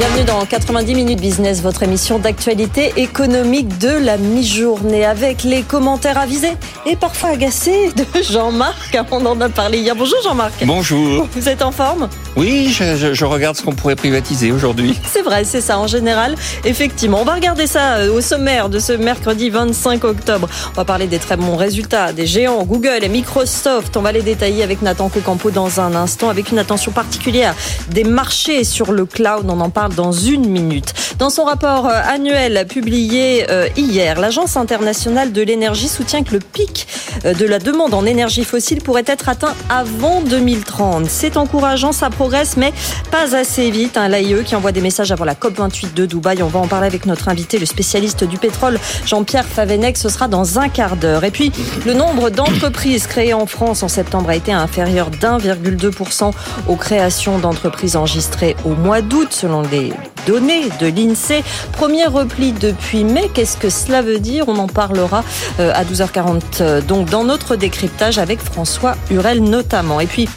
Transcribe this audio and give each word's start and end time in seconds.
Bienvenue 0.00 0.24
dans 0.24 0.46
90 0.46 0.94
minutes 0.94 1.20
business, 1.20 1.60
votre 1.60 1.82
émission 1.82 2.18
d'actualité 2.18 2.94
économique 2.96 3.76
de 3.76 3.90
la 3.90 4.16
mi-journée 4.16 5.04
avec 5.04 5.42
les 5.44 5.60
commentaires 5.60 6.16
avisés 6.16 6.56
et 6.86 6.96
parfois 6.96 7.30
agacés 7.30 7.90
de 7.94 8.06
Jean-Marc. 8.22 8.96
On 9.10 9.26
en 9.26 9.38
a 9.42 9.50
parlé 9.50 9.76
hier. 9.78 9.94
Bonjour 9.94 10.16
Jean-Marc. 10.24 10.54
Bonjour. 10.64 11.28
Vous 11.36 11.48
êtes 11.50 11.60
en 11.60 11.70
forme? 11.70 12.08
Oui, 12.34 12.70
je, 12.70 12.96
je- 12.96 13.12
je 13.12 13.24
regarde 13.26 13.56
ce 13.56 13.62
qu'on 13.62 13.74
pourrait 13.74 13.94
privatiser 13.96 14.52
aujourd'hui. 14.52 14.98
C'est 15.12 15.20
vrai, 15.20 15.44
c'est 15.44 15.60
ça 15.60 15.78
en 15.78 15.86
général. 15.86 16.34
Effectivement, 16.64 17.20
on 17.20 17.24
va 17.24 17.34
regarder 17.34 17.66
ça 17.66 17.96
euh, 17.96 18.10
au 18.14 18.22
sommaire 18.22 18.70
de 18.70 18.78
ce 18.78 18.94
mercredi 18.94 19.50
25 19.50 20.02
octobre. 20.04 20.48
On 20.72 20.76
va 20.76 20.86
parler 20.86 21.08
des 21.08 21.18
très 21.18 21.36
bons 21.36 21.56
résultats 21.56 22.14
des 22.14 22.24
géants 22.26 22.62
Google 22.64 23.00
et 23.02 23.08
Microsoft. 23.10 23.98
On 23.98 24.00
va 24.00 24.12
les 24.12 24.22
détailler 24.22 24.62
avec 24.62 24.80
Nathan 24.80 25.10
Cocampo 25.10 25.50
dans 25.50 25.78
un 25.80 25.94
instant, 25.94 26.30
avec 26.30 26.50
une 26.52 26.58
attention 26.58 26.90
particulière 26.90 27.54
des 27.90 28.04
marchés 28.04 28.64
sur 28.64 28.92
le 28.92 29.04
cloud. 29.04 29.44
On 29.48 29.60
en 29.60 29.68
parle 29.68 29.89
dans 29.94 30.12
une 30.12 30.46
minute. 30.48 30.94
Dans 31.18 31.30
son 31.30 31.44
rapport 31.44 31.86
euh, 31.86 32.00
annuel 32.08 32.66
publié 32.68 33.46
euh, 33.50 33.68
hier, 33.76 34.18
l'Agence 34.20 34.56
internationale 34.56 35.32
de 35.32 35.42
l'énergie 35.42 35.88
soutient 35.88 36.22
que 36.22 36.32
le 36.32 36.38
pic 36.38 36.86
euh, 37.24 37.34
de 37.34 37.44
la 37.44 37.58
demande 37.58 37.94
en 37.94 38.04
énergie 38.06 38.44
fossile 38.44 38.80
pourrait 38.82 39.04
être 39.06 39.28
atteint 39.28 39.54
avant 39.68 40.20
2030. 40.22 41.06
C'est 41.06 41.36
encourageant, 41.36 41.92
ça 41.92 42.10
progresse, 42.10 42.56
mais 42.56 42.72
pas 43.10 43.36
assez 43.36 43.70
vite. 43.70 43.96
hein. 43.96 44.08
L'AIE 44.08 44.44
qui 44.44 44.56
envoie 44.56 44.72
des 44.72 44.80
messages 44.80 45.12
avant 45.12 45.24
la 45.24 45.34
COP28 45.34 45.94
de 45.94 46.06
Dubaï. 46.06 46.42
On 46.42 46.48
va 46.48 46.60
en 46.60 46.66
parler 46.68 46.86
avec 46.86 47.06
notre 47.06 47.28
invité, 47.28 47.58
le 47.58 47.66
spécialiste 47.66 48.24
du 48.24 48.38
pétrole, 48.38 48.78
Jean-Pierre 49.06 49.46
Favenec. 49.46 49.96
Ce 49.96 50.08
sera 50.08 50.28
dans 50.28 50.58
un 50.58 50.68
quart 50.68 50.96
d'heure. 50.96 51.24
Et 51.24 51.30
puis, 51.30 51.52
le 51.86 51.94
nombre 51.94 52.30
d'entreprises 52.30 53.06
créées 53.06 53.34
en 53.34 53.46
France 53.46 53.82
en 53.82 53.88
septembre 53.88 54.30
a 54.30 54.36
été 54.36 54.52
inférieur 54.52 55.10
d'1,2% 55.10 56.32
aux 56.68 56.76
créations 56.76 57.38
d'entreprises 57.38 57.96
enregistrées 57.96 58.56
au 58.64 58.70
mois 58.70 59.00
d'août, 59.02 59.28
selon 59.30 59.62
les 59.62 59.79
données 60.26 60.68
de 60.80 60.86
l'INSEE. 60.86 61.42
Premier 61.72 62.06
repli 62.06 62.52
depuis 62.52 63.04
mai. 63.04 63.30
Qu'est-ce 63.32 63.56
que 63.56 63.70
cela 63.70 64.02
veut 64.02 64.18
dire? 64.18 64.44
On 64.48 64.56
en 64.56 64.66
parlera 64.66 65.24
euh, 65.58 65.72
à 65.74 65.84
12h40, 65.84 66.42
euh, 66.60 66.80
donc 66.80 67.08
dans 67.08 67.24
notre 67.24 67.56
décryptage 67.56 68.18
avec 68.18 68.40
François 68.40 68.96
Hurel 69.10 69.42
notamment. 69.42 70.00
Et 70.00 70.06
puis, 70.06 70.28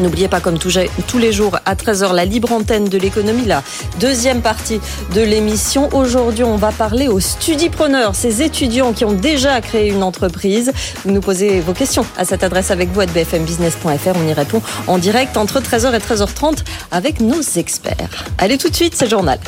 N'oubliez 0.00 0.28
pas, 0.28 0.40
comme 0.40 0.58
tous 0.58 1.18
les 1.18 1.32
jours, 1.32 1.58
à 1.66 1.74
13h, 1.74 2.14
la 2.14 2.24
libre 2.24 2.52
antenne 2.52 2.88
de 2.88 2.98
l'économie, 2.98 3.44
la 3.44 3.62
deuxième 4.00 4.40
partie 4.40 4.80
de 5.14 5.20
l'émission. 5.20 5.88
Aujourd'hui, 5.92 6.44
on 6.44 6.56
va 6.56 6.72
parler 6.72 7.08
aux 7.08 7.20
studipreneurs, 7.20 8.14
ces 8.14 8.42
étudiants 8.42 8.92
qui 8.92 9.04
ont 9.04 9.12
déjà 9.12 9.60
créé 9.60 9.90
une 9.90 10.02
entreprise. 10.02 10.72
Vous 11.04 11.12
nous 11.12 11.20
posez 11.20 11.60
vos 11.60 11.74
questions 11.74 12.06
à 12.16 12.24
cette 12.24 12.42
adresse 12.42 12.70
avec 12.70 12.90
vous 12.90 13.00
à 13.00 13.06
bfmbusiness.fr. 13.06 14.16
On 14.16 14.28
y 14.28 14.32
répond 14.32 14.62
en 14.86 14.98
direct 14.98 15.36
entre 15.36 15.60
13h 15.60 15.94
et 15.94 15.98
13h30 15.98 16.58
avec 16.90 17.20
nos 17.20 17.42
experts. 17.42 18.24
Allez 18.38 18.58
tout 18.58 18.70
de 18.70 18.76
suite, 18.76 18.94
c'est 18.96 19.10
journal. 19.10 19.38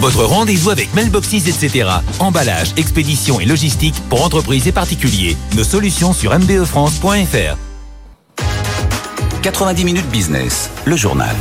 Votre 0.00 0.24
rendez-vous 0.24 0.70
avec 0.70 0.94
Mailboxes, 0.94 1.34
etc. 1.34 1.88
Emballage, 2.20 2.72
expédition 2.76 3.40
et 3.40 3.44
logistique 3.44 3.96
pour 4.08 4.24
entreprises 4.24 4.68
et 4.68 4.72
particuliers. 4.72 5.36
Nos 5.56 5.64
solutions 5.64 6.12
sur 6.12 6.38
mbefrance.fr. 6.38 7.67
90 9.52 9.84
minutes 9.84 10.10
business, 10.10 10.70
le 10.84 10.96
journal. 10.96 11.34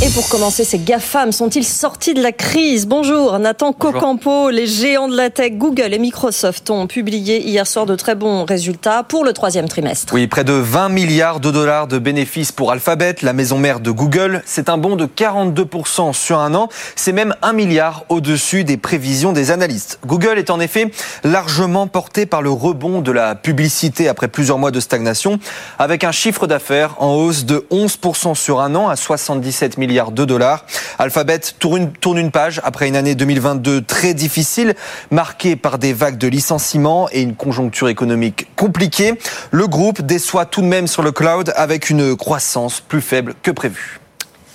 Et 0.00 0.10
pour 0.10 0.28
commencer, 0.28 0.62
ces 0.62 0.78
GAFAM 0.78 1.32
sont-ils 1.32 1.64
sortis 1.64 2.14
de 2.14 2.22
la 2.22 2.30
crise 2.30 2.86
Bonjour, 2.86 3.36
Nathan 3.40 3.72
Cocampo. 3.72 4.48
Les 4.48 4.68
géants 4.68 5.08
de 5.08 5.16
la 5.16 5.28
tech, 5.28 5.54
Google 5.54 5.92
et 5.92 5.98
Microsoft 5.98 6.70
ont 6.70 6.86
publié 6.86 7.44
hier 7.44 7.66
soir 7.66 7.84
de 7.84 7.96
très 7.96 8.14
bons 8.14 8.44
résultats 8.44 9.02
pour 9.02 9.24
le 9.24 9.32
troisième 9.32 9.68
trimestre. 9.68 10.14
Oui, 10.14 10.28
près 10.28 10.44
de 10.44 10.52
20 10.52 10.90
milliards 10.90 11.40
de 11.40 11.50
dollars 11.50 11.88
de 11.88 11.98
bénéfices 11.98 12.52
pour 12.52 12.70
Alphabet, 12.70 13.16
la 13.22 13.32
maison 13.32 13.58
mère 13.58 13.80
de 13.80 13.90
Google. 13.90 14.40
C'est 14.46 14.68
un 14.68 14.78
bond 14.78 14.94
de 14.94 15.06
42% 15.06 16.12
sur 16.12 16.38
un 16.38 16.54
an. 16.54 16.68
C'est 16.94 17.12
même 17.12 17.34
un 17.42 17.52
milliard 17.52 18.04
au-dessus 18.08 18.62
des 18.62 18.76
prévisions 18.76 19.32
des 19.32 19.50
analystes. 19.50 19.98
Google 20.06 20.38
est 20.38 20.50
en 20.50 20.60
effet 20.60 20.92
largement 21.24 21.88
porté 21.88 22.24
par 22.24 22.40
le 22.40 22.50
rebond 22.50 23.00
de 23.00 23.10
la 23.10 23.34
publicité 23.34 24.06
après 24.08 24.28
plusieurs 24.28 24.58
mois 24.58 24.70
de 24.70 24.78
stagnation, 24.78 25.40
avec 25.76 26.04
un 26.04 26.12
chiffre 26.12 26.46
d'affaires 26.46 26.94
en 26.98 27.14
hausse 27.14 27.44
de 27.46 27.66
11% 27.72 28.36
sur 28.36 28.60
un 28.60 28.76
an 28.76 28.88
à 28.88 28.94
77 28.94 29.76
milliards 29.76 29.87
de 29.88 30.24
dollars. 30.24 30.64
Alphabet 30.98 31.40
tourne 31.58 32.18
une, 32.18 32.30
page 32.30 32.60
après 32.62 32.88
une 32.88 32.96
année 32.96 33.14
2022 33.14 33.82
très 33.82 34.14
difficile, 34.14 34.74
marquée 35.10 35.56
par 35.56 35.78
des 35.78 35.92
vagues 35.92 36.18
de 36.18 36.28
licenciements 36.28 37.08
et 37.10 37.22
une 37.22 37.34
conjoncture 37.34 37.88
économique 37.88 38.48
compliquée. 38.54 39.14
Le 39.50 39.66
groupe 39.66 40.02
déçoit 40.02 40.44
tout 40.44 40.60
de 40.60 40.66
même 40.66 40.86
sur 40.86 41.02
le 41.02 41.10
cloud 41.10 41.52
avec 41.56 41.90
une 41.90 42.16
croissance 42.16 42.80
plus 42.80 43.00
faible 43.00 43.34
que 43.42 43.50
prévu. 43.50 43.97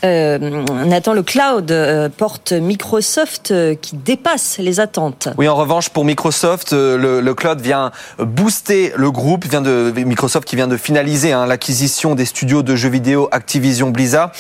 Euh, 0.04 0.38
Nathan, 0.86 1.14
le 1.14 1.24
cloud 1.24 1.72
euh, 1.72 2.10
porte 2.10 2.52
Microsoft 2.52 3.52
euh, 3.52 3.74
qui 3.76 3.96
dépasse 3.96 4.58
les 4.58 4.82
attentes. 4.82 5.30
Oui, 5.38 5.48
en 5.48 5.56
revanche, 5.56 5.90
pour 5.90 6.04
Microsoft, 6.04 6.74
le, 6.74 7.22
le 7.22 7.34
cloud 7.34 7.62
vient 7.62 7.92
booster 8.20 8.92
le 8.98 9.12
groupe, 9.12 9.46
vient 9.46 9.62
de 9.62 9.94
Microsoft 9.96 10.46
qui 10.46 10.58
vient 10.58 10.68
de 10.68 10.76
finaliser 10.76 11.32
hein, 11.32 11.46
l'acquisition 11.46 12.16
des 12.16 12.26
studios 12.26 12.64
de 12.64 12.76
jeux 12.76 12.90
vidéo 12.90 13.30
Activision 13.32 13.92
Blizzard. 13.92 14.32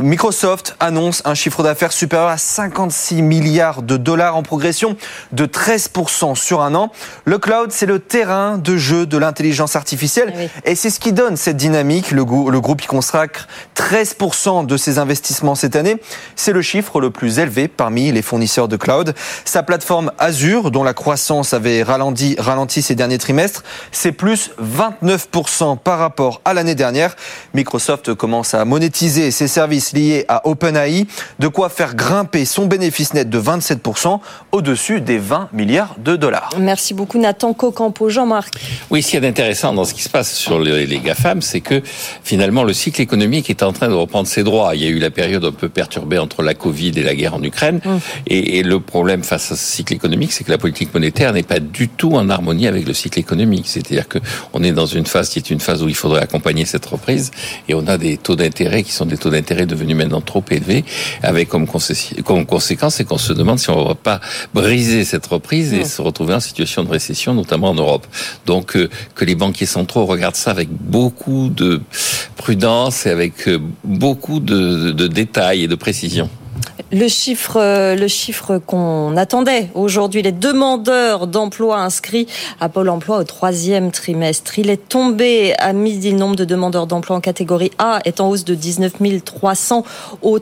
Microsoft 0.00 0.76
annonce 0.78 1.22
un 1.24 1.34
chiffre 1.34 1.64
d'affaires 1.64 1.92
supérieur 1.92 2.28
à 2.28 2.38
56 2.38 3.22
milliards 3.22 3.82
de 3.82 3.96
dollars 3.96 4.36
en 4.36 4.44
progression 4.44 4.96
de 5.32 5.46
13% 5.46 6.36
sur 6.36 6.62
un 6.62 6.74
an. 6.76 6.92
Le 7.24 7.38
cloud, 7.38 7.72
c'est 7.72 7.86
le 7.86 7.98
terrain 7.98 8.56
de 8.56 8.76
jeu 8.76 9.04
de 9.04 9.18
l'intelligence 9.18 9.74
artificielle 9.74 10.32
Oui. 10.36 10.48
et 10.64 10.76
c'est 10.76 10.90
ce 10.90 11.00
qui 11.00 11.12
donne 11.12 11.36
cette 11.36 11.56
dynamique. 11.56 12.12
Le, 12.12 12.22
le 12.22 12.60
groupe 12.60 12.82
y 12.84 12.86
consacre 12.86 13.48
13% 13.76 14.66
de 14.66 14.76
ses 14.76 14.98
investissements 14.98 15.07
cette 15.14 15.76
année. 15.76 15.96
C'est 16.36 16.52
le 16.52 16.62
chiffre 16.62 17.00
le 17.00 17.10
plus 17.10 17.38
élevé 17.38 17.68
parmi 17.68 18.10
les 18.12 18.22
fournisseurs 18.22 18.68
de 18.68 18.76
cloud. 18.76 19.14
Sa 19.44 19.62
plateforme 19.62 20.12
Azure, 20.18 20.70
dont 20.70 20.84
la 20.84 20.94
croissance 20.94 21.52
avait 21.54 21.82
ralenti, 21.82 22.36
ralenti 22.38 22.82
ces 22.82 22.94
derniers 22.94 23.18
trimestres, 23.18 23.62
c'est 23.92 24.12
plus 24.12 24.50
29% 24.62 25.78
par 25.78 25.98
rapport 25.98 26.40
à 26.44 26.54
l'année 26.54 26.74
dernière. 26.74 27.14
Microsoft 27.54 28.14
commence 28.14 28.54
à 28.54 28.64
monétiser 28.64 29.30
ses 29.30 29.48
services 29.48 29.92
liés 29.92 30.24
à 30.28 30.46
OpenAI, 30.48 31.06
de 31.38 31.48
quoi 31.48 31.68
faire 31.68 31.94
grimper 31.94 32.44
son 32.44 32.66
bénéfice 32.66 33.14
net 33.14 33.28
de 33.28 33.40
27% 33.40 34.20
au-dessus 34.52 35.00
des 35.00 35.18
20 35.18 35.50
milliards 35.52 35.94
de 35.98 36.16
dollars. 36.16 36.50
Merci 36.58 36.94
beaucoup 36.94 37.18
Nathan 37.18 37.52
Cocampo. 37.52 38.08
Jean-Marc. 38.08 38.54
Oui, 38.90 39.02
ce 39.02 39.10
qui 39.10 39.16
est 39.16 39.26
intéressant 39.26 39.72
dans 39.72 39.84
ce 39.84 39.94
qui 39.94 40.02
se 40.02 40.08
passe 40.08 40.32
sur 40.32 40.60
les, 40.60 40.86
les 40.86 40.98
GAFAM, 40.98 41.42
c'est 41.42 41.60
que 41.60 41.82
finalement 42.22 42.64
le 42.64 42.72
cycle 42.72 43.00
économique 43.00 43.50
est 43.50 43.62
en 43.62 43.72
train 43.72 43.88
de 43.88 43.94
reprendre 43.94 44.28
ses 44.28 44.42
droits. 44.42 44.74
Il 44.74 44.82
y 44.82 44.86
a 44.86 44.90
eu 44.90 44.97
la 44.98 45.10
période 45.10 45.44
un 45.44 45.52
peu 45.52 45.68
perturbée 45.68 46.18
entre 46.18 46.42
la 46.42 46.54
Covid 46.54 46.92
et 46.96 47.02
la 47.02 47.14
guerre 47.14 47.34
en 47.34 47.42
Ukraine. 47.42 47.80
Et, 48.26 48.58
et 48.58 48.62
le 48.62 48.80
problème 48.80 49.22
face 49.22 49.52
à 49.52 49.56
ce 49.56 49.64
cycle 49.64 49.92
économique, 49.94 50.32
c'est 50.32 50.44
que 50.44 50.50
la 50.50 50.58
politique 50.58 50.92
monétaire 50.94 51.32
n'est 51.32 51.42
pas 51.42 51.60
du 51.60 51.88
tout 51.88 52.12
en 52.14 52.28
harmonie 52.30 52.66
avec 52.66 52.86
le 52.86 52.94
cycle 52.94 53.18
économique. 53.18 53.66
C'est-à-dire 53.68 54.08
que 54.08 54.18
on 54.52 54.62
est 54.62 54.72
dans 54.72 54.86
une 54.86 55.06
phase 55.06 55.28
qui 55.30 55.38
est 55.38 55.50
une 55.50 55.60
phase 55.60 55.82
où 55.82 55.88
il 55.88 55.94
faudrait 55.94 56.22
accompagner 56.22 56.64
cette 56.64 56.86
reprise 56.86 57.30
et 57.68 57.74
on 57.74 57.86
a 57.86 57.98
des 57.98 58.16
taux 58.16 58.36
d'intérêt 58.36 58.82
qui 58.82 58.92
sont 58.92 59.06
des 59.06 59.16
taux 59.18 59.30
d'intérêt 59.30 59.66
devenus 59.66 59.96
maintenant 59.96 60.20
trop 60.20 60.44
élevés 60.50 60.84
avec 61.22 61.48
comme, 61.48 61.64
consé- 61.64 62.22
comme 62.22 62.46
conséquence 62.46 62.96
c'est 62.96 63.04
qu'on 63.04 63.18
se 63.18 63.32
demande 63.32 63.58
si 63.58 63.70
on 63.70 63.82
ne 63.82 63.88
va 63.88 63.94
pas 63.94 64.20
briser 64.54 65.04
cette 65.04 65.26
reprise 65.26 65.72
et 65.72 65.84
se 65.84 66.00
retrouver 66.02 66.34
en 66.34 66.40
situation 66.40 66.84
de 66.84 66.90
récession, 66.90 67.34
notamment 67.34 67.70
en 67.70 67.74
Europe. 67.74 68.06
Donc 68.46 68.76
euh, 68.76 68.88
que 69.14 69.24
les 69.24 69.34
banquiers 69.34 69.66
centraux 69.66 70.06
regardent 70.06 70.36
ça 70.36 70.50
avec 70.50 70.68
beaucoup 70.70 71.48
de 71.48 71.80
prudence 72.36 73.06
et 73.06 73.10
avec 73.10 73.48
euh, 73.48 73.58
beaucoup 73.84 74.40
de, 74.40 74.77
de 74.78 75.06
détails 75.06 75.64
et 75.64 75.68
de 75.68 75.74
précision. 75.74 76.28
Le 76.90 77.08
chiffre, 77.08 77.58
euh, 77.60 77.96
le 77.96 78.08
chiffre 78.08 78.58
qu'on 78.58 79.14
attendait 79.16 79.68
aujourd'hui, 79.74 80.22
les 80.22 80.32
demandeurs 80.32 81.26
d'emploi 81.26 81.80
inscrits 81.80 82.26
à 82.60 82.70
Pôle 82.70 82.88
Emploi 82.88 83.18
au 83.18 83.24
troisième 83.24 83.90
trimestre, 83.90 84.58
il 84.58 84.70
est 84.70 84.88
tombé 84.88 85.54
à 85.58 85.74
midi. 85.74 86.12
Le 86.12 86.18
nombre 86.18 86.36
de 86.36 86.46
demandeurs 86.46 86.86
d'emploi 86.86 87.16
en 87.16 87.20
catégorie 87.20 87.72
A 87.78 88.00
est 88.06 88.20
en 88.20 88.30
hausse 88.30 88.44
de 88.44 88.54
19 88.54 88.92
300 89.22 89.84
au 90.22 90.38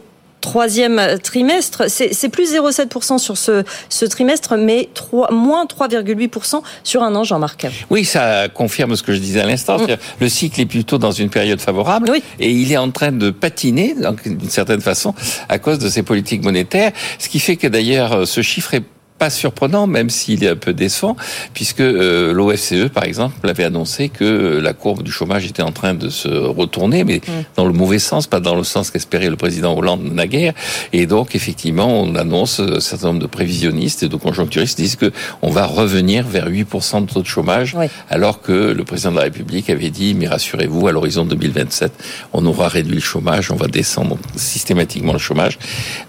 troisième 0.47 1.19
trimestre. 1.25 1.85
C'est 1.89 2.29
plus 2.29 2.55
0,7% 2.55 3.19
sur 3.19 3.37
ce, 3.37 3.65
ce 3.89 4.05
trimestre, 4.05 4.55
mais 4.57 4.89
3, 4.95 5.33
moins 5.33 5.65
3,8% 5.65 6.63
sur 6.85 7.03
un 7.03 7.15
an, 7.17 7.25
Jean-Marc. 7.25 7.67
Oui, 7.91 8.05
ça 8.05 8.49
confirme 8.49 8.95
ce 8.95 9.03
que 9.03 9.13
je 9.13 9.19
disais 9.19 9.41
à 9.41 9.47
l'instant. 9.47 9.77
C'est-à-dire, 9.79 9.99
Le 10.21 10.29
cycle 10.29 10.61
est 10.61 10.67
plutôt 10.67 10.99
dans 10.99 11.11
une 11.11 11.31
période 11.31 11.61
favorable 11.61 12.09
Oui. 12.13 12.23
et 12.39 12.51
il 12.53 12.71
est 12.71 12.77
en 12.77 12.91
train 12.93 13.11
de 13.11 13.31
patiner 13.31 13.97
d'une 14.25 14.49
certaine 14.49 14.81
façon 14.81 15.15
à 15.49 15.59
cause 15.59 15.81
de 15.81 15.89
ces 15.89 16.05
politiques 16.05 16.45
monétaires, 16.45 16.93
ce 17.19 17.29
qui 17.29 17.41
fait 17.41 17.57
que 17.57 17.67
d'ailleurs 17.67 18.27
ce 18.27 18.41
chiffre 18.41 18.75
est 18.75 18.85
pas 19.19 19.31
surprenant, 19.31 19.87
même 19.87 20.11
s'il 20.11 20.45
est 20.45 20.49
un 20.49 20.57
peu 20.57 20.73
décevant, 20.73 21.17
puisque 21.55 21.81
euh, 21.81 22.33
l'OFCE, 22.33 22.89
par 22.93 23.05
exemple, 23.05 23.49
avait 23.49 23.65
annoncé 23.65 24.09
que 24.09 24.61
la 24.63 24.73
courbe 24.73 25.03
du 25.03 25.11
chômage 25.11 25.47
était 25.47 25.63
en 25.63 25.73
train 25.73 25.95
de 25.95 26.09
se 26.09 26.29
retourner, 26.29 27.05
mais 27.05 27.17
mm. 27.17 27.33
dans 27.57 27.67
le 27.67 27.73
mauvais 27.73 27.99
sens, 27.99 28.27
pas 28.27 28.41
dans 28.41 28.55
le 28.55 28.65
sens 28.65 28.91
qu'espérait 28.91 29.31
le 29.31 29.37
président 29.37 29.77
Hollande 29.77 30.05
naguère. 30.13 30.53
Et 30.93 31.07
donc, 31.07 31.35
effectivement, 31.35 32.01
on 32.01 32.15
annonce, 32.15 32.61
un 32.61 32.81
certain 32.81 33.09
nombre 33.09 33.21
de 33.21 33.27
prévisionnistes 33.27 34.03
et 34.03 34.09
de 34.09 34.17
conjoncturistes 34.17 34.77
disent 34.79 34.97
que 34.97 35.13
on 35.43 35.51
va 35.51 35.67
revenir 35.67 36.27
vers 36.27 36.49
8% 36.49 37.07
de 37.07 37.12
taux 37.12 37.23
de 37.23 37.27
chômage, 37.27 37.77
alors 38.11 38.41
que 38.43 38.53
le 38.53 38.85
président 38.85 39.12
de 39.12 39.17
la 39.17 39.23
République 39.23 39.71
avait 39.71 39.91
dit, 39.91 40.15
mais 40.15 40.29
rassurez-vous, 40.29 40.89
à 40.89 40.93
l'horizon 40.93 41.25
2027, 41.25 41.93
on 42.33 42.45
aura 42.47 42.69
réduit 42.69 42.97
le 42.97 43.01
chômage, 43.01 43.51
on 43.51 43.57
va 43.57 43.67
descendre 43.67 44.19
systématiquement 44.37 45.12
le 45.12 45.19
chômage. 45.19 45.59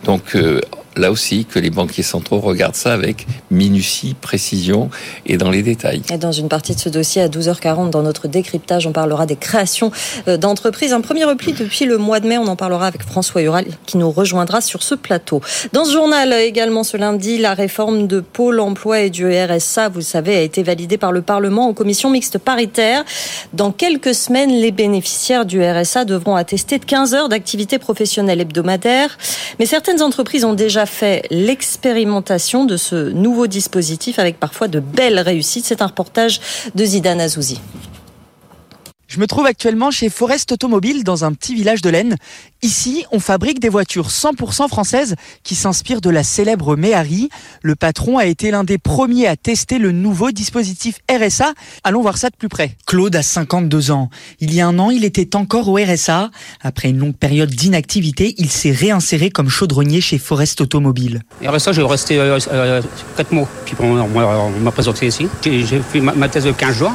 Donc, 0.03 0.35
euh, 0.35 0.61
là 0.97 1.11
aussi 1.11 1.45
que 1.45 1.59
les 1.59 1.69
banquiers 1.69 2.03
centraux 2.03 2.39
regardent 2.39 2.75
ça 2.75 2.93
avec 2.93 3.25
minutie, 3.51 4.15
précision 4.19 4.89
et 5.25 5.37
dans 5.37 5.51
les 5.51 5.63
détails. 5.63 6.01
Dans 6.19 6.31
une 6.31 6.49
partie 6.49 6.75
de 6.75 6.79
ce 6.79 6.89
dossier, 6.89 7.21
à 7.21 7.27
12h40, 7.27 7.89
dans 7.89 8.01
notre 8.01 8.27
décryptage, 8.27 8.87
on 8.87 8.91
parlera 8.91 9.25
des 9.25 9.35
créations 9.35 9.91
euh, 10.27 10.37
d'entreprises. 10.37 10.93
Un 10.93 11.01
premier 11.01 11.25
repli 11.25 11.53
depuis 11.53 11.85
le 11.85 11.97
mois 11.97 12.19
de 12.19 12.27
mai, 12.27 12.37
on 12.37 12.47
en 12.47 12.55
parlera 12.55 12.87
avec 12.87 13.03
François 13.03 13.41
Hural 13.41 13.65
qui 13.85 13.97
nous 13.97 14.11
rejoindra 14.11 14.61
sur 14.61 14.83
ce 14.83 14.95
plateau. 14.95 15.41
Dans 15.73 15.85
ce 15.85 15.91
journal 15.91 16.33
également 16.33 16.83
ce 16.83 16.97
lundi, 16.97 17.37
la 17.37 17.53
réforme 17.53 18.07
de 18.07 18.19
Pôle 18.19 18.59
emploi 18.59 19.01
et 19.01 19.09
du 19.09 19.27
RSA, 19.27 19.89
vous 19.89 19.99
le 19.99 20.03
savez, 20.03 20.35
a 20.35 20.41
été 20.41 20.63
validée 20.63 20.97
par 20.97 21.11
le 21.11 21.21
Parlement 21.21 21.67
en 21.67 21.73
commission 21.73 22.09
mixte 22.09 22.37
paritaire. 22.37 23.03
Dans 23.53 23.71
quelques 23.71 24.15
semaines, 24.15 24.51
les 24.51 24.71
bénéficiaires 24.71 25.45
du 25.45 25.63
RSA 25.63 26.05
devront 26.05 26.35
attester 26.35 26.79
de 26.79 26.85
15 26.85 27.13
heures 27.13 27.29
d'activité 27.29 27.77
professionnelle 27.77 28.41
hebdomadaire. 28.41 29.17
Mais 29.59 29.65
certaines 29.65 30.01
entreprises 30.01 30.45
ont 30.45 30.53
déjà 30.53 30.85
fait 30.87 31.27
l'expérimentation 31.29 32.65
de 32.65 32.77
ce 32.77 33.09
nouveau 33.09 33.47
dispositif 33.47 34.19
avec 34.19 34.39
parfois 34.39 34.67
de 34.67 34.79
belles 34.79 35.19
réussites. 35.19 35.65
C'est 35.65 35.81
un 35.81 35.87
reportage 35.87 36.41
de 36.73 36.85
Zidane 36.85 37.21
Azouzi. 37.21 37.59
Je 39.07 39.21
me 39.21 39.27
trouve 39.27 39.45
actuellement 39.45 39.89
chez 39.89 40.09
Forest 40.09 40.51
Automobile 40.51 41.05
dans 41.05 41.23
un 41.23 41.31
petit 41.31 41.55
village 41.55 41.81
de 41.81 41.89
l'Aisne. 41.89 42.17
Ici, 42.61 43.05
on 43.13 43.21
fabrique 43.21 43.59
des 43.61 43.69
voitures 43.69 44.09
100% 44.09 44.67
françaises 44.67 45.15
qui 45.43 45.55
s'inspirent 45.55 46.01
de 46.01 46.09
la 46.09 46.23
célèbre 46.23 46.75
Méhari. 46.75 47.29
Le 47.61 47.75
patron 47.75 48.17
a 48.17 48.25
été 48.25 48.51
l'un 48.51 48.65
des 48.65 48.77
premiers 48.77 49.25
à 49.27 49.37
tester 49.37 49.77
le 49.77 49.93
nouveau 49.93 50.31
dispositif 50.31 50.99
RSA. 51.09 51.53
Allons 51.85 52.01
voir 52.01 52.17
ça 52.17 52.29
de 52.29 52.35
plus 52.35 52.49
près. 52.49 52.75
Claude 52.85 53.15
a 53.15 53.23
52 53.23 53.91
ans. 53.91 54.09
Il 54.41 54.53
y 54.53 54.59
a 54.59 54.67
un 54.67 54.77
an, 54.77 54.89
il 54.89 55.05
était 55.05 55.37
encore 55.37 55.69
au 55.69 55.77
RSA. 55.77 56.29
Après 56.61 56.89
une 56.89 56.97
longue 56.97 57.15
période 57.15 57.49
d'inactivité, 57.49 58.35
il 58.37 58.49
s'est 58.49 58.71
réinséré 58.71 59.29
comme 59.29 59.47
chaudronnier 59.47 60.01
chez 60.01 60.17
Forest 60.17 60.59
Automobile. 60.59 61.21
RSA, 61.45 61.71
j'ai 61.71 61.81
resté 61.83 62.15
4 62.17 62.49
euh, 62.51 62.81
euh, 63.19 63.23
mois. 63.31 63.47
Puis 63.65 63.75
on, 63.79 64.49
m'a 64.49 64.71
présenté 64.71 65.07
ici. 65.07 65.29
J'ai 65.43 65.79
fait 65.79 66.01
ma, 66.01 66.11
ma 66.13 66.27
thèse 66.27 66.43
de 66.43 66.51
15 66.51 66.75
jours. 66.75 66.93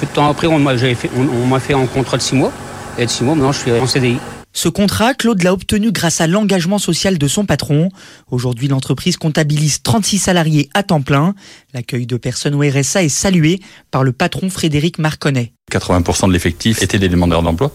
Peu 0.00 0.06
de 0.06 0.10
temps 0.12 0.28
après, 0.28 0.46
on 0.46 0.58
m'a 0.58 0.76
fait, 0.76 0.94
fait 0.94 1.74
un 1.74 1.86
contrat 1.86 2.16
de 2.16 2.22
six 2.22 2.34
mois. 2.34 2.52
Et 2.98 3.06
de 3.06 3.10
six 3.10 3.24
mois, 3.24 3.34
maintenant, 3.34 3.52
je 3.52 3.58
suis 3.58 3.72
en 3.72 3.86
CDI. 3.86 4.18
Ce 4.56 4.70
contrat, 4.70 5.12
Claude 5.12 5.42
l'a 5.42 5.52
obtenu 5.52 5.92
grâce 5.92 6.22
à 6.22 6.26
l'engagement 6.26 6.78
social 6.78 7.18
de 7.18 7.28
son 7.28 7.44
patron. 7.44 7.90
Aujourd'hui, 8.30 8.68
l'entreprise 8.68 9.18
comptabilise 9.18 9.82
36 9.82 10.18
salariés 10.18 10.70
à 10.72 10.82
temps 10.82 11.02
plein. 11.02 11.34
L'accueil 11.74 12.06
de 12.06 12.16
personnes 12.16 12.54
au 12.54 12.60
RSA 12.60 13.02
est 13.02 13.10
salué 13.10 13.60
par 13.90 14.02
le 14.02 14.12
patron 14.12 14.48
Frédéric 14.48 14.98
Marconnet. 14.98 15.52
80% 15.70 16.28
de 16.28 16.32
l'effectif 16.32 16.80
étaient 16.82 16.98
des 16.98 17.10
demandeurs 17.10 17.42
d'emploi, 17.42 17.70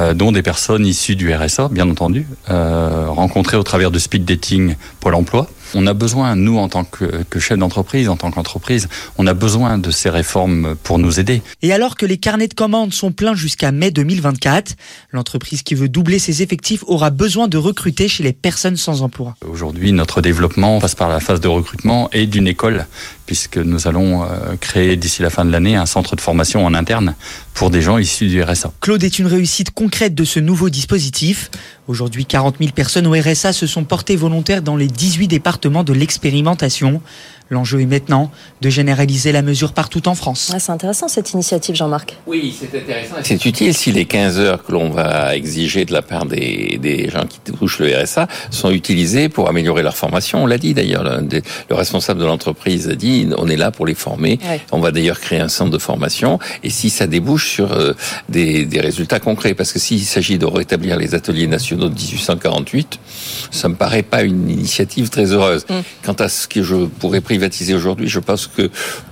euh, 0.00 0.12
dont 0.12 0.32
des 0.32 0.42
personnes 0.42 0.84
issues 0.84 1.14
du 1.14 1.32
RSA, 1.32 1.68
bien 1.68 1.88
entendu, 1.88 2.26
euh, 2.50 3.06
rencontrées 3.08 3.56
au 3.56 3.62
travers 3.62 3.92
de 3.92 4.00
speed 4.00 4.24
dating 4.24 4.74
Pôle 4.98 5.14
emploi. 5.14 5.48
On 5.74 5.86
a 5.86 5.94
besoin, 5.94 6.36
nous, 6.36 6.58
en 6.58 6.68
tant 6.68 6.84
que, 6.84 7.22
que 7.28 7.38
chef 7.38 7.58
d'entreprise, 7.58 8.08
en 8.08 8.16
tant 8.16 8.30
qu'entreprise, 8.30 8.88
on 9.18 9.26
a 9.26 9.34
besoin 9.34 9.78
de 9.78 9.90
ces 9.90 10.10
réformes 10.10 10.74
pour 10.82 10.98
nous 10.98 11.20
aider. 11.20 11.42
Et 11.62 11.72
alors 11.72 11.96
que 11.96 12.06
les 12.06 12.18
carnets 12.18 12.48
de 12.48 12.54
commandes 12.54 12.92
sont 12.92 13.12
pleins 13.12 13.34
jusqu'à 13.34 13.72
mai 13.72 13.90
2024, 13.90 14.74
l'entreprise 15.12 15.62
qui 15.62 15.74
veut 15.74 15.88
doubler 15.88 16.18
ses 16.18 16.42
effectifs 16.42 16.84
aura 16.86 17.10
besoin 17.10 17.48
de 17.48 17.58
recruter 17.58 18.08
chez 18.08 18.22
les 18.22 18.32
personnes 18.32 18.76
sans 18.76 19.02
emploi. 19.02 19.34
Aujourd'hui, 19.48 19.92
notre 19.92 20.20
développement 20.20 20.78
passe 20.80 20.94
par 20.94 21.08
la 21.08 21.20
phase 21.20 21.40
de 21.40 21.48
recrutement 21.48 22.08
et 22.12 22.26
d'une 22.26 22.46
école, 22.46 22.86
puisque 23.26 23.58
nous 23.58 23.86
allons 23.88 24.22
euh, 24.22 24.56
créer 24.60 24.96
d'ici 24.96 25.22
la 25.22 25.30
fin 25.30 25.44
de 25.44 25.50
l'année 25.50 25.76
un 25.76 25.86
centre 25.86 26.16
de 26.16 26.20
formation 26.20 26.64
en 26.64 26.74
interne 26.74 27.14
pour 27.58 27.70
des 27.70 27.82
gens 27.82 27.98
issus 27.98 28.28
du 28.28 28.40
RSA. 28.40 28.72
Claude 28.80 29.02
est 29.02 29.18
une 29.18 29.26
réussite 29.26 29.72
concrète 29.72 30.14
de 30.14 30.22
ce 30.22 30.38
nouveau 30.38 30.70
dispositif. 30.70 31.50
Aujourd'hui, 31.88 32.24
40 32.24 32.58
000 32.60 32.70
personnes 32.70 33.08
au 33.08 33.12
RSA 33.12 33.52
se 33.52 33.66
sont 33.66 33.82
portées 33.82 34.14
volontaires 34.14 34.62
dans 34.62 34.76
les 34.76 34.86
18 34.86 35.26
départements 35.26 35.82
de 35.82 35.92
l'expérimentation. 35.92 37.02
L'enjeu 37.50 37.80
est 37.80 37.86
maintenant 37.86 38.30
de 38.60 38.68
généraliser 38.68 39.32
la 39.32 39.42
mesure 39.42 39.72
partout 39.72 40.06
en 40.08 40.14
France. 40.14 40.50
Ah, 40.54 40.60
c'est 40.60 40.72
intéressant 40.72 41.08
cette 41.08 41.32
initiative, 41.32 41.74
Jean-Marc. 41.74 42.16
Oui, 42.26 42.54
c'est 42.58 42.76
intéressant. 42.76 43.14
C'est 43.22 43.44
utile 43.46 43.74
si 43.74 43.90
les 43.90 44.04
15 44.04 44.38
heures 44.38 44.64
que 44.64 44.72
l'on 44.72 44.90
va 44.90 45.34
exiger 45.34 45.84
de 45.84 45.92
la 45.92 46.02
part 46.02 46.26
des, 46.26 46.78
des, 46.80 47.08
gens 47.08 47.24
qui 47.26 47.38
touchent 47.40 47.78
le 47.78 47.96
RSA 47.96 48.28
sont 48.50 48.70
utilisées 48.70 49.28
pour 49.28 49.48
améliorer 49.48 49.82
leur 49.82 49.96
formation. 49.96 50.42
On 50.42 50.46
l'a 50.46 50.58
dit 50.58 50.74
d'ailleurs, 50.74 51.04
le, 51.04 51.74
responsable 51.74 52.20
de 52.20 52.26
l'entreprise 52.26 52.88
a 52.88 52.94
dit 52.94 53.28
on 53.38 53.48
est 53.48 53.56
là 53.56 53.70
pour 53.70 53.86
les 53.86 53.94
former. 53.94 54.38
On 54.72 54.80
va 54.80 54.90
d'ailleurs 54.90 55.20
créer 55.20 55.40
un 55.40 55.48
centre 55.48 55.70
de 55.70 55.78
formation 55.78 56.38
et 56.62 56.70
si 56.70 56.90
ça 56.90 57.06
débouche 57.06 57.48
sur 57.48 57.72
euh, 57.72 57.94
des, 58.28 58.66
des 58.66 58.80
résultats 58.80 59.20
concrets, 59.20 59.54
parce 59.54 59.72
que 59.72 59.78
s'il 59.78 60.04
s'agit 60.04 60.38
de 60.38 60.46
rétablir 60.46 60.96
les 60.96 61.14
ateliers 61.14 61.46
nationaux 61.46 61.88
de 61.88 61.94
1848, 61.94 62.98
ça 63.50 63.68
me 63.68 63.74
paraît 63.74 64.02
pas 64.02 64.22
une 64.22 64.50
initiative 64.50 65.08
très 65.08 65.32
heureuse. 65.32 65.64
Mm. 65.68 65.80
Quant 66.04 66.12
à 66.14 66.28
ce 66.28 66.46
que 66.46 66.62
je 66.62 66.76
pourrais 66.86 67.20
privatiser 67.38 67.74
aujourd'hui, 67.74 68.08
je 68.08 68.18
pense 68.18 68.48
que 68.48 68.68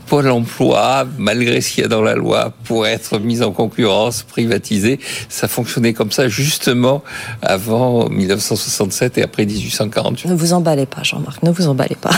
Pôle 0.06 0.31
emploi, 0.31 1.05
malgré 1.19 1.61
ce 1.61 1.73
qu'il 1.73 1.82
y 1.82 1.85
a 1.85 1.88
dans 1.88 2.03
la 2.03 2.14
loi, 2.14 2.53
pour 2.64 2.87
être 2.87 3.19
mis 3.19 3.43
en 3.43 3.50
concurrence, 3.50 4.23
privatisé. 4.23 5.00
Ça 5.29 5.49
fonctionnait 5.49 5.94
comme 5.94 6.12
ça 6.12 6.29
justement 6.29 7.03
avant 7.43 8.08
1967 8.08 9.19
et 9.19 9.23
après 9.23 9.47
1848. 9.47 10.29
Ne 10.29 10.35
vous 10.35 10.53
emballez 10.53 10.87
pas, 10.87 11.03
Jean-Marc, 11.03 11.43
ne 11.43 11.50
vous 11.50 11.67
emballez 11.67 11.97
pas. 12.00 12.11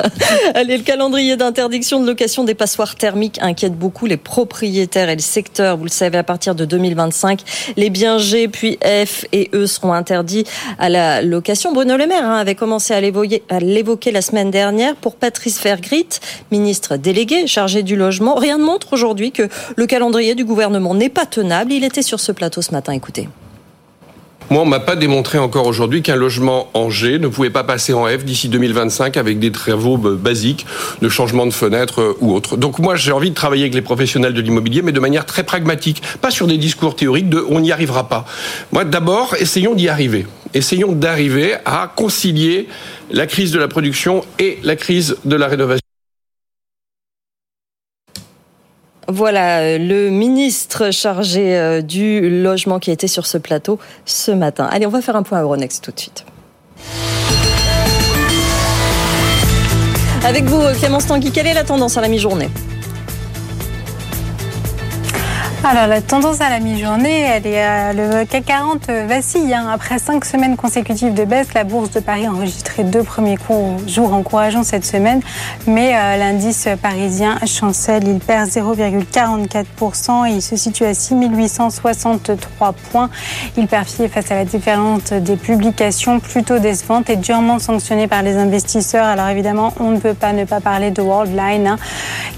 Allez, 0.54 0.76
le 0.76 0.82
calendrier 0.82 1.36
d'interdiction 1.36 2.00
de 2.00 2.06
location 2.06 2.44
des 2.44 2.54
passoires 2.54 2.94
thermiques 2.94 3.38
inquiète 3.40 3.74
beaucoup 3.74 4.04
les 4.04 4.18
propriétaires 4.18 5.08
et 5.08 5.16
le 5.16 5.22
secteur. 5.22 5.78
Vous 5.78 5.84
le 5.84 5.90
savez, 5.90 6.18
à 6.18 6.24
partir 6.24 6.54
de 6.54 6.66
2025, 6.66 7.42
les 7.76 7.88
biens 7.88 8.18
G 8.18 8.48
puis 8.48 8.78
F 8.84 9.24
et 9.32 9.50
E 9.54 9.66
seront 9.66 9.94
interdits 9.94 10.44
à 10.78 10.90
la 10.90 11.22
location. 11.22 11.72
Bruno 11.72 11.96
Le 11.96 12.06
Maire 12.06 12.24
hein, 12.26 12.36
avait 12.36 12.54
commencé 12.54 12.92
à 12.92 13.00
l'évoquer 13.00 14.12
la 14.12 14.22
semaine 14.22 14.50
dernière 14.50 14.94
pour 14.96 15.16
Patrice 15.16 15.58
Fergrit, 15.58 16.08
ministre 16.50 16.96
délégué 16.96 17.29
chargé 17.46 17.82
du 17.82 17.96
logement. 17.96 18.34
Rien 18.34 18.58
ne 18.58 18.64
montre 18.64 18.92
aujourd'hui 18.92 19.32
que 19.32 19.48
le 19.76 19.86
calendrier 19.86 20.34
du 20.34 20.44
gouvernement 20.44 20.94
n'est 20.94 21.08
pas 21.08 21.26
tenable. 21.26 21.72
Il 21.72 21.84
était 21.84 22.02
sur 22.02 22.20
ce 22.20 22.32
plateau 22.32 22.62
ce 22.62 22.72
matin. 22.72 22.92
Écoutez. 22.92 23.28
Moi, 24.50 24.62
on 24.62 24.66
m'a 24.66 24.80
pas 24.80 24.96
démontré 24.96 25.38
encore 25.38 25.66
aujourd'hui 25.66 26.02
qu'un 26.02 26.16
logement 26.16 26.70
en 26.74 26.90
G 26.90 27.20
ne 27.20 27.28
pouvait 27.28 27.50
pas 27.50 27.62
passer 27.62 27.92
en 27.92 28.06
F 28.06 28.24
d'ici 28.24 28.48
2025 28.48 29.16
avec 29.16 29.38
des 29.38 29.52
travaux 29.52 29.96
basiques 29.96 30.66
de 31.00 31.08
changement 31.08 31.46
de 31.46 31.52
fenêtre 31.52 32.00
euh, 32.00 32.16
ou 32.20 32.34
autre. 32.34 32.56
Donc 32.56 32.80
moi, 32.80 32.96
j'ai 32.96 33.12
envie 33.12 33.30
de 33.30 33.34
travailler 33.36 33.62
avec 33.62 33.74
les 33.74 33.82
professionnels 33.82 34.34
de 34.34 34.40
l'immobilier, 34.40 34.82
mais 34.82 34.90
de 34.90 34.98
manière 34.98 35.24
très 35.24 35.44
pragmatique, 35.44 36.02
pas 36.20 36.32
sur 36.32 36.48
des 36.48 36.58
discours 36.58 36.96
théoriques 36.96 37.28
de 37.28 37.46
on 37.48 37.60
n'y 37.60 37.70
arrivera 37.70 38.08
pas. 38.08 38.26
Moi, 38.72 38.84
d'abord, 38.84 39.36
essayons 39.38 39.76
d'y 39.76 39.88
arriver. 39.88 40.26
Essayons 40.52 40.90
d'arriver 40.90 41.54
à 41.64 41.88
concilier 41.94 42.66
la 43.12 43.28
crise 43.28 43.52
de 43.52 43.58
la 43.60 43.68
production 43.68 44.24
et 44.40 44.58
la 44.64 44.74
crise 44.74 45.16
de 45.24 45.36
la 45.36 45.46
rénovation. 45.46 45.89
Voilà 49.12 49.58
euh, 49.60 49.78
le 49.78 50.08
ministre 50.10 50.92
chargé 50.92 51.56
euh, 51.56 51.82
du 51.82 52.42
logement 52.42 52.78
qui 52.78 52.92
était 52.92 53.08
sur 53.08 53.26
ce 53.26 53.38
plateau 53.38 53.78
ce 54.04 54.30
matin. 54.30 54.68
Allez, 54.70 54.86
on 54.86 54.90
va 54.90 55.00
faire 55.00 55.16
un 55.16 55.24
point 55.24 55.38
à 55.38 55.42
Euronext 55.42 55.82
tout 55.82 55.90
de 55.90 55.98
suite. 55.98 56.24
Avec 60.24 60.44
vous, 60.44 60.60
Clémence 60.78 61.06
Tanguy, 61.06 61.32
quelle 61.32 61.46
est 61.46 61.54
la 61.54 61.64
tendance 61.64 61.96
à 61.96 62.00
la 62.00 62.08
mi-journée? 62.08 62.50
Alors 65.62 65.86
la 65.88 66.00
tendance 66.00 66.40
à 66.40 66.48
la 66.48 66.58
mi-journée, 66.58 67.20
elle 67.20 67.46
est 67.46 67.62
euh, 67.62 68.20
le 68.20 68.24
CAC 68.24 68.46
40 68.46 68.88
euh, 68.88 69.06
vacille. 69.06 69.52
Hein. 69.52 69.68
Après 69.70 69.98
cinq 69.98 70.24
semaines 70.24 70.56
consécutives 70.56 71.12
de 71.12 71.24
baisse, 71.24 71.52
la 71.52 71.64
bourse 71.64 71.90
de 71.90 72.00
Paris 72.00 72.24
a 72.24 72.30
enregistré 72.30 72.82
deux 72.82 73.02
premiers 73.02 73.36
jours 73.86 74.14
encourageants 74.14 74.62
cette 74.62 74.86
semaine, 74.86 75.20
mais 75.66 75.94
euh, 75.94 76.16
l'indice 76.16 76.66
parisien 76.80 77.38
chancelle, 77.46 78.08
il 78.08 78.20
perd 78.20 78.48
0,44% 78.48 80.28
et 80.28 80.32
il 80.32 80.42
se 80.42 80.56
situe 80.56 80.84
à 80.84 80.94
6863 80.94 82.72
points. 82.90 83.10
Il 83.58 83.66
perd 83.66 83.84
pied 83.84 84.08
face 84.08 84.30
à 84.30 84.36
la 84.36 84.46
différence 84.46 85.12
des 85.12 85.36
publications 85.36 86.20
plutôt 86.20 86.58
décevantes 86.58 87.10
et 87.10 87.16
durement 87.16 87.58
sanctionnées 87.58 88.08
par 88.08 88.22
les 88.22 88.36
investisseurs. 88.36 89.04
Alors 89.04 89.28
évidemment, 89.28 89.74
on 89.78 89.90
ne 89.90 89.98
peut 89.98 90.14
pas 90.14 90.32
ne 90.32 90.44
pas 90.44 90.60
parler 90.60 90.90
de 90.90 91.02
Worldline 91.02 91.66
hein, 91.66 91.78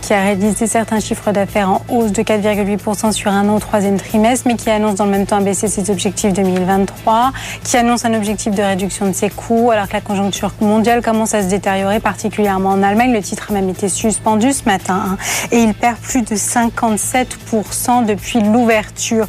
qui 0.01 0.13
a 0.13 0.23
réalisé 0.23 0.67
certains 0.67 0.99
chiffres 0.99 1.31
d'affaires 1.31 1.71
en 1.71 1.83
hausse 1.89 2.11
de 2.11 2.23
4,8% 2.23 3.12
10% 3.13 3.23
sur 3.23 3.31
un 3.31 3.49
an 3.49 3.57
au 3.57 3.61
troisième 3.61 3.99
trimestre, 3.99 4.47
mais 4.49 4.57
qui 4.57 4.71
annonce 4.71 4.97
dans 4.97 5.05
le 5.05 5.11
même 5.11 5.27
temps 5.27 5.41
baisser 5.41 5.69
ses 5.69 5.91
objectifs 5.91 6.33
2023, 6.33 7.33
qui 7.63 7.77
annonce 7.77 8.05
un 8.05 8.15
objectif 8.15 8.55
de 8.55 8.63
réduction 8.63 9.07
de 9.07 9.13
ses 9.13 9.31
coûts, 9.31 9.71
alors 9.71 9.89
que 9.89 9.93
la 9.93 10.01
conjoncture 10.01 10.53
mondiale 10.61 11.03
commence 11.03 11.35
à 11.35 11.43
se 11.43 11.49
détériorer, 11.49 12.01
particulièrement 12.01 12.71
en 12.71 12.83
Allemagne. 12.83 13.13
Le 13.13 13.23
titre 13.23 13.47
a 13.51 13.53
même 13.53 13.69
été 13.69 13.89
suspendu 13.89 14.53
ce 14.53 14.65
matin, 14.65 15.03
hein, 15.07 15.17
et 15.51 15.59
il 15.59 15.75
perd 15.75 15.99
plus 15.99 16.23
de 16.23 16.35
57% 16.35 18.07
depuis 18.07 18.41
l'ouverture. 18.41 19.27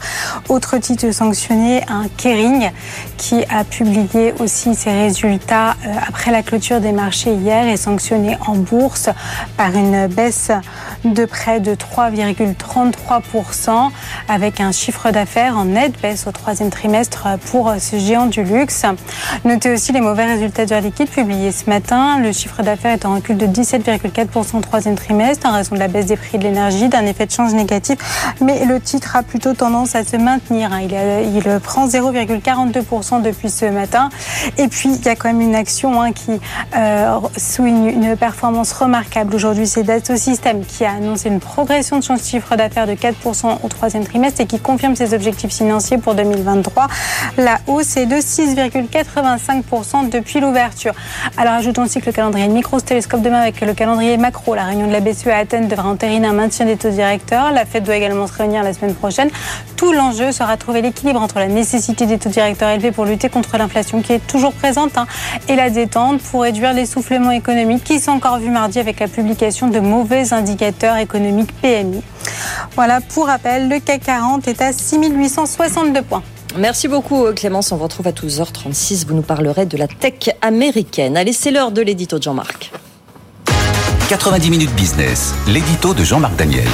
Autre 0.49 0.77
titre 0.77 1.11
sanctionné, 1.11 1.81
un 1.87 2.05
Kering, 2.17 2.71
qui 3.17 3.43
a 3.49 3.63
publié 3.63 4.33
aussi 4.39 4.75
ses 4.75 4.91
résultats 4.91 5.75
euh, 5.85 5.93
après 6.07 6.31
la 6.31 6.43
clôture 6.43 6.79
des 6.81 6.91
marchés 6.91 7.33
hier, 7.33 7.67
est 7.67 7.77
sanctionné 7.77 8.37
en 8.47 8.55
bourse 8.55 9.09
par 9.57 9.75
une 9.75 10.07
baisse 10.07 10.51
de 11.05 11.25
près 11.25 11.59
de 11.59 11.75
3,33% 11.75 13.72
avec 14.27 14.59
un 14.59 14.71
chiffre 14.71 15.11
d'affaires 15.11 15.57
en 15.57 15.65
nette 15.65 15.99
baisse 16.01 16.27
au 16.27 16.31
troisième 16.31 16.69
trimestre 16.69 17.27
pour 17.51 17.73
ce 17.79 17.97
géant 17.97 18.25
du 18.25 18.43
luxe. 18.43 18.85
Notez 19.45 19.71
aussi 19.71 19.91
les 19.91 20.01
mauvais 20.01 20.25
résultats 20.25 20.65
du 20.65 20.79
liquide 20.79 21.09
publiés 21.09 21.51
ce 21.51 21.69
matin. 21.69 22.19
Le 22.19 22.31
chiffre 22.31 22.61
d'affaires 22.63 22.93
est 22.93 23.05
en 23.05 23.15
recul 23.15 23.37
de 23.37 23.47
17,4% 23.47 24.57
au 24.57 24.61
troisième 24.61 24.95
trimestre 24.95 25.47
en 25.47 25.53
raison 25.53 25.75
de 25.75 25.79
la 25.79 25.87
baisse 25.87 26.07
des 26.07 26.17
prix 26.17 26.37
de 26.37 26.43
l'énergie, 26.43 26.89
d'un 26.89 27.05
effet 27.05 27.25
de 27.25 27.31
change 27.31 27.53
négatif. 27.53 27.97
Mais 28.41 28.65
le 28.65 28.79
titre 28.79 29.15
a 29.15 29.23
plutôt 29.23 29.53
tendance 29.53 29.95
à 29.95 30.03
se 30.03 30.17
maintenir. 30.17 30.71
Hein. 30.73 30.81
Il, 30.83 31.35
il 31.35 31.59
prend 31.59 31.87
0,42% 31.87 33.21
depuis 33.21 33.49
ce 33.49 33.65
matin. 33.65 34.09
Et 34.57 34.67
puis, 34.67 34.89
il 34.89 35.05
y 35.05 35.09
a 35.09 35.15
quand 35.15 35.29
même 35.29 35.41
une 35.41 35.55
action 35.55 36.01
hein, 36.01 36.11
qui 36.11 36.39
euh, 36.75 37.19
souligne 37.37 37.87
une 37.87 38.15
performance 38.15 38.73
remarquable. 38.73 39.35
Aujourd'hui, 39.35 39.67
c'est 39.67 39.83
Dassault 39.83 40.17
Systèmes 40.17 40.65
qui 40.65 40.85
a 40.85 40.91
annoncé 40.91 41.29
une 41.29 41.39
progression 41.39 41.99
de 41.99 42.03
son 42.03 42.17
chiffre 42.17 42.55
d'affaires 42.55 42.87
de 42.87 42.93
4% 42.93 43.57
au 43.63 43.67
troisième 43.67 44.05
trimestre 44.05 44.41
et 44.41 44.45
qui 44.45 44.59
confirme 44.59 44.95
ses 44.95 45.13
objectifs 45.13 45.53
financiers 45.53 45.97
pour 45.97 46.15
2023. 46.15 46.87
La 47.37 47.59
hausse 47.67 47.97
est 47.97 48.05
de 48.05 48.15
6,85% 48.15 50.09
depuis 50.09 50.39
l'ouverture. 50.39 50.93
Alors 51.37 51.53
ajoutons 51.53 51.83
aussi 51.83 51.99
que 51.99 52.07
le 52.07 52.11
calendrier 52.11 52.47
micro 52.47 52.79
télescope 52.79 53.21
demain 53.21 53.41
avec 53.41 53.61
le 53.61 53.73
calendrier 53.73 54.17
macro. 54.17 54.55
La 54.55 54.65
réunion 54.65 54.87
de 54.87 54.91
la 54.91 54.99
BCE 54.99 55.27
à 55.27 55.37
Athènes 55.37 55.67
devra 55.67 55.89
entériner 55.89 56.27
un 56.27 56.33
maintien 56.33 56.65
des 56.65 56.77
taux 56.77 56.89
directeurs. 56.89 57.51
La 57.51 57.65
Fed 57.65 57.83
doit 57.83 57.95
également 57.95 58.27
se 58.27 58.33
réunir 58.33 58.63
la 58.63 58.73
semaine 58.73 58.95
prochaine. 58.95 59.29
Tout 59.75 59.91
l'enjeu 59.91 60.31
sera 60.31 60.55
de 60.55 60.61
trouver 60.61 60.81
l'équilibre 60.81 61.21
entre 61.21 61.39
la 61.39 61.47
nécessité 61.47 62.05
des 62.05 62.17
taux 62.17 62.29
directeurs 62.29 62.69
élevés 62.69 62.91
pour 62.91 63.05
lutter 63.05 63.29
contre 63.29 63.57
l'inflation 63.57 64.01
qui 64.01 64.13
est 64.13 64.25
toujours 64.25 64.53
présente 64.53 64.97
hein, 64.97 65.07
et 65.47 65.55
la 65.55 65.69
détente 65.69 66.21
pour 66.21 66.43
réduire 66.43 66.73
l'essoufflement 66.73 67.31
économique 67.31 67.83
qui 67.83 67.99
sont 67.99 68.11
encore 68.11 68.39
vu 68.39 68.49
mardi 68.49 68.79
avec 68.79 68.99
la 68.99 69.07
publication 69.07 69.67
de 69.67 69.79
mauvais 69.79 70.33
indicateurs 70.33 70.97
économiques 70.97 71.53
PMI. 71.61 72.01
Voilà, 72.75 73.01
pour 73.01 73.27
rappel, 73.27 73.52
le 73.59 73.79
CAC 73.79 74.03
40 74.03 74.47
est 74.47 74.61
à 74.61 74.73
6862 74.73 76.01
points. 76.01 76.23
Merci 76.57 76.87
beaucoup 76.87 77.25
Clémence, 77.35 77.71
on 77.71 77.77
vous 77.77 77.83
retrouve 77.83 78.07
à 78.07 78.11
12h36, 78.11 79.07
vous 79.07 79.15
nous 79.15 79.21
parlerez 79.21 79.65
de 79.65 79.77
la 79.77 79.87
tech 79.87 80.29
américaine. 80.41 81.17
Allez, 81.17 81.33
c'est 81.33 81.51
l'heure 81.51 81.71
de 81.71 81.81
l'édito 81.81 82.17
de 82.17 82.23
Jean-Marc. 82.23 82.71
90 84.09 84.49
minutes 84.51 84.75
business, 84.75 85.33
l'édito 85.47 85.93
de 85.93 86.03
Jean-Marc 86.03 86.35
Daniel. 86.35 86.67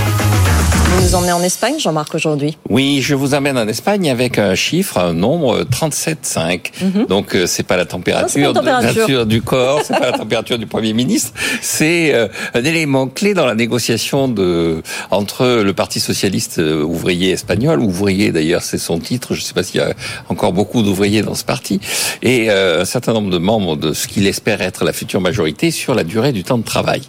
Vous 1.00 1.06
nous 1.06 1.16
emmenez 1.16 1.32
en 1.32 1.42
Espagne, 1.42 1.80
Jean-Marc, 1.80 2.14
aujourd'hui 2.14 2.58
Oui, 2.70 3.00
je 3.02 3.16
vous 3.16 3.34
emmène 3.34 3.58
en 3.58 3.70
Espagne 3.70 4.10
avec 4.12 4.38
un 4.38 4.54
chiffre, 4.54 4.98
un 4.98 5.14
nombre 5.14 5.64
37,5. 5.64 6.72
Mhm. 6.82 7.06
Donc, 7.06 7.36
euh, 7.36 7.48
c'est 7.48 7.64
pas 7.64 7.78
la 7.78 7.86
température, 7.86 8.52
pas 8.52 8.60
température. 8.60 9.26
du 9.26 9.42
corps, 9.42 9.80
c'est 9.82 9.98
pas 9.98 10.12
la 10.12 10.18
température 10.18 10.58
du 10.60 10.68
Premier 10.68 10.92
ministre. 10.92 11.32
C'est 11.62 12.14
euh, 12.14 12.28
un 12.54 12.66
élément 12.66 13.08
clé 13.08 13.34
dans 13.34 13.46
la 13.46 13.56
négociation 13.56 14.28
de 14.28 14.84
entre 15.10 15.62
le 15.64 15.74
Parti 15.74 16.02
socialiste 16.02 16.60
euh, 16.60 16.84
ouvrier 16.84 17.32
espagnol, 17.32 17.80
ouvrier 17.80 18.34
d'ailleurs, 18.34 18.62
c'est 18.62 18.78
son 18.78 19.00
titre. 19.00 19.36
Je 19.36 19.40
ne 19.40 19.46
sais 19.46 19.54
pas 19.54 19.64
s'il 19.64 19.80
y 19.80 19.84
a 19.84 19.94
encore 20.28 20.52
beaucoup 20.52 20.84
d'ouvriers 20.84 21.22
dans 21.22 21.36
ce 21.36 21.46
parti, 21.46 21.80
et 22.24 22.50
un 22.52 22.84
certain 22.84 23.14
nombre 23.14 23.30
de 23.30 23.38
membres 23.38 23.78
de 23.78 23.94
ce 23.94 24.06
qu'il 24.10 24.28
espère 24.28 24.62
être 24.62 24.84
la 24.84 24.92
future 24.92 25.22
majorité 25.22 25.72
sur 25.72 25.96
la 25.96 26.04
durée 26.04 26.34
du 26.34 26.44
temps 26.44 26.58
de 26.58 26.64
travail. 26.64 27.04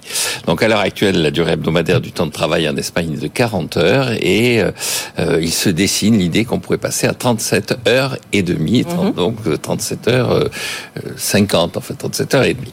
Donc, 0.46 0.62
à 0.62 0.68
l'heure 0.68 0.78
actuelle, 0.78 1.20
la 1.20 1.32
durée 1.32 1.52
hebdomadaire 1.52 2.00
du 2.00 2.12
temps 2.12 2.26
de 2.26 2.32
travail 2.32 2.68
en 2.68 2.76
Espagne 2.76 3.14
est 3.14 3.22
de 3.22 3.26
40 3.26 3.78
heures 3.78 3.79
et 4.20 4.60
euh, 4.60 4.70
euh, 5.18 5.38
il 5.40 5.52
se 5.52 5.68
dessine 5.68 6.18
l'idée 6.18 6.44
qu'on 6.44 6.58
pourrait 6.58 6.78
passer 6.78 7.06
à 7.06 7.14
37 7.14 7.88
heures 7.88 8.16
et 8.32 8.42
demie, 8.42 8.84
mhm. 8.84 9.12
donc 9.12 9.36
37 9.60 10.08
euh, 10.08 10.12
heures 10.12 10.50
50 11.16 11.76
en 11.76 11.80
fait 11.80 11.94
37 11.94 12.34
heures 12.34 12.44
et 12.44 12.54
demie. 12.54 12.72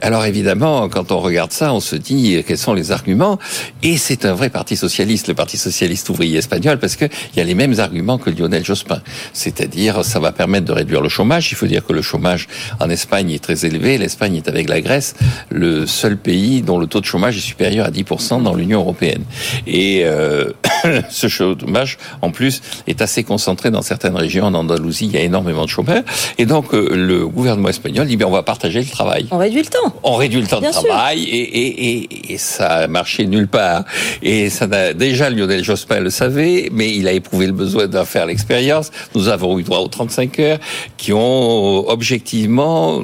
alors 0.00 0.24
évidemment, 0.24 0.88
quand 0.88 1.12
on 1.12 1.20
regarde 1.20 1.52
ça, 1.52 1.72
on 1.72 1.80
se 1.80 1.96
dit 1.96 2.42
quels 2.46 2.58
sont 2.58 2.74
les 2.74 2.92
arguments 2.92 3.38
et 3.82 3.96
c'est 3.96 4.24
un 4.24 4.34
vrai 4.34 4.50
parti 4.50 4.76
socialiste, 4.76 5.28
le 5.28 5.34
Parti 5.34 5.56
socialiste 5.56 6.08
ouvrier 6.08 6.38
espagnol, 6.38 6.78
parce 6.78 6.96
que 6.96 7.04
il 7.04 7.38
y 7.38 7.40
a 7.40 7.44
les 7.44 7.54
mêmes 7.54 7.78
arguments 7.78 8.18
que 8.18 8.30
Lionel 8.30 8.64
Jospin, 8.64 9.02
c'est-à-dire 9.32 10.04
ça 10.04 10.20
va 10.20 10.32
permettre 10.32 10.66
de 10.66 10.72
réduire 10.72 11.00
le 11.00 11.08
chômage. 11.08 11.50
Il 11.50 11.54
faut 11.54 11.66
dire 11.66 11.84
que 11.84 11.92
le 11.92 12.02
chômage 12.02 12.48
en 12.80 12.90
Espagne 12.90 13.30
est 13.30 13.42
très 13.42 13.66
élevé. 13.66 13.98
L'Espagne 13.98 14.36
est 14.36 14.48
avec 14.48 14.68
la 14.68 14.80
Grèce 14.80 15.14
le 15.50 15.86
seul 15.86 16.16
pays 16.16 16.62
dont 16.62 16.78
le 16.78 16.86
taux 16.86 17.00
de 17.00 17.06
chômage 17.06 17.36
est 17.36 17.40
supérieur 17.40 17.86
à 17.86 17.90
10% 17.90 18.42
dans 18.42 18.54
l'Union 18.54 18.80
européenne. 18.80 19.24
Et 19.66 20.01
et 20.02 20.06
euh, 20.06 20.52
ce 21.10 21.28
chômage, 21.28 21.98
en 22.22 22.30
plus, 22.30 22.60
est 22.86 23.02
assez 23.02 23.22
concentré 23.24 23.70
dans 23.70 23.82
certaines 23.82 24.16
régions. 24.16 24.46
En 24.46 24.54
Andalousie, 24.54 25.06
il 25.06 25.12
y 25.12 25.16
a 25.16 25.22
énormément 25.22 25.64
de 25.64 25.70
chômeurs. 25.70 26.02
Et 26.38 26.46
donc, 26.46 26.74
euh, 26.74 26.88
le 26.92 27.26
gouvernement 27.26 27.68
espagnol 27.68 28.06
dit, 28.06 28.16
bien, 28.16 28.26
on 28.26 28.32
va 28.32 28.42
partager 28.42 28.80
le 28.80 28.86
travail. 28.86 29.26
On 29.30 29.38
réduit 29.38 29.62
le 29.62 29.68
temps. 29.68 29.94
On 30.02 30.16
réduit 30.16 30.40
le 30.40 30.46
temps 30.46 30.60
de 30.60 30.70
travail 30.70 31.22
et, 31.22 31.36
et, 31.36 31.98
et, 31.98 32.32
et, 32.32 32.38
ça 32.38 32.68
a 32.68 32.86
marché 32.88 33.26
nulle 33.26 33.48
part. 33.48 33.84
Et 34.22 34.50
ça 34.50 34.66
n'a, 34.66 34.92
déjà, 34.92 35.30
Lionel 35.30 35.62
Jospin 35.62 36.00
le 36.00 36.10
savait, 36.10 36.68
mais 36.72 36.90
il 36.90 37.06
a 37.06 37.12
éprouvé 37.12 37.46
le 37.46 37.52
besoin 37.52 37.86
d'en 37.86 38.04
faire 38.04 38.26
l'expérience. 38.26 38.90
Nous 39.14 39.28
avons 39.28 39.58
eu 39.58 39.62
droit 39.62 39.78
aux 39.78 39.88
35 39.88 40.38
heures 40.40 40.58
qui 40.96 41.12
ont 41.12 41.88
objectivement 41.88 43.02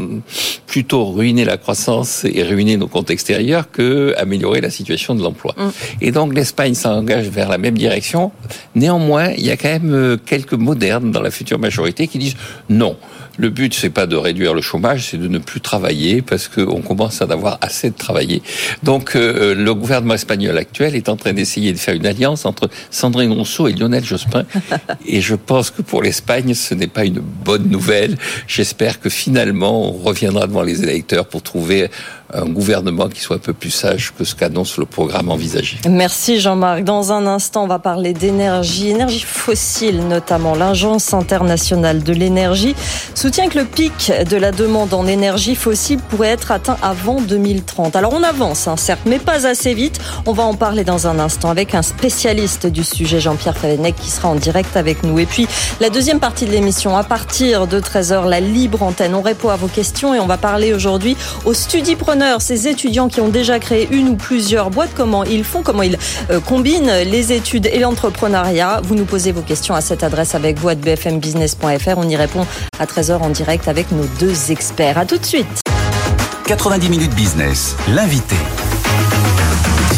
plutôt 0.66 1.06
ruiné 1.06 1.44
la 1.44 1.56
croissance 1.56 2.24
et 2.24 2.42
ruiné 2.42 2.76
nos 2.76 2.88
comptes 2.88 3.10
extérieurs 3.10 3.70
que 3.70 4.14
améliorer 4.18 4.60
la 4.60 4.70
situation 4.70 5.14
de 5.14 5.22
l'emploi. 5.22 5.54
Mm. 5.56 5.68
Et 6.00 6.10
donc, 6.12 6.34
l'Espagne 6.34 6.74
s'engage 6.78 7.28
vers 7.28 7.48
la 7.48 7.58
même 7.58 7.76
direction. 7.76 8.32
Néanmoins, 8.74 9.30
il 9.30 9.44
y 9.44 9.50
a 9.50 9.56
quand 9.56 9.68
même 9.68 9.92
euh, 9.92 10.16
quelques 10.16 10.54
modernes 10.54 11.10
dans 11.10 11.20
la 11.20 11.30
future 11.30 11.58
majorité 11.58 12.08
qui 12.08 12.18
disent 12.18 12.36
non. 12.68 12.96
Le 13.40 13.50
but, 13.50 13.72
c'est 13.72 13.90
pas 13.90 14.06
de 14.06 14.16
réduire 14.16 14.52
le 14.52 14.60
chômage, 14.60 15.10
c'est 15.10 15.16
de 15.16 15.28
ne 15.28 15.38
plus 15.38 15.60
travailler 15.60 16.22
parce 16.22 16.48
qu'on 16.48 16.80
commence 16.82 17.22
à 17.22 17.26
en 17.26 17.30
avoir 17.30 17.58
assez 17.60 17.88
de 17.88 17.94
travailler. 17.94 18.42
Donc, 18.82 19.14
euh, 19.14 19.54
le 19.54 19.74
gouvernement 19.74 20.14
espagnol 20.14 20.58
actuel 20.58 20.96
est 20.96 21.08
en 21.08 21.14
train 21.14 21.32
d'essayer 21.32 21.72
de 21.72 21.78
faire 21.78 21.94
une 21.94 22.06
alliance 22.06 22.46
entre 22.46 22.68
Sandrine 22.90 23.32
Rousseau 23.32 23.68
et 23.68 23.74
Lionel 23.74 24.04
Jospin. 24.04 24.44
Et 25.06 25.20
je 25.20 25.36
pense 25.36 25.70
que 25.70 25.82
pour 25.82 26.02
l'Espagne, 26.02 26.52
ce 26.54 26.74
n'est 26.74 26.88
pas 26.88 27.04
une 27.04 27.20
bonne 27.20 27.68
nouvelle. 27.68 28.16
J'espère 28.48 28.98
que 28.98 29.08
finalement, 29.08 29.88
on 29.88 29.92
reviendra 29.92 30.48
devant 30.48 30.62
les 30.62 30.82
électeurs 30.82 31.26
pour 31.26 31.42
trouver 31.42 31.90
un 32.32 32.46
gouvernement 32.46 33.08
qui 33.08 33.20
soit 33.20 33.36
un 33.36 33.40
peu 33.40 33.54
plus 33.54 33.70
sage 33.70 34.12
que 34.16 34.24
ce 34.24 34.34
qu'annonce 34.34 34.76
le 34.76 34.84
programme 34.84 35.30
envisagé. 35.30 35.78
Merci 35.88 36.40
Jean-Marc. 36.40 36.84
Dans 36.84 37.12
un 37.12 37.26
instant, 37.26 37.64
on 37.64 37.66
va 37.66 37.78
parler 37.78 38.12
d'énergie, 38.12 38.90
énergie 38.90 39.24
fossile 39.24 40.06
notamment. 40.08 40.54
L'Agence 40.54 41.14
internationale 41.14 42.02
de 42.02 42.12
l'énergie 42.12 42.74
soutient 43.14 43.48
que 43.48 43.58
le 43.58 43.64
pic 43.64 44.12
de 44.28 44.36
la 44.36 44.52
demande 44.52 44.92
en 44.92 45.06
énergie 45.06 45.54
fossile 45.54 46.00
pourrait 46.00 46.28
être 46.28 46.52
atteint 46.52 46.76
avant 46.82 47.20
2030. 47.20 47.96
Alors 47.96 48.12
on 48.12 48.22
avance, 48.22 48.68
hein, 48.68 48.76
certes, 48.76 49.02
mais 49.06 49.18
pas 49.18 49.46
assez 49.46 49.72
vite. 49.72 49.98
On 50.26 50.32
va 50.32 50.42
en 50.42 50.54
parler 50.54 50.84
dans 50.84 51.06
un 51.06 51.18
instant 51.18 51.48
avec 51.48 51.74
un 51.74 51.82
spécialiste 51.82 52.66
du 52.66 52.84
sujet, 52.84 53.20
Jean-Pierre 53.20 53.56
Favenec, 53.56 53.96
qui 53.96 54.10
sera 54.10 54.28
en 54.28 54.34
direct 54.34 54.76
avec 54.76 55.02
nous. 55.02 55.18
Et 55.18 55.26
puis 55.26 55.48
la 55.80 55.88
deuxième 55.88 56.20
partie 56.20 56.44
de 56.44 56.50
l'émission, 56.50 56.96
à 56.96 57.04
partir 57.04 57.66
de 57.66 57.80
13h, 57.80 58.28
la 58.28 58.40
libre 58.40 58.82
antenne. 58.82 59.14
On 59.14 59.22
répond 59.22 59.48
à 59.48 59.56
vos 59.56 59.68
questions 59.68 60.14
et 60.14 60.20
on 60.20 60.26
va 60.26 60.36
parler 60.36 60.74
aujourd'hui 60.74 61.16
au 61.46 61.54
Studipreneur 61.54 62.17
ces 62.38 62.68
étudiants 62.68 63.08
qui 63.08 63.20
ont 63.20 63.28
déjà 63.28 63.58
créé 63.58 63.88
une 63.90 64.10
ou 64.10 64.16
plusieurs 64.16 64.70
boîtes, 64.70 64.90
comment 64.96 65.24
ils 65.24 65.44
font, 65.44 65.62
comment 65.62 65.82
ils 65.82 65.98
euh, 66.30 66.40
combinent 66.40 66.92
les 67.04 67.32
études 67.32 67.66
et 67.66 67.78
l'entrepreneuriat. 67.78 68.80
Vous 68.84 68.94
nous 68.94 69.04
posez 69.04 69.32
vos 69.32 69.42
questions 69.42 69.74
à 69.74 69.80
cette 69.80 70.02
adresse 70.02 70.34
avec 70.34 70.58
vous 70.58 70.68
à 70.68 70.74
bfmbusiness.fr. 70.74 71.96
On 71.96 72.08
y 72.08 72.16
répond 72.16 72.46
à 72.78 72.86
13h 72.86 73.18
en 73.18 73.30
direct 73.30 73.68
avec 73.68 73.90
nos 73.92 74.04
deux 74.18 74.50
experts. 74.50 74.98
À 74.98 75.04
tout 75.04 75.18
de 75.18 75.26
suite. 75.26 75.62
90 76.46 76.88
minutes 76.88 77.14
business, 77.14 77.76
l'invité. 77.88 78.36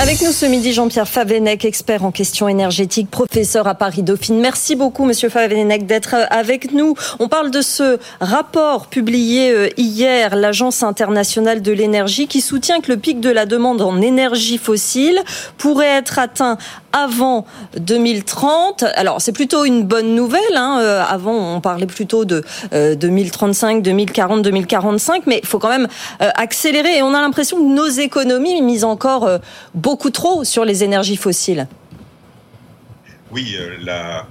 Avec 0.00 0.22
nous 0.22 0.32
ce 0.32 0.46
midi, 0.46 0.72
Jean-Pierre 0.72 1.06
Favenec, 1.06 1.66
expert 1.66 2.06
en 2.06 2.10
questions 2.10 2.48
énergétiques, 2.48 3.10
professeur 3.10 3.68
à 3.68 3.74
Paris 3.74 4.02
Dauphine. 4.02 4.40
Merci 4.40 4.74
beaucoup, 4.74 5.04
Monsieur 5.04 5.28
Favenec, 5.28 5.84
d'être 5.84 6.16
avec 6.30 6.72
nous. 6.72 6.94
On 7.18 7.28
parle 7.28 7.50
de 7.50 7.60
ce 7.60 7.98
rapport 8.18 8.86
publié 8.86 9.50
euh, 9.50 9.68
hier, 9.76 10.36
l'Agence 10.36 10.82
internationale 10.82 11.60
de 11.60 11.70
l'énergie, 11.70 12.28
qui 12.28 12.40
soutient 12.40 12.80
que 12.80 12.90
le 12.90 12.96
pic 12.96 13.20
de 13.20 13.28
la 13.28 13.44
demande 13.44 13.82
en 13.82 14.00
énergie 14.00 14.56
fossile 14.56 15.20
pourrait 15.58 15.98
être 15.98 16.18
atteint 16.18 16.56
avant 16.92 17.44
2030. 17.76 18.84
Alors 18.96 19.20
c'est 19.20 19.32
plutôt 19.32 19.66
une 19.66 19.82
bonne 19.82 20.14
nouvelle. 20.14 20.40
Hein. 20.56 20.78
Euh, 20.80 21.04
avant 21.06 21.56
on 21.56 21.60
parlait 21.60 21.86
plutôt 21.86 22.24
de 22.24 22.42
2035, 22.72 23.82
2040, 23.82 24.42
2045, 24.42 25.24
mais 25.26 25.40
il 25.42 25.46
faut 25.46 25.58
quand 25.58 25.68
même 25.68 25.88
euh, 26.22 26.30
accélérer. 26.36 26.96
Et 26.96 27.02
on 27.02 27.14
a 27.14 27.20
l'impression 27.20 27.58
que 27.58 27.68
nos 27.68 27.86
économies 27.86 28.62
misent 28.62 28.84
encore 28.84 29.28
beaucoup 29.74 29.89
trop 29.96 30.44
sur 30.44 30.64
les 30.64 30.84
énergies 30.84 31.16
fossiles. 31.16 31.66
Oui, 33.32 33.56
euh, 33.58 33.76
la, 33.82 34.26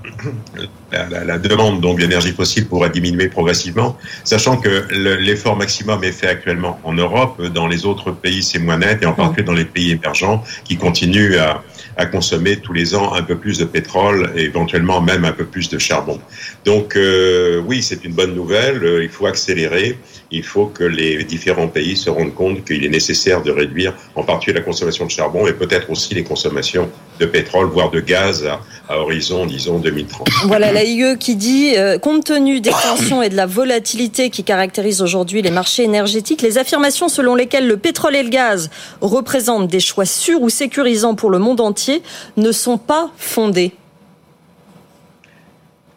la, 1.10 1.24
la, 1.24 1.38
demande 1.38 1.80
donc 1.80 2.00
d'énergie 2.00 2.34
fossile 2.34 2.68
pourra 2.68 2.90
diminuer 2.90 3.30
progressivement, 3.30 3.98
sachant 4.26 4.58
que 4.58 4.88
l'effort 4.92 5.56
maximum 5.56 6.04
est 6.04 6.12
fait 6.12 6.28
actuellement 6.28 6.80
en 6.84 6.94
Europe. 6.94 7.42
Dans 7.42 7.68
les 7.68 7.86
autres 7.86 8.12
pays, 8.12 8.44
c'est 8.44 8.60
moins 8.60 8.78
net, 8.78 9.02
et 9.02 9.06
en 9.06 9.14
particulier 9.14 9.46
dans 9.46 9.54
les 9.54 9.66
pays 9.66 9.92
émergents 9.92 10.44
qui 10.66 10.76
continuent 10.76 11.38
à, 11.38 11.64
à 12.00 12.06
consommer 12.06 12.56
tous 12.58 12.72
les 12.72 12.96
ans 12.96 13.14
un 13.14 13.24
peu 13.24 13.38
plus 13.38 13.58
de 13.58 13.66
pétrole 13.66 14.32
et 14.36 14.44
éventuellement 14.44 15.02
même 15.02 15.26
un 15.26 15.34
peu 15.34 15.46
plus 15.46 15.70
de 15.70 15.78
charbon. 15.78 16.20
Donc 16.64 16.96
euh, 16.96 17.62
oui, 17.66 17.84
c'est 17.84 18.06
une 18.06 18.14
bonne 18.14 18.34
nouvelle. 18.34 18.84
Euh, 18.84 19.04
il 19.04 19.10
faut 19.10 19.26
accélérer. 19.26 19.98
Il 20.32 20.44
faut 20.44 20.68
que 20.68 20.84
les 20.84 21.24
différents 21.24 21.68
pays 21.68 21.98
se 21.98 22.10
rendent 22.10 22.34
compte 22.34 22.64
qu'il 22.64 22.84
est 22.86 22.90
nécessaire 22.90 23.42
de 23.42 23.52
réduire 23.52 23.94
en 24.16 24.24
particulier 24.24 24.60
la 24.60 24.64
consommation 24.64 25.06
de 25.06 25.12
charbon 25.12 25.48
et 25.48 25.54
peut-être 25.54 25.90
aussi 25.90 26.14
les 26.14 26.24
consommations 26.24 26.90
de 27.20 27.26
pétrole, 27.26 27.68
voire 27.68 27.90
de 27.90 28.00
gaz 28.00 28.48
à, 28.88 28.98
horizon, 28.98 29.46
disons, 29.46 29.80
2030. 29.80 30.28
Voilà 30.46 30.72
l'AIE 30.72 31.18
qui 31.20 31.36
dit, 31.36 31.74
euh, 31.78 31.98
compte 31.98 32.26
tenu 32.26 32.62
des 32.62 32.70
tensions 32.70 33.22
et 33.22 33.30
de 33.30 33.36
la 33.36 33.46
volatilité 33.46 34.30
qui 34.30 34.44
caractérisent 34.44 35.02
aujourd'hui 35.02 35.42
les 35.42 35.52
marchés 35.52 35.84
énergétiques, 35.84 36.42
les 36.42 36.58
affirmations 36.58 37.10
selon 37.10 37.36
lesquelles 37.36 37.68
le 37.68 37.78
pétrole 37.78 38.16
et 38.16 38.24
le 38.24 38.30
gaz 38.30 38.70
représentent 39.02 39.68
des 39.68 39.80
choix 39.80 40.06
sûrs 40.06 40.42
ou 40.42 40.50
sécurisants 40.50 41.16
pour 41.16 41.30
le 41.30 41.40
monde 41.40 41.60
entier 41.60 42.02
ne 42.38 42.52
sont 42.52 42.78
pas 42.78 43.12
fondées. 43.18 43.74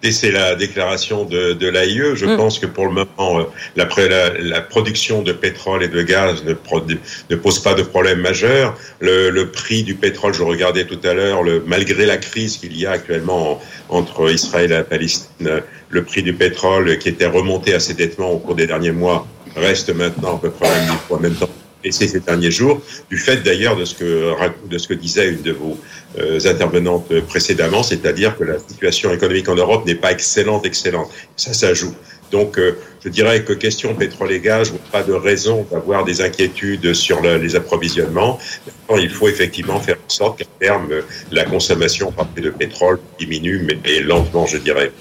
Et 0.05 0.11
c'est 0.11 0.33
la 0.33 0.57
déclaration 0.57 1.25
de, 1.25 1.53
de 1.53 1.69
l'AIE. 1.69 2.15
Je 2.15 2.27
mm. 2.27 2.37
pense 2.37 2.59
que 2.59 2.67
pour 2.67 2.87
le 2.87 2.93
moment, 2.93 3.41
euh, 3.41 3.45
la, 3.77 3.89
la, 4.09 4.31
la, 4.39 4.61
production 4.61 5.23
de 5.23 5.33
pétrole 5.33 5.85
et 5.85 5.89
de 5.89 6.03
gaz 6.03 6.45
ne, 6.45 6.55
ne 7.31 7.37
pose 7.37 7.61
pas 7.61 7.75
de 7.75 7.83
problème 7.83 8.21
majeur. 8.21 8.77
Le, 9.01 9.31
le, 9.31 9.51
prix 9.51 9.85
du 9.85 9.95
pétrole, 9.95 10.35
je 10.35 10.43
regardais 10.43 10.87
tout 10.87 11.01
à 11.05 11.15
l'heure, 11.15 11.43
malgré 11.67 12.07
la 12.07 12.17
crise 12.17 12.57
qu'il 12.57 12.77
y 12.77 12.85
a 12.87 12.93
actuellement 12.93 13.61
entre 13.89 14.31
Israël 14.31 14.73
et 14.73 14.75
la 14.75 14.85
Palestine, 14.85 15.63
le 15.91 16.05
prix 16.05 16.23
du 16.23 16.33
pétrole 16.33 16.99
qui 16.99 17.09
était 17.09 17.27
remonté 17.27 17.75
assez 17.75 17.95
nettement 17.95 18.33
au 18.33 18.39
cours 18.39 18.57
des 18.57 18.67
derniers 18.67 18.93
mois 18.93 19.27
reste 19.55 19.95
maintenant 19.95 20.37
à 20.37 20.39
peu 20.41 20.51
près 20.51 20.69
en 21.11 21.21
même 21.21 21.35
temps 21.35 21.49
laissé 21.85 22.09
ces 22.09 22.21
derniers 22.21 22.51
jours, 22.51 22.81
du 23.11 23.19
fait 23.19 23.39
d'ailleurs 23.39 23.77
de 23.77 23.85
ce 23.85 23.95
que 23.95 24.33
de 24.69 24.79
ce 24.79 24.89
que 24.89 24.95
disait 24.95 25.29
une 25.31 25.43
de 25.43 25.53
vos 25.53 25.79
euh, 26.19 26.39
intervenantes 26.45 27.21
précédemment, 27.23 27.83
c'est-à-dire 27.83 28.37
que 28.37 28.45
la 28.45 28.59
situation 28.59 29.13
économique 29.13 29.49
en 29.49 29.55
Europe 29.55 29.87
n'est 29.87 29.95
pas 29.95 30.13
excellente, 30.13 30.67
excellente. 30.67 31.11
Ça, 31.37 31.53
ça 31.53 31.75
joue. 31.75 31.95
Donc, 32.33 32.59
euh, 32.59 32.79
je 33.05 33.11
dirais 33.11 33.45
que 33.45 33.53
question 33.53 33.95
pétrole 33.95 34.33
et 34.33 34.41
gaz, 34.41 34.69
je 34.69 34.91
pas 34.91 35.03
de 35.03 35.13
raison 35.13 35.67
d'avoir 35.71 36.05
des 36.05 36.23
inquiétudes 36.23 36.95
sur 36.95 37.21
les 37.21 37.57
approvisionnements. 37.57 38.39
Il 38.97 39.11
faut 39.11 39.29
effectivement 39.29 39.81
faire 39.81 39.97
en 39.97 40.09
sorte 40.09 40.39
qu'à 40.39 40.47
terme, 40.59 40.89
la 41.31 41.45
consommation 41.45 42.13
de 42.37 42.51
pétrole 42.51 42.99
diminue, 43.19 43.67
mais 43.85 44.01
lentement, 44.01 44.47
je 44.47 44.57
dirais. 44.59 44.93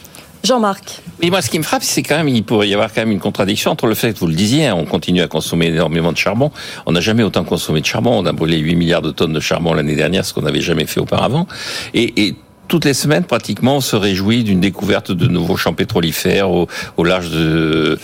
Jean-Marc. 0.44 1.02
Mais 1.22 1.30
moi, 1.30 1.42
ce 1.42 1.50
qui 1.50 1.60
me 1.60 1.64
frappe, 1.64 1.84
c'est 1.84 2.04
quand 2.04 2.18
même, 2.18 2.28
il 2.28 2.44
pourrait 2.44 2.68
y 2.68 2.74
avoir 2.74 2.94
quand 2.94 3.02
même 3.02 3.12
une 3.12 3.20
contradiction 3.20 3.72
entre 3.72 3.88
le 3.88 3.96
fait 3.96 4.14
que 4.14 4.20
vous 4.20 4.28
le 4.28 4.34
disiez, 4.34 4.68
hein, 4.68 4.76
on 4.78 4.86
continue 4.86 5.22
à 5.22 5.28
consommer 5.28 5.68
énormément 5.68 6.12
de 6.12 6.18
charbon. 6.18 6.52
On 6.86 6.94
n'a 6.94 7.02
jamais 7.02 7.24
autant 7.24 7.44
consommé 7.44 7.82
de 7.82 7.86
charbon. 7.86 8.12
On 8.12 8.26
a 8.26 8.32
brûlé 8.32 8.58
8 8.58 8.76
milliards 8.76 9.02
de 9.02 9.12
tonnes 9.12 9.34
de 9.34 9.40
charbon 9.40 9.74
l'année 9.74 9.96
dernière, 9.96 10.26
ce 10.26 10.34
qu'on 10.34 10.42
n'avait 10.42 10.62
jamais 10.62 10.86
fait 10.86 11.00
auparavant. 11.00 11.48
Et, 11.94 12.26
et 12.28 12.36
toutes 12.72 12.86
les 12.86 12.94
semaines, 12.94 13.26
pratiquement, 13.26 13.76
on 13.76 13.82
se 13.82 13.98
réjouit 13.98 14.46
d'une 14.46 14.62
découverte 14.62 15.12
de 15.12 15.28
nouveaux 15.28 15.58
champs 15.58 15.74
pétrolifères 15.74 16.50
au, 16.50 16.70
au 16.96 17.04
large 17.04 17.30
de, 17.30 18.00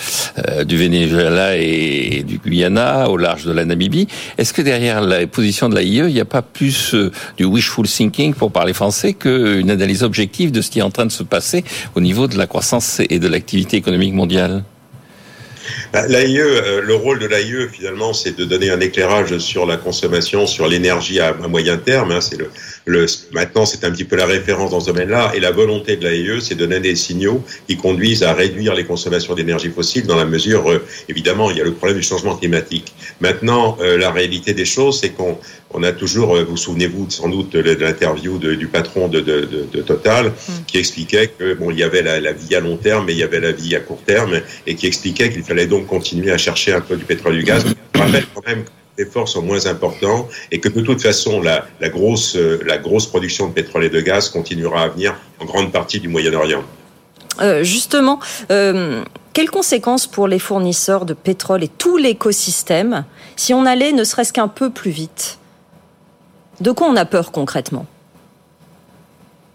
euh, 0.46 0.66
du 0.66 0.76
Venezuela 0.76 1.56
et, 1.56 2.22
du 2.28 2.38
Guyana, 2.38 3.10
au 3.10 3.16
large 3.16 3.46
de 3.46 3.54
la 3.54 3.64
Namibie. 3.64 4.10
Est-ce 4.38 4.52
que 4.52 4.62
derrière 4.62 5.00
la 5.00 5.26
position 5.26 5.70
de 5.70 5.76
l'AIE, 5.76 6.10
il 6.10 6.14
n'y 6.14 6.20
a 6.20 6.26
pas 6.26 6.42
plus 6.42 6.94
euh, 6.96 7.14
du 7.38 7.46
wishful 7.46 7.88
thinking, 7.88 8.34
pour 8.34 8.52
parler 8.52 8.74
français, 8.74 9.14
qu'une 9.14 9.72
analyse 9.72 10.04
objective 10.04 10.52
de 10.52 10.60
ce 10.60 10.70
qui 10.70 10.80
est 10.80 10.82
en 10.82 10.92
train 10.92 11.06
de 11.06 11.14
se 11.14 11.24
passer 11.24 11.64
au 11.96 12.02
niveau 12.02 12.28
de 12.28 12.38
la 12.38 12.46
croissance 12.46 13.00
et 13.10 13.20
de 13.20 13.28
l'activité 13.30 13.78
économique 13.78 14.16
mondiale? 14.16 14.66
Bah, 15.94 16.08
L'AIE, 16.08 16.40
euh, 16.40 16.82
le 16.82 16.96
rôle 16.96 17.20
de 17.20 17.26
l'AIE, 17.26 17.70
finalement, 17.72 18.12
c'est 18.12 18.38
de 18.38 18.44
donner 18.44 18.70
un 18.70 18.82
éclairage 18.82 19.38
sur 19.38 19.66
la 19.66 19.78
consommation, 19.78 20.46
sur 20.46 20.68
l'énergie 20.68 21.22
à, 21.22 21.34
moyen 21.34 21.78
terme. 21.78 22.12
Hein. 22.12 22.20
c'est 22.20 22.38
le, 22.38 22.50
le, 22.88 23.06
maintenant, 23.34 23.66
c'est 23.66 23.84
un 23.84 23.92
petit 23.92 24.06
peu 24.06 24.16
la 24.16 24.26
référence 24.26 24.72
dans 24.72 24.80
ce 24.80 24.88
domaine-là. 24.88 25.34
Et 25.36 25.40
la 25.40 25.52
volonté 25.52 25.98
de 25.98 26.08
l'AIE, 26.08 26.42
c'est 26.42 26.56
de 26.56 26.66
donner 26.66 26.80
des 26.80 26.96
signaux 26.96 27.44
qui 27.68 27.78
conduisent 27.78 28.24
à 28.24 28.34
réduire 28.34 28.74
les 28.74 28.86
consommations 28.86 29.36
d'énergie 29.36 29.70
fossile 29.70 30.08
dans 30.08 30.16
la 30.16 30.26
mesure, 30.26 30.72
euh, 30.72 30.86
évidemment, 31.10 31.52
il 31.52 31.58
y 31.58 31.62
a 31.62 31.64
le 31.64 31.74
problème 31.74 31.98
du 31.98 32.04
changement 32.04 32.36
climatique. 32.36 32.94
Maintenant, 33.20 33.78
euh, 33.82 33.98
la 33.98 34.12
réalité 34.12 34.54
des 34.54 34.66
choses, 34.66 35.00
c'est 35.02 35.10
qu'on 35.10 35.38
on 35.72 35.84
a 35.84 35.92
toujours, 35.92 36.38
vous 36.44 36.58
souvenez-vous 36.58 37.10
sans 37.10 37.28
doute 37.28 37.52
de 37.52 37.60
l'interview 37.60 38.38
du 38.38 38.68
patron 38.68 39.10
de, 39.10 39.20
de, 39.20 39.48
de, 39.72 39.82
Total, 39.82 40.28
mm. 40.28 40.52
qui 40.66 40.78
expliquait 40.78 41.28
que 41.38 41.54
bon, 41.54 41.72
il 41.72 41.80
y 41.80 41.84
avait 41.84 42.02
la, 42.02 42.20
la 42.20 42.32
vie 42.32 42.56
à 42.56 42.60
long 42.60 42.78
terme, 42.78 43.06
mais 43.06 43.14
il 43.14 43.20
y 43.20 43.24
avait 43.24 43.40
la 43.40 43.52
vie 43.52 43.76
à 43.76 43.80
court 43.80 44.02
terme, 44.06 44.42
et 44.66 44.76
qui 44.76 44.88
expliquait 44.88 45.30
qu'il 45.30 45.44
fallait 45.44 45.68
donc 45.68 45.88
continuer 45.88 46.32
à 46.32 46.38
chercher 46.38 46.74
un 46.74 46.82
peu 46.82 46.96
du 46.96 47.06
pétrole 47.06 47.36
et 47.36 47.40
du 47.40 47.44
gaz. 47.44 47.66
Je 47.96 48.00
rappelle 48.00 48.26
quand 48.34 48.48
même 48.48 48.64
efforts 48.98 49.30
sont 49.30 49.42
moins 49.42 49.66
importants 49.66 50.28
et 50.52 50.60
que 50.60 50.70
de 50.70 50.82
toute 50.82 51.02
façon, 51.02 51.42
grosse, 51.90 52.36
la 52.36 52.78
grosse 52.78 53.06
production 53.06 53.48
de 53.48 53.54
pétrole 53.54 53.86
et 53.86 53.90
de 53.90 54.02
gaz 54.02 54.30
continuera 54.30 54.84
à 54.84 54.88
venir 54.90 55.16
en 55.40 55.46
grande 55.46 55.72
partie 55.72 56.00
du 56.00 56.08
Moyen-Orient. 56.08 56.64
Euh, 57.42 57.64
justement, 57.64 58.20
euh, 58.52 59.04
quelles 59.34 59.50
conséquences 59.50 60.08
pour 60.08 60.28
les 60.28 60.40
fournisseurs 60.40 61.06
de 61.06 61.14
pétrole 61.14 61.64
et 61.64 61.68
tout 61.68 61.98
l'écosystème 61.98 63.06
si 63.36 63.54
on 63.54 63.66
allait 63.66 63.92
ne 63.92 64.04
serait-ce 64.04 64.34
qu'un 64.34 64.48
peu 64.48 64.70
plus 64.70 64.92
vite? 64.92 65.38
De 66.60 66.72
quoi 66.72 66.88
on 66.88 66.96
a 66.96 67.06
peur 67.06 67.32
concrètement? 67.32 67.86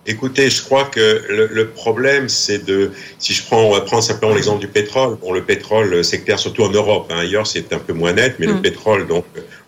Écoutez, 0.04 0.50
je 0.50 0.62
crois 0.62 0.84
que 0.84 1.22
le, 1.28 1.46
le 1.46 1.68
problème, 1.68 2.28
c'est 2.28 2.64
de, 2.64 2.90
si 3.18 3.32
je 3.34 3.44
prends, 3.44 3.62
on 3.62 3.72
va 3.72 3.82
prendre 3.82 4.02
simplement 4.02 4.34
l'exemple 4.34 4.60
du 4.60 4.66
pétrole. 4.66 5.16
Bon, 5.20 5.32
le 5.32 5.42
pétrole, 5.42 6.04
c'est 6.04 6.22
clair, 6.22 6.40
surtout 6.40 6.64
en 6.64 6.70
Europe. 6.70 7.06
Hein, 7.10 7.18
ailleurs, 7.18 7.46
c'est 7.46 7.72
un 7.72 7.78
peu 7.78 7.92
moins 7.92 8.12
net, 8.12 8.34
mais 8.40 8.46
le 8.46 8.54
mm. 8.54 8.62
pétrole, 8.62 9.06
donc, 9.06 9.24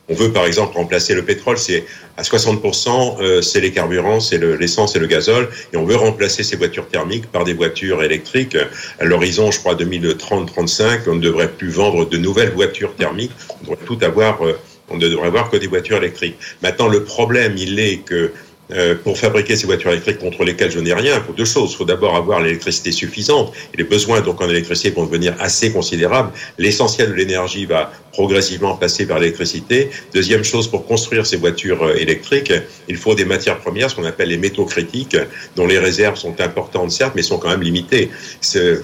on 0.09 0.14
veut 0.14 0.33
par 0.33 0.44
exemple 0.44 0.77
remplacer 0.77 1.14
le 1.14 1.23
pétrole, 1.23 1.57
c'est 1.57 1.85
à 2.16 2.23
60%, 2.23 3.16
euh, 3.20 3.40
c'est 3.40 3.61
les 3.61 3.70
carburants, 3.70 4.20
c'est 4.20 4.38
l'essence 4.38 4.97
et 4.97 4.99
le 4.99 5.07
gazole, 5.07 5.49
et 5.73 5.77
on 5.77 5.85
veut 5.85 5.97
remplacer 5.97 6.42
ces 6.42 6.57
voitures 6.57 6.88
thermiques 6.88 7.27
par 7.31 7.44
des 7.44 7.55
voitures 7.55 8.03
électriques. 8.03 8.57
À 9.01 9.05
l'horizon, 9.05 9.51
je 9.51 9.61
crois 9.61 9.75
2030-35, 9.77 11.03
on 11.07 11.14
ne 11.14 11.20
devrait 11.20 11.51
plus 11.51 11.70
vendre 11.70 12.07
de 12.07 12.18
nouvelles 12.18 12.53
voitures 12.53 12.94
thermiques. 12.97 13.33
On 13.61 13.70
devrait 13.70 13.87
tout 13.87 13.99
avoir. 14.03 14.44
Euh, 14.44 14.59
on 14.90 14.97
ne 14.99 15.09
devrait 15.09 15.29
avoir 15.29 15.49
que 15.49 15.57
des 15.57 15.66
voitures 15.66 15.97
électriques. 15.97 16.37
Maintenant, 16.62 16.88
le 16.88 17.05
problème, 17.05 17.55
il 17.57 17.79
est 17.81 18.05
que 18.05 18.33
euh, 18.72 18.94
pour 18.94 19.18
fabriquer 19.18 19.57
ces 19.57 19.66
voitures 19.66 19.90
électriques 19.90 20.18
contre 20.18 20.42
lesquelles 20.44 20.70
je 20.70 20.79
n'ai 20.79 20.94
rien, 20.94 21.16
il 21.16 21.22
faut 21.22 21.33
deux 21.33 21.44
choses. 21.44 21.72
Il 21.72 21.77
faut 21.77 21.85
d'abord 21.85 22.16
avoir 22.16 22.40
l'électricité 22.40 22.92
suffisante. 22.92 23.53
Et 23.74 23.77
les 23.77 23.85
besoins 23.85 24.20
donc 24.20 24.40
en 24.40 24.48
électricité 24.48 24.90
vont 24.90 25.05
devenir 25.05 25.35
assez 25.38 25.70
considérables. 25.70 26.31
L'essentiel 26.59 27.11
de 27.11 27.14
l'énergie 27.14 27.66
va 27.66 27.92
progressivement 28.12 28.77
passer 28.77 29.07
par 29.07 29.18
l'électricité. 29.18 29.90
Deuxième 30.14 30.44
chose, 30.44 30.68
pour 30.68 30.87
construire 30.87 31.27
ces 31.27 31.37
voitures 31.37 31.83
euh, 31.83 31.94
électriques, 31.96 32.53
il 32.88 32.96
faut 32.96 33.14
des 33.14 33.24
matières 33.24 33.59
premières, 33.59 33.90
ce 33.90 33.96
qu'on 33.96 34.05
appelle 34.05 34.29
les 34.29 34.38
métaux 34.38 34.64
critiques, 34.64 35.16
dont 35.57 35.66
les 35.66 35.79
réserves 35.79 36.16
sont 36.16 36.40
importantes 36.40 36.90
certes, 36.90 37.12
mais 37.14 37.22
sont 37.22 37.38
quand 37.38 37.50
même 37.50 37.62
limitées. 37.62 38.11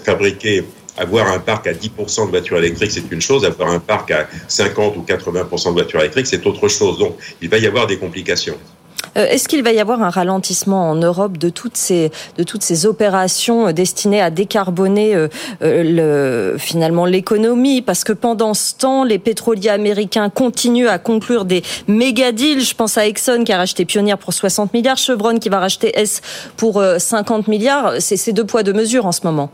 Fabriquer 0.05 0.65
avoir 0.97 1.29
un 1.29 1.39
parc 1.39 1.67
à 1.67 1.73
10% 1.73 2.27
de 2.27 2.31
voitures 2.31 2.59
électriques, 2.59 2.91
c'est 2.91 3.11
une 3.11 3.23
chose. 3.23 3.45
Avoir 3.45 3.71
un 3.71 3.79
parc 3.79 4.11
à 4.11 4.29
50 4.49 4.97
ou 4.97 5.05
80% 5.09 5.69
de 5.69 5.73
voitures 5.73 6.01
électriques, 6.01 6.27
c'est 6.27 6.45
autre 6.47 6.69
chose. 6.69 6.99
Donc, 6.99 7.17
il 7.41 7.49
va 7.49 7.59
y 7.59 7.67
avoir 7.67 7.87
des 7.87 7.97
complications. 7.97 8.59
Euh, 9.17 9.27
est-ce 9.27 9.49
qu'il 9.49 9.63
va 9.63 9.73
y 9.73 9.81
avoir 9.81 10.03
un 10.03 10.11
ralentissement 10.11 10.91
en 10.91 10.95
Europe 10.95 11.39
de 11.39 11.49
toutes 11.49 11.77
ces, 11.77 12.11
de 12.37 12.43
toutes 12.43 12.63
ces 12.63 12.87
opérations 12.87 13.73
destinées 13.73 14.21
à 14.21 14.31
décarboner 14.31 15.15
euh, 15.15 15.29
euh, 15.63 16.53
le, 16.53 16.59
finalement 16.59 17.07
l'économie? 17.07 17.83
Parce 17.83 18.05
que 18.05 18.13
pendant 18.13 18.55
ce 18.55 18.75
temps, 18.75 19.05
les 19.05 19.19
pétroliers 19.19 19.71
américains 19.71 20.31
continuent 20.31 20.89
à 20.89 20.99
conclure 20.99 21.45
des 21.45 21.63
méga 21.89 22.33
deals. 22.33 22.61
Je 22.61 22.75
pense 22.75 22.99
à 22.99 23.07
Exxon 23.07 23.45
qui 23.45 23.53
a 23.53 23.57
racheté 23.57 23.85
Pioneer 23.85 24.17
pour 24.17 24.33
60 24.33 24.73
milliards, 24.73 24.97
Chevron 24.97 25.39
qui 25.39 25.49
va 25.49 25.61
racheter 25.61 25.99
S 25.99 26.21
pour 26.57 26.83
50 26.99 27.49
milliards. 27.49 27.95
C'est 27.99 28.33
deux 28.33 28.45
poids, 28.45 28.63
deux 28.63 28.73
mesures 28.73 29.07
en 29.07 29.13
ce 29.13 29.21
moment. 29.25 29.51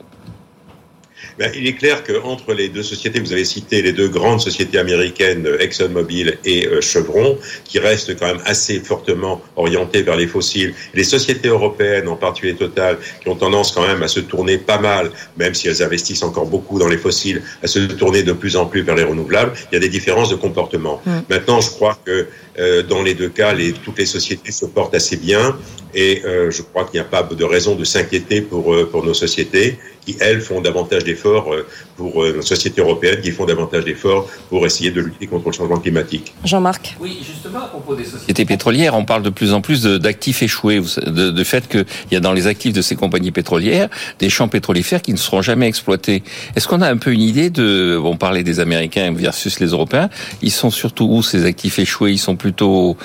Ben, 1.38 1.53
il 1.55 1.66
est 1.66 1.75
clair 1.75 2.03
qu'entre 2.03 2.55
les 2.55 2.68
deux 2.70 2.83
sociétés, 2.83 3.20
vous 3.20 3.33
avez 3.33 3.44
cité 3.44 3.83
les 3.83 3.92
deux 3.92 4.09
grandes 4.09 4.40
sociétés 4.40 4.79
américaines, 4.79 5.46
ExxonMobil 5.61 6.38
et 6.44 6.66
euh, 6.66 6.81
Chevron, 6.81 7.38
qui 7.64 7.79
restent 7.79 8.18
quand 8.18 8.27
même 8.27 8.42
assez 8.46 8.81
fortement 8.81 9.42
orientées 9.57 10.03
vers 10.03 10.16
les 10.16 10.27
fossiles, 10.27 10.75
les 10.94 11.05
sociétés 11.05 11.49
européennes, 11.49 12.09
en 12.09 12.16
particulier 12.16 12.55
Total, 12.55 12.96
qui 13.20 13.29
ont 13.29 13.35
tendance 13.35 13.72
quand 13.72 13.87
même 13.87 14.03
à 14.03 14.09
se 14.09 14.20
tourner 14.20 14.57
pas 14.57 14.79
mal, 14.79 15.11
même 15.37 15.55
si 15.55 15.68
elles 15.68 15.83
investissent 15.83 16.22
encore 16.22 16.46
beaucoup 16.46 16.79
dans 16.79 16.88
les 16.88 16.96
fossiles, 16.96 17.42
à 17.62 17.66
se 17.66 17.81
tourner 17.81 18.22
de 18.22 18.33
plus 18.33 18.57
en 18.57 18.64
plus 18.64 18.81
vers 18.83 18.94
les 18.94 19.05
renouvelables, 19.05 19.53
il 19.70 19.75
y 19.75 19.77
a 19.77 19.81
des 19.81 19.90
différences 19.90 20.31
de 20.31 20.37
comportement. 20.37 21.03
Mm. 21.05 21.11
Maintenant, 21.29 21.61
je 21.61 21.70
crois 21.70 21.99
que 22.03 22.29
euh, 22.59 22.83
dans 22.83 23.03
les 23.03 23.12
deux 23.14 23.29
cas, 23.29 23.53
les, 23.53 23.72
toutes 23.72 23.99
les 23.99 24.07
sociétés 24.07 24.53
se 24.53 24.64
portent 24.64 24.94
assez 24.94 25.16
bien 25.16 25.55
et 25.94 26.22
euh, 26.25 26.51
je 26.51 26.62
crois 26.62 26.85
qu'il 26.85 26.99
n'y 26.99 27.07
a 27.07 27.09
pas 27.09 27.22
de 27.22 27.44
raison 27.44 27.75
de 27.75 27.85
s'inquiéter 27.85 28.40
pour, 28.40 28.75
pour 28.90 29.05
nos 29.05 29.14
sociétés 29.14 29.79
qui, 30.07 30.16
elles, 30.20 30.40
font 30.40 30.61
davantage 30.61 31.05
d'efforts 31.05 31.25
d'efforts 31.26 31.50
pour 31.96 32.24
nos 32.24 32.42
sociétés 32.42 32.80
européennes 32.80 33.20
qui 33.20 33.30
font 33.30 33.46
davantage 33.46 33.84
d'efforts 33.84 34.28
pour 34.48 34.66
essayer 34.66 34.90
de 34.90 35.00
lutter 35.00 35.26
contre 35.26 35.48
le 35.48 35.52
changement 35.52 35.78
climatique. 35.78 36.34
Jean-Marc. 36.44 36.96
Oui, 37.00 37.18
justement, 37.26 37.60
à 37.60 37.68
propos 37.68 37.94
des 37.94 38.04
sociétés 38.04 38.44
pétrolières, 38.44 38.94
on 38.94 39.04
parle 39.04 39.22
de 39.22 39.30
plus 39.30 39.52
en 39.52 39.60
plus 39.60 39.82
d'actifs 39.82 40.42
échoués, 40.42 40.80
de, 41.06 41.30
de 41.30 41.44
fait 41.44 41.68
qu'il 41.68 41.84
y 42.10 42.16
a 42.16 42.20
dans 42.20 42.32
les 42.32 42.46
actifs 42.46 42.72
de 42.72 42.82
ces 42.82 42.96
compagnies 42.96 43.30
pétrolières 43.30 43.88
des 44.18 44.30
champs 44.30 44.48
pétrolifères 44.48 45.02
qui 45.02 45.12
ne 45.12 45.18
seront 45.18 45.42
jamais 45.42 45.66
exploités. 45.66 46.22
Est-ce 46.54 46.68
qu'on 46.68 46.82
a 46.82 46.88
un 46.88 46.96
peu 46.96 47.12
une 47.12 47.20
idée 47.22 47.50
de, 47.50 47.98
on 48.02 48.16
parlait 48.16 48.42
des 48.42 48.60
Américains 48.60 49.12
versus 49.12 49.60
les 49.60 49.68
Européens, 49.68 50.10
ils 50.42 50.52
sont 50.52 50.70
surtout 50.70 51.06
où 51.10 51.22
ces 51.22 51.44
actifs 51.44 51.78
échoués? 51.78 52.12
Ils 52.12 52.18
sont 52.18 52.36
plutôt 52.36 52.96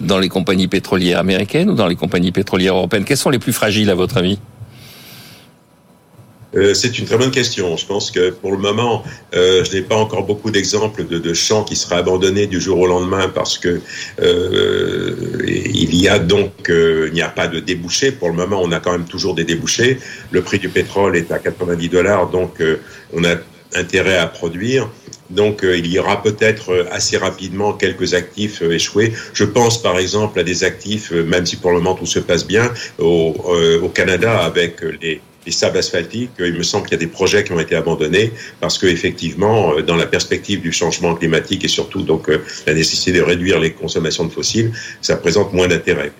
dans 0.00 0.18
les 0.18 0.28
compagnies 0.28 0.68
pétrolières 0.68 1.18
américaines 1.18 1.70
ou 1.70 1.74
dans 1.74 1.86
les 1.86 1.96
compagnies 1.96 2.32
pétrolières 2.32 2.76
européennes? 2.76 3.04
Quels 3.04 3.16
sont 3.16 3.30
les 3.30 3.38
plus 3.38 3.52
fragiles 3.52 3.90
à 3.90 3.94
votre 3.94 4.16
avis? 4.16 4.38
Euh, 6.54 6.72
c'est 6.72 6.98
une 6.98 7.04
très 7.04 7.18
bonne 7.18 7.30
question. 7.30 7.76
Je 7.76 7.84
pense 7.84 8.10
que 8.10 8.30
pour 8.30 8.52
le 8.52 8.58
moment, 8.58 9.04
euh, 9.34 9.64
je 9.64 9.76
n'ai 9.76 9.82
pas 9.82 9.96
encore 9.96 10.24
beaucoup 10.24 10.50
d'exemples 10.50 11.06
de, 11.06 11.18
de, 11.18 11.34
champs 11.34 11.62
qui 11.62 11.76
seraient 11.76 11.96
abandonnés 11.96 12.46
du 12.46 12.60
jour 12.60 12.78
au 12.78 12.86
lendemain 12.86 13.28
parce 13.28 13.58
que 13.58 13.80
euh, 14.20 15.14
il 15.46 15.94
y 15.94 16.08
a 16.08 16.18
donc 16.18 16.52
il 16.68 17.12
n'y 17.12 17.22
a 17.22 17.28
pas 17.28 17.48
de 17.48 17.60
débouchés. 17.60 18.12
Pour 18.12 18.28
le 18.28 18.34
moment, 18.34 18.60
on 18.62 18.72
a 18.72 18.80
quand 18.80 18.92
même 18.92 19.04
toujours 19.04 19.34
des 19.34 19.44
débouchés. 19.44 19.98
Le 20.30 20.40
prix 20.40 20.58
du 20.58 20.68
pétrole 20.68 21.16
est 21.16 21.30
à 21.30 21.38
90 21.38 21.88
dollars, 21.88 22.30
donc 22.30 22.62
on 23.12 23.24
a 23.24 23.36
intérêt 23.74 24.16
à 24.16 24.26
produire. 24.26 24.88
Donc 25.28 25.60
il 25.62 25.86
y 25.86 25.98
aura 25.98 26.22
peut-être 26.22 26.86
assez 26.90 27.18
rapidement 27.18 27.74
quelques 27.74 28.14
actifs 28.14 28.62
échoués. 28.62 29.12
Je 29.34 29.44
pense 29.44 29.82
par 29.82 29.98
exemple 29.98 30.40
à 30.40 30.42
des 30.42 30.64
actifs, 30.64 31.10
même 31.10 31.44
si 31.44 31.56
pour 31.56 31.72
le 31.72 31.80
moment 31.80 31.94
tout 31.94 32.06
se 32.06 32.18
passe 32.18 32.46
bien, 32.46 32.72
au, 32.98 33.34
au 33.82 33.88
Canada 33.90 34.38
avec 34.38 34.80
les 35.02 35.20
les 35.48 35.52
sables 35.52 35.78
asphaltiques, 35.78 36.32
il 36.38 36.52
me 36.52 36.62
semble 36.62 36.84
qu'il 36.84 36.92
y 36.92 37.00
a 37.02 37.04
des 37.06 37.06
projets 37.06 37.42
qui 37.42 37.52
ont 37.52 37.58
été 37.58 37.74
abandonnés 37.74 38.32
parce 38.60 38.76
que 38.76 38.86
effectivement, 38.86 39.80
dans 39.80 39.96
la 39.96 40.04
perspective 40.04 40.60
du 40.60 40.72
changement 40.72 41.14
climatique 41.14 41.64
et 41.64 41.68
surtout 41.68 42.02
donc 42.02 42.30
la 42.66 42.74
nécessité 42.74 43.12
de 43.12 43.22
réduire 43.22 43.58
les 43.58 43.72
consommations 43.72 44.26
de 44.26 44.30
fossiles, 44.30 44.72
ça 45.00 45.16
présente 45.16 45.54
moins 45.54 45.66
d'intérêt. 45.66 46.12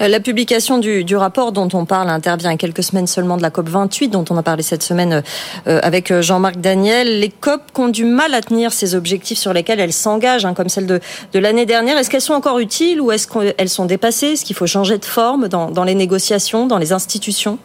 La 0.00 0.18
publication 0.18 0.78
du, 0.78 1.16
rapport 1.16 1.52
dont 1.52 1.68
on 1.74 1.84
parle 1.84 2.10
intervient 2.10 2.50
à 2.50 2.56
quelques 2.56 2.82
semaines 2.82 3.06
seulement 3.06 3.36
de 3.36 3.42
la 3.42 3.50
COP 3.50 3.68
28, 3.68 4.08
dont 4.08 4.24
on 4.30 4.36
a 4.36 4.42
parlé 4.42 4.64
cette 4.64 4.82
semaine 4.82 5.22
euh, 5.68 5.80
avec 5.82 6.12
Jean-Marc 6.20 6.56
Daniel. 6.56 7.20
Les 7.20 7.28
COP 7.28 7.60
ont 7.78 7.88
du 7.88 8.04
mal 8.04 8.34
à 8.34 8.40
tenir 8.40 8.72
ces 8.72 8.96
objectifs 8.96 9.38
sur 9.38 9.52
lesquels 9.52 9.78
elles 9.78 9.92
s'engagent, 9.92 10.44
hein, 10.44 10.54
comme 10.54 10.68
celle 10.68 10.86
de, 10.86 11.00
l'année 11.34 11.66
dernière. 11.66 11.98
Est-ce 11.98 12.10
qu'elles 12.10 12.20
sont 12.20 12.34
encore 12.34 12.58
utiles 12.58 13.00
ou 13.00 13.12
est-ce 13.12 13.28
qu'elles 13.28 13.68
sont 13.68 13.84
dépassées? 13.84 14.32
Est-ce 14.32 14.44
qu'il 14.44 14.56
faut 14.56 14.66
changer 14.66 14.98
de 14.98 15.04
forme 15.04 15.48
dans 15.48 15.84
les 15.84 15.94
négociations, 15.94 16.66
dans 16.66 16.78
les 16.78 16.92
institutions? 16.92 17.58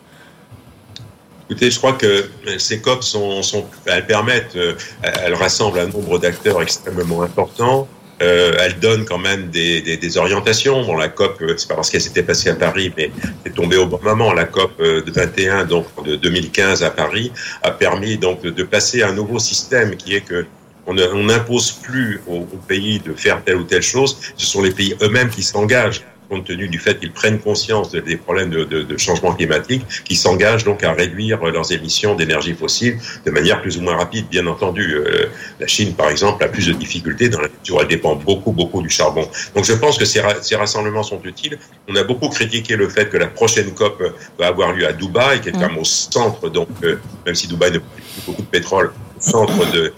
Écoutez, 1.52 1.70
je 1.70 1.80
crois 1.80 1.92
que 1.92 2.30
ces 2.60 2.80
COP 2.80 3.04
sont, 3.04 3.42
elles 3.86 4.08
permettent, 4.08 4.58
elles 5.04 5.34
rassemblent 5.34 5.80
un 5.80 5.88
nombre 5.88 6.18
d'acteurs 6.18 6.62
extrêmement 6.62 7.24
important. 7.24 7.90
Euh, 8.22 8.54
elles 8.58 8.80
donnent 8.80 9.04
quand 9.04 9.18
même 9.18 9.50
des, 9.50 10.18
orientations. 10.18 10.82
Bon, 10.86 10.96
la 10.96 11.10
COP, 11.10 11.44
c'est 11.58 11.68
pas 11.68 11.76
parce 11.76 11.90
qu'elle 11.90 12.00
s'était 12.00 12.24
passée 12.24 12.50
à 12.50 12.56
Paris, 12.56 12.94
mais 12.96 13.12
c'est 13.44 13.54
tombé 13.54 13.76
au 13.76 13.86
bon 13.86 14.00
moment. 14.02 14.32
La 14.32 14.46
COP 14.46 14.82
de 14.82 15.12
21, 15.12 15.66
donc 15.66 15.88
de 16.06 16.16
2015 16.16 16.84
à 16.84 16.90
Paris, 16.90 17.34
a 17.64 17.72
permis 17.72 18.18
donc 18.18 18.44
de 18.44 18.64
passer 18.64 19.02
à 19.02 19.10
un 19.10 19.14
nouveau 19.14 19.38
système 19.38 19.98
qui 19.98 20.16
est 20.16 20.22
que 20.22 20.46
on 20.88 20.94
n'impose 20.94 21.72
plus 21.72 22.22
aux 22.28 22.46
pays 22.68 23.00
de 23.00 23.14
faire 23.14 23.44
telle 23.44 23.58
ou 23.58 23.64
telle 23.66 23.82
chose. 23.82 24.18
Ce 24.38 24.46
sont 24.46 24.62
les 24.62 24.72
pays 24.72 24.96
eux-mêmes 25.02 25.30
qui 25.30 25.44
s'engagent 25.44 26.02
compte 26.32 26.46
tenu 26.46 26.66
du 26.76 26.80
fait 26.80 26.96
qu'ils 27.00 27.12
prennent 27.12 27.40
conscience 27.40 27.92
des 27.92 28.18
problèmes 28.26 28.52
de, 28.58 28.64
de, 28.74 28.80
de 28.92 28.98
changement 29.06 29.34
climatique, 29.34 29.84
qui 30.08 30.16
s'engagent 30.16 30.64
donc 30.64 30.80
à 30.90 30.94
réduire 30.94 31.38
leurs 31.56 31.70
émissions 31.78 32.16
d'énergie 32.16 32.56
fossile 32.64 32.96
de 33.26 33.32
manière 33.38 33.62
plus 33.62 33.78
ou 33.78 33.82
moins 33.82 33.98
rapide. 34.04 34.26
Bien 34.30 34.48
entendu, 34.48 34.86
euh, 34.94 35.26
la 35.60 35.68
Chine, 35.68 35.94
par 36.02 36.10
exemple, 36.10 36.42
a 36.48 36.48
plus 36.48 36.68
de 36.68 36.74
difficultés 36.86 37.28
dans 37.28 37.42
la 37.42 37.50
mesure 37.50 37.76
où 37.76 37.82
elle 37.82 37.88
dépend 37.98 38.16
beaucoup, 38.16 38.54
beaucoup 38.54 38.82
du 38.82 38.90
charbon. 38.90 39.26
Donc 39.56 39.66
je 39.66 39.74
pense 39.74 39.98
que 39.98 40.06
ces, 40.06 40.22
ces 40.42 40.56
rassemblements 40.56 41.04
sont 41.04 41.22
utiles. 41.24 41.58
On 41.90 41.96
a 41.98 42.04
beaucoup 42.04 42.30
critiqué 42.30 42.78
le 42.78 42.88
fait 42.88 43.10
que 43.10 43.18
la 43.18 43.28
prochaine 43.28 43.70
COP 43.74 44.02
va 44.40 44.48
avoir 44.48 44.72
lieu 44.72 44.88
à 44.88 44.94
Dubaï, 44.94 45.42
qui 45.42 45.50
est 45.50 45.52
quand 45.52 45.68
même 45.72 45.78
au 45.78 45.84
centre, 45.84 46.48
donc 46.50 46.70
euh, 46.84 46.96
même 47.26 47.36
si 47.36 47.48
Dubaï 47.48 47.72
ne 47.72 47.80
produit 47.80 48.06
plus 48.14 48.24
beaucoup 48.28 48.42
de 48.42 48.48
pétrole, 48.48 48.94
au 49.18 49.22
centre 49.22 49.60
de, 49.76 49.94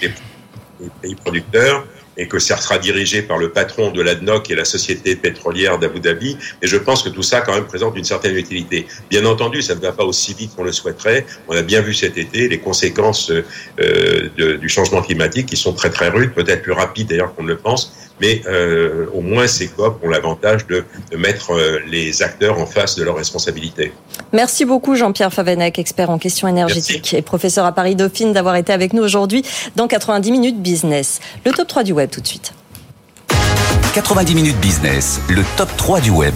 des 0.00 0.12
pays 1.02 1.16
producteurs 1.16 1.84
et 2.16 2.28
que 2.28 2.38
ça 2.38 2.56
sera 2.56 2.78
dirigé 2.78 3.22
par 3.22 3.38
le 3.38 3.50
patron 3.50 3.90
de 3.90 4.02
l'ADNOC 4.02 4.50
et 4.50 4.54
la 4.54 4.64
société 4.64 5.16
pétrolière 5.16 5.78
d'Abu 5.78 6.00
Dhabi. 6.00 6.36
Et 6.62 6.66
je 6.66 6.76
pense 6.76 7.02
que 7.02 7.08
tout 7.08 7.22
ça, 7.22 7.40
quand 7.40 7.54
même, 7.54 7.66
présente 7.66 7.96
une 7.96 8.04
certaine 8.04 8.36
utilité. 8.36 8.86
Bien 9.10 9.24
entendu, 9.24 9.62
ça 9.62 9.74
ne 9.74 9.80
va 9.80 9.92
pas 9.92 10.04
aussi 10.04 10.34
vite 10.34 10.54
qu'on 10.56 10.64
le 10.64 10.72
souhaiterait. 10.72 11.26
On 11.48 11.56
a 11.56 11.62
bien 11.62 11.80
vu 11.80 11.94
cet 11.94 12.18
été 12.18 12.48
les 12.48 12.58
conséquences 12.58 13.30
euh, 13.30 14.30
de, 14.36 14.56
du 14.56 14.68
changement 14.68 15.02
climatique 15.02 15.46
qui 15.46 15.56
sont 15.56 15.72
très 15.72 15.90
très 15.90 16.08
rudes, 16.08 16.32
peut-être 16.32 16.62
plus 16.62 16.72
rapides 16.72 17.08
d'ailleurs 17.08 17.34
qu'on 17.34 17.42
ne 17.42 17.48
le 17.48 17.58
pense. 17.58 17.92
Mais 18.20 18.40
euh, 18.46 19.06
au 19.12 19.20
moins, 19.20 19.46
ces 19.46 19.68
COP 19.68 20.02
ont 20.02 20.08
l'avantage 20.08 20.66
de, 20.66 20.84
de 21.12 21.16
mettre 21.16 21.52
euh, 21.52 21.80
les 21.86 22.22
acteurs 22.22 22.58
en 22.58 22.66
face 22.66 22.96
de 22.96 23.04
leurs 23.04 23.16
responsabilités. 23.16 23.92
Merci 24.32 24.64
beaucoup 24.64 24.94
Jean-Pierre 24.94 25.32
Favenec, 25.32 25.78
expert 25.78 26.08
en 26.08 26.18
questions 26.18 26.48
énergétiques 26.48 27.02
Merci. 27.02 27.16
et 27.16 27.22
professeur 27.22 27.66
à 27.66 27.72
Paris 27.72 27.94
Dauphine, 27.94 28.32
d'avoir 28.32 28.56
été 28.56 28.72
avec 28.72 28.92
nous 28.94 29.02
aujourd'hui 29.02 29.44
dans 29.76 29.86
90 29.86 30.32
minutes 30.32 30.62
business. 30.62 31.20
Le 31.44 31.52
top 31.52 31.68
3 31.68 31.82
du 31.82 31.92
web 31.92 32.05
tout 32.08 32.20
de 32.20 32.26
suite. 32.26 32.52
90 33.94 34.34
minutes 34.34 34.60
business, 34.60 35.20
le 35.28 35.42
top 35.56 35.68
3 35.76 36.00
du 36.00 36.10
web. 36.10 36.34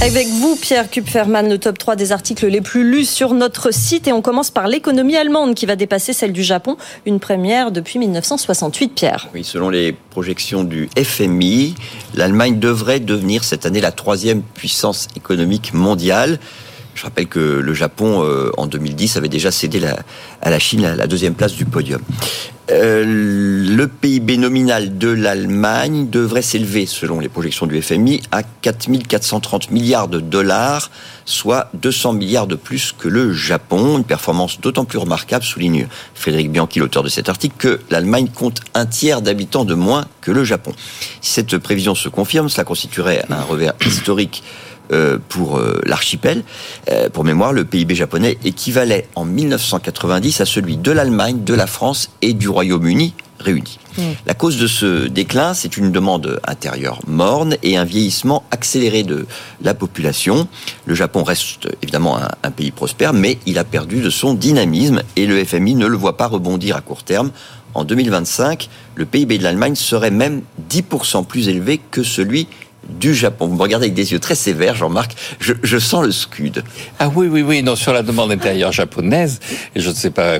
Avec 0.00 0.26
vous, 0.26 0.56
Pierre 0.56 0.90
Kupferman, 0.90 1.48
le 1.48 1.58
top 1.58 1.78
3 1.78 1.94
des 1.94 2.10
articles 2.10 2.46
les 2.46 2.60
plus 2.60 2.90
lus 2.90 3.04
sur 3.04 3.34
notre 3.34 3.72
site. 3.72 4.08
Et 4.08 4.12
on 4.12 4.20
commence 4.20 4.50
par 4.50 4.66
l'économie 4.66 5.16
allemande 5.16 5.54
qui 5.54 5.64
va 5.64 5.76
dépasser 5.76 6.12
celle 6.12 6.32
du 6.32 6.42
Japon. 6.42 6.76
Une 7.06 7.20
première 7.20 7.70
depuis 7.70 8.00
1968, 8.00 8.94
Pierre. 8.94 9.28
Oui, 9.32 9.44
selon 9.44 9.68
les 9.68 9.92
projections 9.92 10.64
du 10.64 10.88
FMI, 10.96 11.76
l'Allemagne 12.14 12.58
devrait 12.58 12.98
devenir 12.98 13.44
cette 13.44 13.64
année 13.64 13.80
la 13.80 13.92
troisième 13.92 14.42
puissance 14.42 15.06
économique 15.16 15.72
mondiale. 15.72 16.40
Je 16.94 17.04
rappelle 17.04 17.26
que 17.26 17.38
le 17.38 17.74
Japon, 17.74 18.22
euh, 18.22 18.50
en 18.56 18.66
2010, 18.66 19.16
avait 19.16 19.28
déjà 19.28 19.50
cédé 19.50 19.80
à 20.40 20.50
la 20.50 20.58
Chine 20.58 20.82
la, 20.82 21.06
deuxième 21.06 21.34
place 21.34 21.54
du 21.54 21.64
podium. 21.64 22.00
Euh, 22.70 23.04
le 23.04 23.88
PIB 23.88 24.36
nominal 24.36 24.96
de 24.96 25.08
l'Allemagne 25.08 26.08
devrait 26.08 26.42
s'élever, 26.42 26.86
selon 26.86 27.18
les 27.18 27.28
projections 27.28 27.66
du 27.66 27.82
FMI, 27.82 28.22
à 28.30 28.42
4 28.42 28.88
430 29.08 29.70
milliards 29.70 30.08
de 30.08 30.20
dollars, 30.20 30.90
soit 31.24 31.68
200 31.74 32.12
milliards 32.12 32.46
de 32.46 32.54
plus 32.54 32.94
que 32.96 33.08
le 33.08 33.32
Japon. 33.32 33.98
Une 33.98 34.04
performance 34.04 34.60
d'autant 34.60 34.84
plus 34.84 34.98
remarquable, 34.98 35.44
souligne 35.44 35.88
Frédéric 36.14 36.52
Bianchi, 36.52 36.78
l'auteur 36.78 37.02
de 37.02 37.08
cet 37.08 37.28
article, 37.28 37.54
que 37.58 37.80
l'Allemagne 37.90 38.28
compte 38.28 38.60
un 38.74 38.86
tiers 38.86 39.22
d'habitants 39.22 39.64
de 39.64 39.74
moins 39.74 40.06
que 40.20 40.30
le 40.30 40.44
Japon. 40.44 40.72
Si 41.20 41.32
cette 41.32 41.58
prévision 41.58 41.94
se 41.94 42.08
confirme, 42.08 42.48
cela 42.48 42.64
constituerait 42.64 43.24
un 43.28 43.42
revers 43.42 43.74
historique 43.84 44.44
pour 45.28 45.58
euh, 45.58 45.80
l'archipel. 45.86 46.42
Euh, 46.90 47.08
pour 47.08 47.24
mémoire, 47.24 47.52
le 47.52 47.64
PIB 47.64 47.94
japonais 47.94 48.38
équivalait 48.44 49.08
en 49.14 49.24
1990 49.24 50.40
à 50.40 50.46
celui 50.46 50.76
de 50.76 50.92
l'Allemagne, 50.92 51.44
de 51.44 51.54
la 51.54 51.66
France 51.66 52.10
et 52.20 52.34
du 52.34 52.48
Royaume-Uni 52.48 53.14
réunis. 53.38 53.78
Mmh. 53.98 54.02
La 54.26 54.34
cause 54.34 54.58
de 54.58 54.66
ce 54.66 55.08
déclin, 55.08 55.52
c'est 55.54 55.76
une 55.76 55.90
demande 55.90 56.40
intérieure 56.46 57.00
morne 57.06 57.56
et 57.62 57.76
un 57.76 57.84
vieillissement 57.84 58.44
accéléré 58.50 59.02
de 59.02 59.26
la 59.62 59.74
population. 59.74 60.46
Le 60.86 60.94
Japon 60.94 61.24
reste 61.24 61.68
évidemment 61.82 62.18
un, 62.18 62.28
un 62.42 62.50
pays 62.50 62.70
prospère, 62.70 63.12
mais 63.12 63.38
il 63.46 63.58
a 63.58 63.64
perdu 63.64 64.00
de 64.00 64.10
son 64.10 64.34
dynamisme 64.34 65.02
et 65.16 65.26
le 65.26 65.44
FMI 65.44 65.74
ne 65.74 65.86
le 65.86 65.96
voit 65.96 66.16
pas 66.16 66.28
rebondir 66.28 66.76
à 66.76 66.80
court 66.80 67.02
terme. 67.02 67.30
En 67.74 67.84
2025, 67.84 68.68
le 68.94 69.06
PIB 69.06 69.38
de 69.38 69.42
l'Allemagne 69.42 69.74
serait 69.74 70.10
même 70.10 70.42
10% 70.70 71.24
plus 71.24 71.48
élevé 71.48 71.80
que 71.90 72.02
celui 72.02 72.46
du 72.88 73.14
Japon. 73.14 73.46
Vous 73.46 73.56
me 73.56 73.62
regardez 73.62 73.86
avec 73.86 73.94
des 73.94 74.12
yeux 74.12 74.18
très 74.18 74.34
sévères, 74.34 74.74
Jean-Marc. 74.74 75.14
Je, 75.40 75.78
sens 75.78 76.04
le 76.04 76.12
scud. 76.12 76.64
Ah 76.98 77.10
oui, 77.14 77.28
oui, 77.28 77.42
oui. 77.42 77.62
Non, 77.62 77.76
sur 77.76 77.92
la 77.92 78.02
demande 78.02 78.32
intérieure 78.32 78.72
japonaise, 78.72 79.40
je 79.76 79.88
ne 79.88 79.94
sais 79.94 80.10
pas 80.10 80.38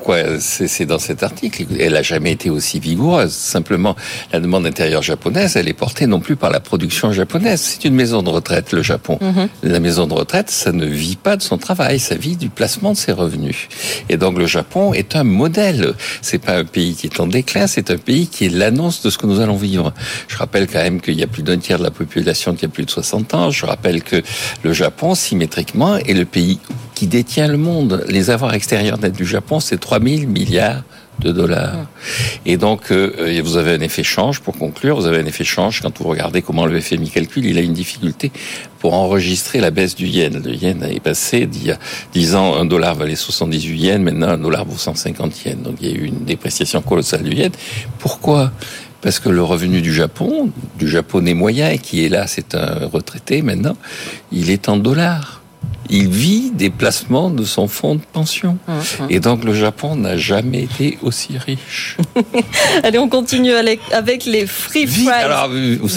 pourquoi 0.00 0.40
c'est 0.40 0.86
dans 0.86 0.98
cet 0.98 1.22
article, 1.22 1.66
elle 1.78 1.92
n'a 1.92 2.00
jamais 2.00 2.32
été 2.32 2.48
aussi 2.48 2.80
vigoureuse. 2.80 3.32
Simplement, 3.32 3.96
la 4.32 4.40
demande 4.40 4.64
intérieure 4.64 5.02
japonaise, 5.02 5.56
elle 5.56 5.68
est 5.68 5.74
portée 5.74 6.06
non 6.06 6.20
plus 6.20 6.36
par 6.36 6.50
la 6.50 6.58
production 6.58 7.12
japonaise. 7.12 7.60
C'est 7.60 7.84
une 7.84 7.94
maison 7.94 8.22
de 8.22 8.30
retraite, 8.30 8.72
le 8.72 8.82
Japon. 8.82 9.18
Mm 9.20 9.30
-hmm. 9.30 9.48
La 9.62 9.78
maison 9.78 10.06
de 10.06 10.14
retraite, 10.14 10.50
ça 10.50 10.72
ne 10.72 10.86
vit 10.86 11.20
pas 11.26 11.36
de 11.36 11.42
son 11.42 11.58
travail, 11.58 11.98
ça 11.98 12.14
vit 12.14 12.36
du 12.44 12.48
placement 12.48 12.92
de 12.92 13.00
ses 13.04 13.12
revenus. 13.12 13.60
Et 14.08 14.16
donc, 14.16 14.38
le 14.38 14.46
Japon 14.46 14.84
est 14.94 15.10
un 15.16 15.26
modèle. 15.42 15.82
C'est 16.22 16.42
pas 16.48 16.56
un 16.62 16.68
pays 16.76 16.92
qui 16.98 17.04
est 17.10 17.18
en 17.24 17.28
déclin, 17.38 17.66
c'est 17.74 17.88
un 17.96 18.00
pays 18.08 18.26
qui 18.32 18.40
est 18.46 18.54
l'annonce 18.60 18.96
de 19.04 19.08
ce 19.12 19.18
que 19.20 19.26
nous 19.30 19.38
allons 19.44 19.60
vivre. 19.70 19.92
Je 20.32 20.36
rappelle 20.42 20.66
quand 20.72 20.82
même 20.88 21.00
qu'il 21.04 21.18
y 21.22 21.24
a 21.28 21.30
plus 21.34 21.44
d'un 21.48 21.58
tiers 21.64 21.80
de 21.82 21.86
la 21.90 21.94
population 22.02 22.50
qui 22.56 22.64
a 22.64 22.70
plus 22.76 22.86
de 22.90 22.92
60 22.98 23.34
ans. 23.38 23.46
Je 23.58 23.64
rappelle 23.72 23.98
que 24.10 24.18
le 24.66 24.72
Japon, 24.82 25.08
symétriquement, 25.14 25.92
est 26.10 26.18
le 26.22 26.28
pays 26.36 26.56
qui 27.00 27.06
détient 27.06 27.48
le 27.48 27.56
monde. 27.56 28.04
Les 28.08 28.28
avoirs 28.28 28.52
extérieurs 28.52 28.98
nets 28.98 29.16
du 29.16 29.24
Japon, 29.24 29.58
c'est 29.58 29.80
3 29.80 30.00
000 30.02 30.26
milliards 30.26 30.82
de 31.18 31.32
dollars. 31.32 31.86
Et 32.44 32.58
donc, 32.58 32.92
euh, 32.92 33.40
vous 33.42 33.56
avez 33.56 33.72
un 33.72 33.80
effet 33.80 34.02
change, 34.02 34.40
pour 34.40 34.58
conclure, 34.58 34.96
vous 34.96 35.06
avez 35.06 35.16
un 35.16 35.24
effet 35.24 35.42
change 35.42 35.80
quand 35.80 35.98
vous 35.98 36.06
regardez 36.06 36.42
comment 36.42 36.66
le 36.66 36.78
FMI 36.78 37.08
calcule, 37.08 37.46
il 37.46 37.56
a 37.56 37.62
une 37.62 37.72
difficulté 37.72 38.30
pour 38.80 38.92
enregistrer 38.92 39.60
la 39.60 39.70
baisse 39.70 39.94
du 39.94 40.08
yen. 40.08 40.42
Le 40.44 40.54
yen 40.54 40.82
est 40.82 41.00
passé 41.00 41.46
d'il 41.46 41.68
y 41.68 41.70
a 41.70 41.78
10 42.12 42.34
ans, 42.34 42.56
un 42.56 42.66
dollar 42.66 42.94
valait 42.94 43.16
78 43.16 43.78
yens, 43.78 44.04
maintenant 44.04 44.28
un 44.28 44.36
dollar 44.36 44.66
vaut 44.66 44.76
150 44.76 45.46
yens. 45.46 45.62
Donc 45.62 45.76
il 45.80 45.88
y 45.88 45.92
a 45.92 45.94
eu 45.94 46.04
une 46.04 46.26
dépréciation 46.26 46.82
colossale 46.82 47.22
du 47.22 47.34
yen. 47.34 47.50
Pourquoi? 47.98 48.52
Parce 49.00 49.20
que 49.20 49.30
le 49.30 49.42
revenu 49.42 49.80
du 49.80 49.94
Japon, 49.94 50.50
du 50.78 50.86
japonais 50.86 51.32
moyen, 51.32 51.78
qui 51.78 52.04
est 52.04 52.10
là, 52.10 52.26
c'est 52.26 52.54
un 52.54 52.86
retraité 52.92 53.40
maintenant, 53.40 53.78
il 54.32 54.50
est 54.50 54.68
en 54.68 54.76
dollars 54.76 55.39
il 55.90 56.08
vit 56.08 56.50
des 56.52 56.70
placements 56.70 57.30
de 57.30 57.44
son 57.44 57.68
fonds 57.68 57.96
de 57.96 58.00
pension. 58.12 58.58
Hum, 58.68 58.74
hum. 59.00 59.06
Et 59.10 59.20
donc 59.20 59.44
le 59.44 59.54
Japon 59.54 59.96
n'a 59.96 60.16
jamais 60.16 60.62
été 60.62 60.98
aussi 61.02 61.36
riche. 61.36 61.96
Allez, 62.82 62.98
on 62.98 63.08
continue 63.08 63.52
avec 63.52 64.24
les 64.24 64.46
free 64.46 64.86
fries. 64.86 65.08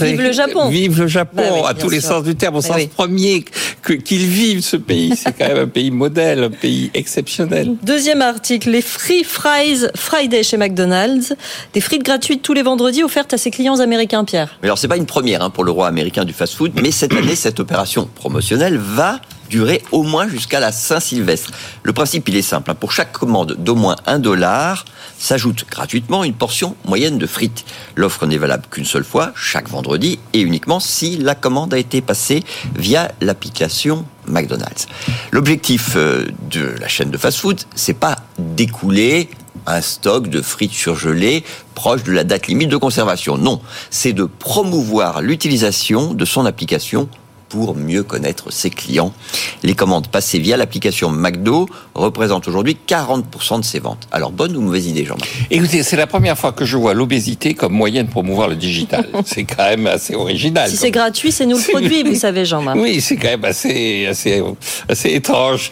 vive 0.02 0.22
le 0.22 0.32
Japon. 0.32 0.70
Vive 0.70 1.00
le 1.00 1.08
Japon, 1.08 1.62
bah 1.62 1.70
à 1.70 1.74
tous 1.74 1.90
les 1.90 2.02
sens 2.02 2.24
du 2.24 2.36
terme, 2.36 2.56
au 2.56 2.62
sens 2.62 2.86
premier, 2.96 3.46
qu'il 3.84 4.26
vive 4.26 4.62
ce 4.62 4.78
pays. 4.78 5.14
C'est 5.16 5.38
quand 5.38 5.48
même 5.48 5.58
un 5.58 5.68
pays 5.68 5.92
modèle, 5.92 6.44
un 6.44 6.50
pays 6.50 6.92
exceptionnel. 6.94 7.76
Deuxième 7.84 8.22
article, 8.22 8.70
les 8.72 8.82
free 8.82 9.24
fries 9.24 9.86
Friday 9.96 10.44
chez 10.44 10.58
McDonald's. 10.58 11.36
Des 11.74 11.82
frites 11.82 12.04
gratuites 12.04 12.42
tous 12.42 12.54
les 12.54 12.64
vendredis 12.64 13.04
offertes 13.04 13.34
à 13.34 13.38
ses 13.38 13.52
clients 13.52 13.80
américains, 13.80 14.24
Pierre. 14.24 14.58
Mais 14.62 14.68
alors, 14.68 14.78
c'est 14.78 14.88
pas 14.88 14.98
une 14.98 15.06
première 15.06 15.42
hein, 15.42 15.50
pour 15.50 15.64
le 15.64 15.72
roi 15.72 15.88
américain 15.88 16.26
du 16.26 16.34
fast-food, 16.34 16.74
mais 16.82 16.92
cette 16.92 17.14
année, 17.14 17.36
cette 17.36 17.60
opération 17.60 18.10
promotionnelle 18.16 18.78
va 18.78 19.20
durer 19.54 19.84
au 19.92 20.02
moins 20.02 20.28
jusqu'à 20.28 20.60
la 20.60 20.72
Saint-Sylvestre. 20.72 21.52
Le 21.84 21.94
principe, 21.94 22.28
il 22.28 22.36
est 22.36 22.42
simple. 22.42 22.72
Hein. 22.72 22.76
Pour 22.76 22.92
chaque 22.92 23.12
commande 23.12 23.56
d'au 23.60 23.76
moins 23.76 23.96
un 24.08 24.18
dollar, 24.18 24.84
s'ajoute 25.20 25.66
gratuitement 25.70 26.24
une 26.24 26.34
portion 26.34 26.76
moyenne 26.86 27.20
de 27.20 27.28
frites. 27.28 27.64
L'offre 27.96 28.26
n'est 28.26 28.40
valable 28.40 28.66
qu'une 28.72 28.86
seule 28.86 29.04
fois, 29.04 29.32
chaque 29.36 29.70
vendredi, 29.70 30.18
et 30.34 30.42
uniquement 30.42 30.80
si 30.80 31.18
la 31.18 31.36
commande 31.36 31.72
a 31.72 31.78
été 31.78 32.02
passée 32.02 32.44
via 32.76 33.12
l'application 33.22 34.06
McDonald's. 34.26 34.88
L'objectif 35.32 35.94
euh, 35.98 36.26
de 36.50 36.74
la 36.80 36.88
chaîne 36.88 37.12
de 37.12 37.18
fast-food, 37.20 37.62
c'est 37.76 37.94
pas 37.94 38.18
d'écouler 38.40 39.30
un 39.68 39.82
stock 39.82 40.30
de 40.30 40.42
frites 40.42 40.74
surgelées 40.74 41.44
proche 41.76 42.04
de 42.04 42.12
la 42.12 42.24
date 42.24 42.48
limite 42.48 42.70
de 42.70 42.78
conservation. 42.78 43.38
Non, 43.38 43.62
c'est 43.92 44.14
de 44.14 44.24
promouvoir 44.24 45.22
l'utilisation 45.22 46.16
de 46.16 46.26
son 46.26 46.46
application 46.46 47.08
pour 47.54 47.76
mieux 47.76 48.02
connaître 48.02 48.52
ses 48.52 48.72
clients. 48.72 49.14
Les 49.62 49.76
commandes 49.76 50.08
passées 50.08 50.40
via 50.40 50.58
l'application 50.58 51.12
McDo 51.12 51.70
représentent 51.94 52.48
aujourd'hui 52.48 52.76
40% 52.88 53.60
de 53.60 53.64
ses 53.64 53.78
ventes. 53.78 54.08
Alors, 54.12 54.32
bonne 54.32 54.58
ou 54.58 54.62
mauvaise 54.62 54.88
idée, 54.88 55.06
Jean-Marc? 55.06 55.30
Écoutez, 55.52 55.84
c'est 55.84 55.96
la 55.96 56.08
première 56.08 56.36
fois 56.36 56.52
que 56.52 56.66
je 56.66 56.76
vois 56.78 56.96
l'obésité 56.96 57.54
comme 57.54 57.74
moyen 57.74 58.06
de 58.06 58.10
promouvoir 58.10 58.48
le 58.48 58.56
digital. 58.56 59.08
c'est 59.26 59.44
quand 59.44 59.66
même 59.66 59.86
assez 59.86 60.16
original. 60.16 60.68
Si 60.68 60.78
c'est 60.78 60.90
gratuit, 60.90 61.32
c'est 61.32 61.46
nous 61.46 61.58
le 61.58 61.64
produit, 61.72 62.02
vous 62.02 62.16
savez, 62.16 62.44
Jean-Marc. 62.44 62.76
Oui, 62.80 63.00
c'est 63.02 63.18
quand 63.18 63.28
même 63.28 63.46
assez, 63.46 64.08
assez, 64.08 64.42
assez 64.90 65.12
étrange. 65.12 65.72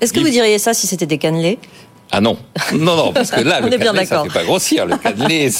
Est-ce 0.00 0.12
que 0.12 0.20
vous 0.20 0.30
diriez 0.30 0.60
ça 0.60 0.72
si 0.72 0.86
c'était 0.86 1.06
des 1.06 1.18
cannelés? 1.18 1.58
Ah 2.12 2.20
non, 2.20 2.38
non, 2.74 2.94
non, 2.94 3.12
parce 3.12 3.32
que 3.32 3.40
là, 3.40 3.60
le 3.68 3.76
cannelé, 3.76 4.04
ça 4.04 4.22
fait 4.22 4.32
pas 4.32 4.44
grossir. 4.44 4.86
Le 4.86 4.96
cannelé, 4.98 5.50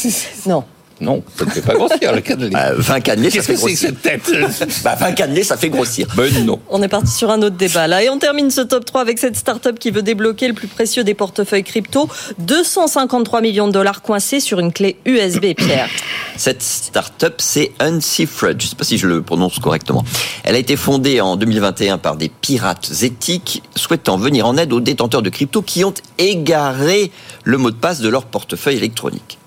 non. 0.47 0.63
Non, 1.01 1.23
ça 1.37 1.47
ne 1.47 1.51
fait 1.51 1.63
pas 1.63 1.75
grossir 1.75 2.13
le 2.15 2.21
cannelé. 2.21 2.51
20 2.51 2.77
bah, 2.87 3.01
cannelés, 3.01 3.31
ça 3.31 3.43
fait 3.43 3.55
grossir. 3.55 3.91
Qu'est-ce 3.91 3.93
que 3.93 4.19
c'est 4.21 4.37
que 4.37 4.53
cette 4.53 4.69
tête? 4.69 4.83
Bah, 4.85 4.97
20 4.97 5.13
cannelés, 5.13 5.45
ça 5.45 5.57
fait 5.57 5.71
grossir. 5.71 6.07
Ben 6.15 6.45
non. 6.45 6.61
On 6.69 6.83
est 6.83 6.89
parti 6.89 7.11
sur 7.13 7.31
un 7.31 7.41
autre 7.43 7.57
débat 7.57 7.87
là. 7.87 8.03
Et 8.03 8.11
on 8.11 8.19
termine 8.19 8.51
ce 8.51 8.61
top 8.61 8.85
3 8.85 9.01
avec 9.01 9.19
cette 9.19 9.37
start-up 9.37 9.79
qui 9.79 9.91
veut 9.91 10.03
débloquer 10.03 10.49
le 10.49 10.55
plus 10.55 10.69
précieux 10.69 11.03
des 11.03 11.15
portefeuilles 11.15 11.65
crypto. 11.65 12.09
253 12.39 13.41
millions 13.41 13.67
de 13.67 13.73
dollars 13.73 14.03
coincés 14.03 14.41
sur 14.41 14.61
une 14.61 14.73
clé 14.73 14.97
USB, 15.07 15.55
Pierre. 15.57 15.89
Cette 16.37 16.63
start-up, 16.63 17.35
c'est 17.39 17.73
Uncifred. 17.81 18.61
Je 18.61 18.67
ne 18.67 18.71
sais 18.71 18.77
pas 18.77 18.85
si 18.85 18.99
je 18.99 19.07
le 19.07 19.23
prononce 19.23 19.59
correctement. 19.59 20.05
Elle 20.45 20.55
a 20.55 20.59
été 20.59 20.77
fondée 20.77 21.21
en 21.21 21.37
2021 21.37 21.99
par 21.99 22.17
des 22.17 22.29
pirates 22.29 22.91
éthiques 23.03 23.63
souhaitant 23.75 24.19
venir 24.19 24.47
en 24.47 24.57
aide 24.57 24.73
aux 24.73 24.81
détenteurs 24.81 25.23
de 25.23 25.31
crypto 25.31 25.63
qui 25.63 25.85
ont 25.85 25.95
égaré 26.19 27.11
le 27.45 27.59
mot 27.59 27.71
de 27.71 27.77
passe 27.77 28.01
de 28.01 28.09
leur 28.09 28.27
portefeuille 28.27 28.77
électronique 28.77 29.39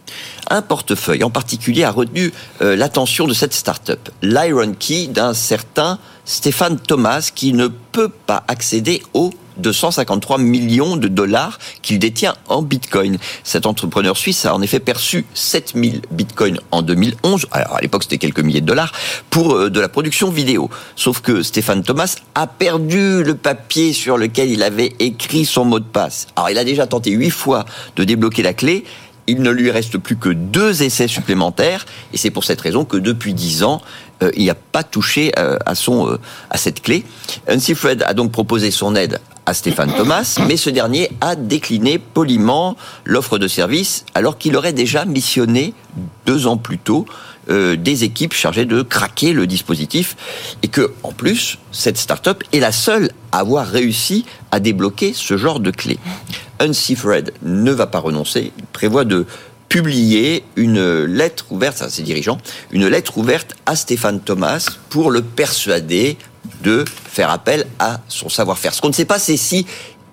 un 0.50 0.62
portefeuille 0.62 1.24
en 1.24 1.30
particulier 1.30 1.84
a 1.84 1.92
retenu 1.92 2.34
euh, 2.62 2.76
l'attention 2.76 3.28
de 3.28 3.34
cette 3.34 3.54
start-up, 3.54 4.10
l'Iron 4.22 4.74
Key 4.78 5.08
d'un 5.08 5.34
certain 5.34 6.00
Stéphane 6.26 6.80
Thomas 6.80 7.32
qui 7.34 7.54
ne 7.54 7.68
peut 7.68 8.10
pas 8.10 8.44
accéder 8.48 9.04
aux 9.14 9.34
253 9.58 10.38
millions 10.38 10.98
de 10.98 11.08
dollars 11.08 11.60
qu'il 11.82 12.00
détient 12.00 12.36
en 12.48 12.62
bitcoin. 12.62 13.18
Cet 13.44 13.66
entrepreneur 13.66 14.18
suisse 14.18 14.46
a 14.46 14.56
en 14.56 14.62
effet 14.62 14.80
perçu 14.80 15.26
7000 15.34 16.02
bitcoins 16.12 16.60
en 16.72 16.82
2011, 16.82 17.48
alors 17.52 17.76
à 17.76 17.82
l'époque 17.82 18.04
c'était 18.04 18.18
quelques 18.18 18.40
milliers 18.40 18.62
de 18.62 18.66
dollars, 18.66 18.92
pour 19.30 19.56
euh, 19.56 19.70
de 19.70 19.80
la 19.80 19.90
production 19.90 20.30
vidéo. 20.30 20.70
Sauf 20.96 21.22
que 21.22 21.44
Stéphane 21.44 21.84
Thomas 21.84 22.16
a 22.36 22.48
perdu 22.48 23.24
le 23.24 23.36
papier 23.36 23.94
sur 23.94 24.18
lequel 24.18 24.50
il 24.50 24.64
avait 24.64 24.94
écrit 25.00 25.46
son 25.46 25.66
mot 25.66 25.80
de 25.80 25.86
passe. 25.86 26.28
Alors 26.36 26.50
il 26.50 26.58
a 26.58 26.64
déjà 26.64 26.88
tenté 26.88 27.12
huit 27.12 27.30
fois 27.30 27.66
de 27.96 28.04
débloquer 28.04 28.44
la 28.44 28.54
clé, 28.54 28.86
il 29.28 29.42
ne 29.42 29.50
lui 29.50 29.72
reste 29.72 29.98
plus 29.98 30.16
que 30.16 30.30
deux 30.30 30.84
essais 30.84 31.08
supplémentaires, 31.08 31.86
et 32.14 32.18
c'est 32.18 32.32
pour 32.32 32.44
cette 32.44 32.62
raison 32.62 32.86
que 32.86 32.98
depuis 32.98 33.34
dix 33.34 33.64
ans, 33.64 33.82
euh, 34.22 34.32
il 34.36 34.46
n'a 34.46 34.56
pas 34.56 34.84
touché 34.84 35.32
euh, 35.38 35.58
à, 35.66 35.76
son, 35.76 36.08
euh, 36.08 36.20
à 36.50 36.58
cette 36.58 36.82
clé. 36.82 37.04
Fred 37.76 38.04
a 38.04 38.14
donc 38.14 38.32
proposé 38.32 38.72
son 38.72 38.96
aide 38.96 39.20
à 39.46 39.54
Stéphane 39.54 39.94
Thomas, 39.96 40.40
mais 40.48 40.56
ce 40.56 40.70
dernier 40.70 41.12
a 41.20 41.36
décliné 41.36 42.00
poliment 42.00 42.78
l'offre 43.04 43.38
de 43.38 43.48
service, 43.48 44.06
alors 44.14 44.38
qu'il 44.38 44.56
aurait 44.56 44.74
déjà 44.74 45.04
missionné 45.06 45.74
deux 46.26 46.48
ans 46.48 46.58
plus 46.58 46.78
tôt 46.78 47.06
des 47.50 48.04
équipes 48.04 48.34
chargées 48.34 48.66
de 48.66 48.82
craquer 48.82 49.34
le 49.34 49.48
dispositif, 49.48 50.16
et 50.62 50.68
que, 50.68 50.94
en 51.04 51.12
plus, 51.12 51.58
cette 51.72 51.98
start-up 51.98 52.44
est 52.54 52.60
la 52.60 52.72
seule 52.72 53.12
à 53.32 53.40
avoir 53.40 53.68
réussi 53.68 54.26
à 54.52 54.60
débloquer 54.60 55.14
ce 55.14 55.38
genre 55.38 55.60
de 55.60 55.72
clé. 55.72 56.00
Uncifred 56.60 57.34
ne 57.42 57.72
va 57.72 57.88
pas 57.88 58.00
renoncer, 58.00 58.54
il 58.58 58.66
prévoit 58.66 59.06
de 59.06 59.26
publier 59.68 60.44
une 60.56 61.06
lettre 61.06 61.46
ouverte 61.50 61.82
à 61.82 61.90
ses 61.90 62.04
dirigeants, 62.04 62.38
une 62.72 62.88
lettre 62.88 63.18
ouverte 63.18 63.56
à 63.66 63.76
Stéphane 63.76 64.20
Thomas 64.20 64.70
pour 64.90 65.10
le 65.10 65.24
persuader 65.24 66.18
de 66.62 66.86
faire 67.10 67.32
appel 67.32 67.66
à 67.80 68.00
son 68.08 68.30
savoir-faire. 68.30 68.74
Ce 68.74 68.82
qu'on 68.82 68.90
ne 68.90 68.94
sait 68.94 69.06
pas, 69.06 69.18
c'est 69.18 69.36
si 69.36 69.66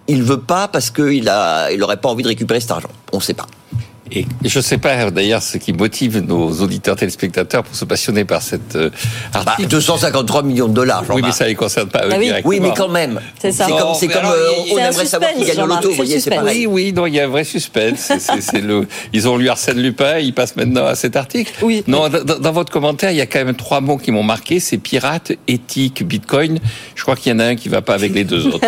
il 0.09 0.23
veut 0.23 0.41
pas 0.41 0.67
parce 0.67 0.91
qu'il 0.91 1.29
a, 1.29 1.71
il 1.73 1.83
aurait 1.83 1.99
pas 1.99 2.09
envie 2.09 2.23
de 2.23 2.29
récupérer 2.29 2.61
cet 2.61 2.71
argent. 2.71 2.89
On 3.13 3.19
ne 3.19 3.23
sait 3.23 3.35
pas. 3.35 3.47
Et 4.13 4.27
je 4.45 4.59
ne 4.59 4.63
sais 4.63 4.79
pas 4.79 5.11
d'ailleurs 5.11 5.43
ce 5.43 5.59
qui 5.59 5.73
motive 5.73 6.19
nos 6.19 6.51
auditeurs 6.61 6.97
téléspectateurs 6.97 7.63
pour 7.63 7.75
se 7.75 7.85
passionner 7.85 8.25
par 8.25 8.43
cette 8.43 8.77
euh, 8.77 8.91
article. 9.33 9.69
253 9.69 10.43
bah, 10.43 10.49
millions 10.49 10.69
de 10.69 10.75
dollars. 10.75 11.05
Oui, 11.11 11.23
mais 11.25 11.33
ça 11.33 11.45
ne 11.45 11.51
les 11.51 11.55
concerne 11.55 11.89
pas 11.89 12.07
eux 12.07 12.11
ah 12.13 12.19
directement. 12.19 12.49
Oui, 12.49 12.61
mais 12.61 12.73
quand 12.77 12.89
même. 12.89 13.21
C'est 13.41 13.53
ça. 13.53 13.67
C'est 13.99 14.09
comme, 14.09 14.25
euh, 14.25 14.51
on 14.73 14.79
aimerait 14.79 15.07
savoir 15.07 15.33
qui 15.33 15.45
gagne. 15.45 15.61
Vous 15.61 15.93
voyez, 15.93 16.21
c'est 16.21 16.31
pareil. 16.31 16.67
Oui, 16.67 16.85
oui, 16.87 16.93
non, 16.93 17.07
il 17.07 17.15
y 17.15 17.21
a 17.21 17.25
un 17.25 17.29
vrai 17.29 17.45
suspense. 17.45 18.11
le, 18.55 18.87
ils 19.13 19.29
ont 19.29 19.37
lu 19.37 19.49
Arsène 19.49 19.79
Lupin, 19.79 20.19
ils 20.19 20.35
passent 20.35 20.57
maintenant 20.57 20.87
à 20.87 20.95
cet 20.95 21.17
article. 21.17 21.53
Oui. 21.63 21.85
Non, 21.87 22.09
dans, 22.09 22.53
votre 22.53 22.73
commentaire, 22.73 23.11
il 23.13 23.17
y 23.17 23.21
a 23.21 23.27
quand 23.27 23.45
même 23.45 23.55
trois 23.55 23.81
mots 23.81 23.97
qui 23.97 24.11
m'ont 24.11 24.23
marqué. 24.23 24.61
C'est 24.61 24.79
pirate, 24.79 25.33
éthique, 25.47 26.07
bitcoin. 26.07 26.59
Je 26.95 27.03
crois 27.03 27.17
qu'il 27.17 27.33
y 27.33 27.35
en 27.35 27.39
a 27.39 27.45
un 27.45 27.55
qui 27.55 27.69
ne 27.69 27.75
va 27.75 27.83
pas 27.83 27.95
avec 27.95 28.13
les 28.13 28.25
deux 28.25 28.47
autres. 28.47 28.67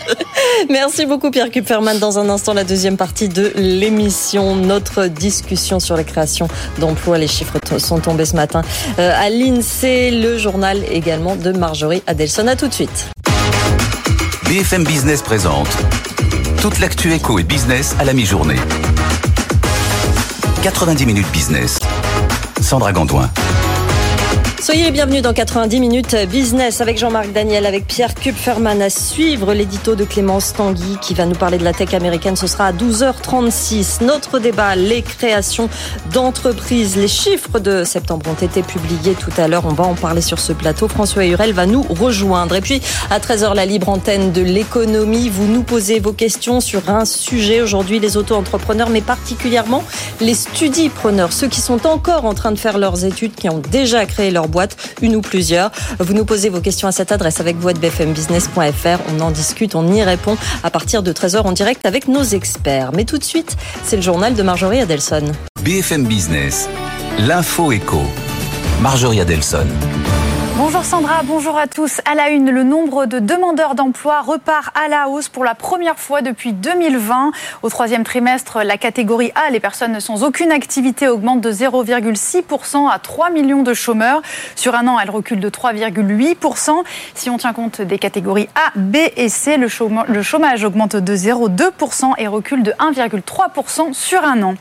Merci 0.70 1.06
beaucoup 1.06 1.30
Pierre 1.30 1.50
Kupferman. 1.50 1.98
Dans 1.98 2.18
un 2.18 2.28
instant, 2.28 2.54
la 2.54 2.64
deuxième 2.64 2.96
partie 2.96 3.28
de 3.28 3.52
l'émission 3.56 4.59
notre 4.60 5.06
discussion 5.06 5.80
sur 5.80 5.96
la 5.96 6.04
création 6.04 6.48
d'emplois. 6.78 7.18
Les 7.18 7.28
chiffres 7.28 7.58
sont 7.78 7.98
tombés 7.98 8.24
ce 8.24 8.36
matin 8.36 8.62
euh, 8.98 9.12
à 9.16 9.30
l'INSEE, 9.30 10.10
le 10.10 10.38
journal 10.38 10.82
également 10.90 11.36
de 11.36 11.52
Marjorie 11.52 12.02
Adelson. 12.06 12.46
À 12.46 12.56
tout 12.56 12.68
de 12.68 12.74
suite. 12.74 13.10
BFM 14.44 14.84
Business 14.84 15.22
présente 15.22 15.68
toute 16.60 16.78
l'actu 16.78 17.12
éco 17.12 17.38
et 17.38 17.42
business 17.42 17.94
à 17.98 18.04
la 18.04 18.12
mi-journée. 18.12 18.56
90 20.62 21.06
minutes 21.06 21.30
business. 21.32 21.78
Sandra 22.60 22.92
Gondouin. 22.92 23.30
Soyez 24.60 24.84
les 24.84 24.90
bienvenus 24.90 25.22
dans 25.22 25.32
90 25.32 25.80
minutes 25.80 26.14
business 26.30 26.82
avec 26.82 26.98
Jean-Marc 26.98 27.32
Daniel, 27.32 27.64
avec 27.64 27.86
Pierre 27.86 28.14
Kupferman 28.14 28.82
à 28.82 28.90
suivre 28.90 29.54
l'édito 29.54 29.94
de 29.94 30.04
Clémence 30.04 30.52
Tanguy 30.52 30.98
qui 31.00 31.14
va 31.14 31.24
nous 31.24 31.34
parler 31.34 31.56
de 31.56 31.64
la 31.64 31.72
tech 31.72 31.94
américaine. 31.94 32.36
Ce 32.36 32.46
sera 32.46 32.66
à 32.66 32.72
12h36. 32.72 34.04
Notre 34.04 34.38
débat, 34.38 34.76
les 34.76 35.00
créations 35.00 35.70
d'entreprises. 36.12 36.96
Les 36.98 37.08
chiffres 37.08 37.58
de 37.58 37.84
septembre 37.84 38.26
ont 38.28 38.44
été 38.44 38.62
publiés 38.62 39.14
tout 39.14 39.32
à 39.38 39.48
l'heure. 39.48 39.64
On 39.64 39.72
va 39.72 39.84
en 39.84 39.94
parler 39.94 40.20
sur 40.20 40.38
ce 40.38 40.52
plateau. 40.52 40.88
François 40.88 41.24
Hurel 41.24 41.54
va 41.54 41.64
nous 41.64 41.82
rejoindre. 41.82 42.54
Et 42.54 42.60
puis 42.60 42.82
à 43.08 43.18
13h, 43.18 43.54
la 43.54 43.64
libre 43.64 43.88
antenne 43.88 44.30
de 44.30 44.42
l'économie. 44.42 45.30
Vous 45.30 45.46
nous 45.46 45.62
posez 45.62 46.00
vos 46.00 46.12
questions 46.12 46.60
sur 46.60 46.90
un 46.90 47.06
sujet 47.06 47.62
aujourd'hui, 47.62 47.98
les 47.98 48.18
auto-entrepreneurs, 48.18 48.90
mais 48.90 49.00
particulièrement 49.00 49.84
les 50.20 50.34
studipreneurs, 50.34 51.32
ceux 51.32 51.48
qui 51.48 51.62
sont 51.62 51.86
encore 51.86 52.26
en 52.26 52.34
train 52.34 52.52
de 52.52 52.58
faire 52.58 52.76
leurs 52.76 53.06
études, 53.06 53.34
qui 53.34 53.48
ont 53.48 53.62
déjà 53.70 54.04
créé 54.04 54.30
leur 54.30 54.49
boîte, 54.50 54.76
une 55.02 55.16
ou 55.16 55.20
plusieurs. 55.20 55.70
Vous 55.98 56.12
nous 56.12 56.24
posez 56.24 56.48
vos 56.48 56.60
questions 56.60 56.88
à 56.88 56.92
cette 56.92 57.12
adresse 57.12 57.40
avec 57.40 57.56
vous 57.56 57.68
à 57.68 57.72
bfmbusiness.fr. 57.72 58.98
On 59.14 59.20
en 59.20 59.30
discute, 59.30 59.74
on 59.74 59.92
y 59.92 60.02
répond 60.02 60.36
à 60.62 60.70
partir 60.70 61.02
de 61.02 61.12
13h 61.12 61.42
en 61.42 61.52
direct 61.52 61.86
avec 61.86 62.08
nos 62.08 62.22
experts. 62.22 62.90
Mais 62.94 63.04
tout 63.04 63.18
de 63.18 63.24
suite, 63.24 63.56
c'est 63.84 63.96
le 63.96 64.02
journal 64.02 64.34
de 64.34 64.42
Marjorie 64.42 64.80
Adelson. 64.80 65.32
BFM 65.62 66.06
Business, 66.06 66.68
l'info 67.18 67.72
éco. 67.72 68.02
Marjorie 68.80 69.20
Adelson. 69.20 69.66
Bonjour 70.72 70.84
Sandra, 70.84 71.22
bonjour 71.24 71.58
à 71.58 71.66
tous. 71.66 72.00
À 72.04 72.14
la 72.14 72.30
une, 72.30 72.48
le 72.48 72.62
nombre 72.62 73.04
de 73.06 73.18
demandeurs 73.18 73.74
d'emploi 73.74 74.20
repart 74.20 74.72
à 74.78 74.86
la 74.86 75.08
hausse 75.08 75.28
pour 75.28 75.42
la 75.42 75.56
première 75.56 75.98
fois 75.98 76.22
depuis 76.22 76.52
2020. 76.52 77.32
Au 77.64 77.68
troisième 77.68 78.04
trimestre, 78.04 78.60
la 78.62 78.78
catégorie 78.78 79.32
A, 79.34 79.50
les 79.50 79.58
personnes 79.58 79.98
sans 79.98 80.22
aucune 80.22 80.52
activité, 80.52 81.08
augmente 81.08 81.40
de 81.40 81.50
0,6% 81.50 82.88
à 82.88 83.00
3 83.00 83.30
millions 83.30 83.64
de 83.64 83.74
chômeurs. 83.74 84.22
Sur 84.54 84.76
un 84.76 84.86
an, 84.86 85.00
elle 85.00 85.10
recule 85.10 85.40
de 85.40 85.50
3,8%. 85.50 86.84
Si 87.16 87.30
on 87.30 87.36
tient 87.36 87.52
compte 87.52 87.80
des 87.80 87.98
catégories 87.98 88.48
A, 88.54 88.70
B 88.76 88.98
et 89.16 89.28
C, 89.28 89.56
le 89.56 90.22
chômage 90.22 90.62
augmente 90.62 90.94
de 90.94 91.16
0,2% 91.16 92.12
et 92.18 92.28
recule 92.28 92.62
de 92.62 92.70
1,3% 92.70 93.92
sur 93.92 94.22
un 94.22 94.40
an. 94.44 94.54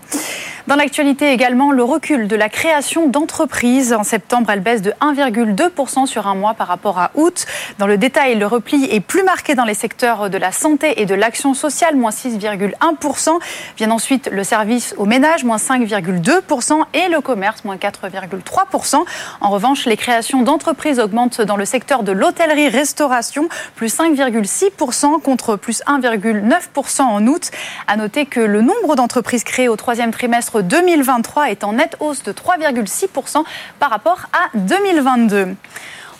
Dans 0.70 0.76
l'actualité 0.76 1.32
également, 1.32 1.72
le 1.72 1.82
recul 1.82 2.28
de 2.28 2.36
la 2.36 2.48
création 2.48 3.08
d'entreprises. 3.08 3.92
En 3.92 4.04
septembre, 4.04 4.52
elle 4.52 4.60
baisse 4.60 4.84
de 4.84 4.92
1,2% 5.02 6.06
sur 6.06 6.28
un 6.28 6.36
mois 6.36 6.54
par 6.54 6.68
rapport 6.68 7.00
à 7.00 7.10
août. 7.16 7.48
Dans 7.80 7.88
le 7.88 7.98
détail, 7.98 8.36
le 8.36 8.46
repli 8.46 8.86
est 8.86 9.00
plus 9.00 9.24
marqué 9.24 9.56
dans 9.56 9.64
les 9.64 9.74
secteurs 9.74 10.30
de 10.30 10.38
la 10.38 10.52
santé 10.52 11.02
et 11.02 11.08
de 11.08 11.16
l'action 11.16 11.56
sociale, 11.56 11.96
moins 11.96 12.12
6,1%. 12.12 13.40
Vient 13.78 13.90
ensuite 13.90 14.30
le 14.32 14.44
service 14.44 14.94
au 15.00 15.06
ménage, 15.06 15.44
moins 15.44 15.58
5,2%, 15.58 16.84
et 16.94 17.10
le 17.10 17.20
commerce, 17.20 17.66
moins 17.66 17.78
4,3%. 17.78 19.04
En 19.42 19.50
revanche, 19.50 19.88
les 19.88 19.98
créations 19.98 20.44
d'entreprises 20.44 21.00
augmentent 21.00 21.42
dans 21.42 21.58
le 21.58 21.66
secteur 21.66 22.04
de 22.04 22.12
l'hôtellerie-restauration, 22.12 23.50
plus 23.74 23.92
5,6% 23.92 25.20
contre 25.20 25.56
plus 25.56 25.82
1,9% 25.88 27.02
en 27.02 27.26
août. 27.26 27.50
À 27.88 27.98
noter 27.98 28.28
que 28.28 28.40
le 28.40 28.62
nombre 28.62 28.96
d'entreprises 28.96 29.44
créées 29.44 29.68
au 29.68 29.76
troisième 29.76 30.12
trimestre 30.12 30.59
2023 30.62 31.52
est 31.52 31.64
en 31.64 31.74
nette 31.74 31.96
hausse 32.00 32.24
de 32.24 32.32
3,6% 32.32 33.44
par 33.80 33.90
rapport 33.90 34.28
à 34.34 34.50
2022. 34.58 35.56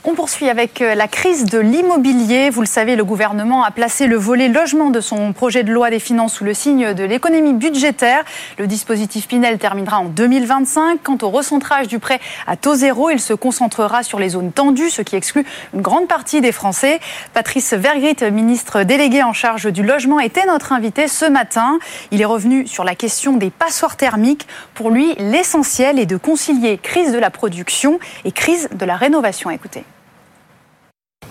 On 0.10 0.16
poursuit 0.16 0.50
avec 0.50 0.82
euh, 0.82 0.96
la 0.96 1.08
crise 1.08 1.46
de 1.46 1.60
l'immobilier. 1.60 2.50
Vous 2.50 2.62
le 2.62 2.68
savez, 2.68 2.96
le 2.96 3.04
gouvernement 3.04 3.64
a 3.64 3.70
placé 3.70 4.08
le 4.08 4.16
volet 4.16 4.48
logement 4.48 4.90
de 4.90 5.02
son 5.02 5.34
projet 5.34 5.64
de 5.64 5.72
loi 5.72 5.92
des 5.92 6.00
finances 6.00 6.34
sous 6.34 6.44
le 6.44 6.56
signe 6.56 6.96
de 6.96 7.04
l'économie 7.04 7.54
budgétaire. 7.54 8.24
Le 8.58 8.66
dispositif 8.66 9.28
Pinel 9.28 9.60
terminera 9.60 10.00
en 10.00 10.06
2025. 10.06 11.04
Quant 11.04 11.18
au 11.22 11.30
recentrage 11.30 11.88
du 11.88 12.00
prêt 12.00 12.20
à 12.48 12.58
taux 12.58 12.74
zéro, 12.74 13.12
il 13.12 13.20
se 13.20 13.34
concentrera 13.34 14.02
sur 14.02 14.18
les 14.18 14.30
zones 14.30 14.52
tendues, 14.52 14.90
ce 14.90 15.04
qui 15.04 15.16
exclut 15.16 15.46
une 15.76 15.82
grande 15.82 16.08
partie 16.08 16.42
des 16.42 16.52
Français. 16.52 17.00
Patrice 17.36 17.74
Vergrit, 17.74 18.16
ministre 18.32 18.82
délégué 18.82 19.22
en 19.22 19.34
charge 19.34 19.72
du 19.72 19.84
logement, 19.84 20.20
était 20.20 20.48
notre 20.48 20.74
invité 20.74 21.08
ce 21.08 21.26
matin. 21.26 21.78
Il 22.10 22.20
est 22.20 22.26
revenu 22.26 22.66
sur 22.66 22.84
la 22.84 22.96
question 22.96 23.34
des 23.34 23.52
passoires 23.52 23.96
thermiques. 23.96 24.48
Pour 24.74 24.90
lui, 24.90 25.14
l'essentiel 25.20 26.00
est 26.00 26.08
de 26.08 26.18
concilier 26.18 26.80
crise 26.80 27.12
de 27.12 27.20
la 27.20 27.30
production 27.30 28.00
et 28.26 28.32
crise 28.32 28.70
de 28.72 28.86
la 28.86 28.96
rénovation. 28.96 29.52
Écoutez. 29.52 29.84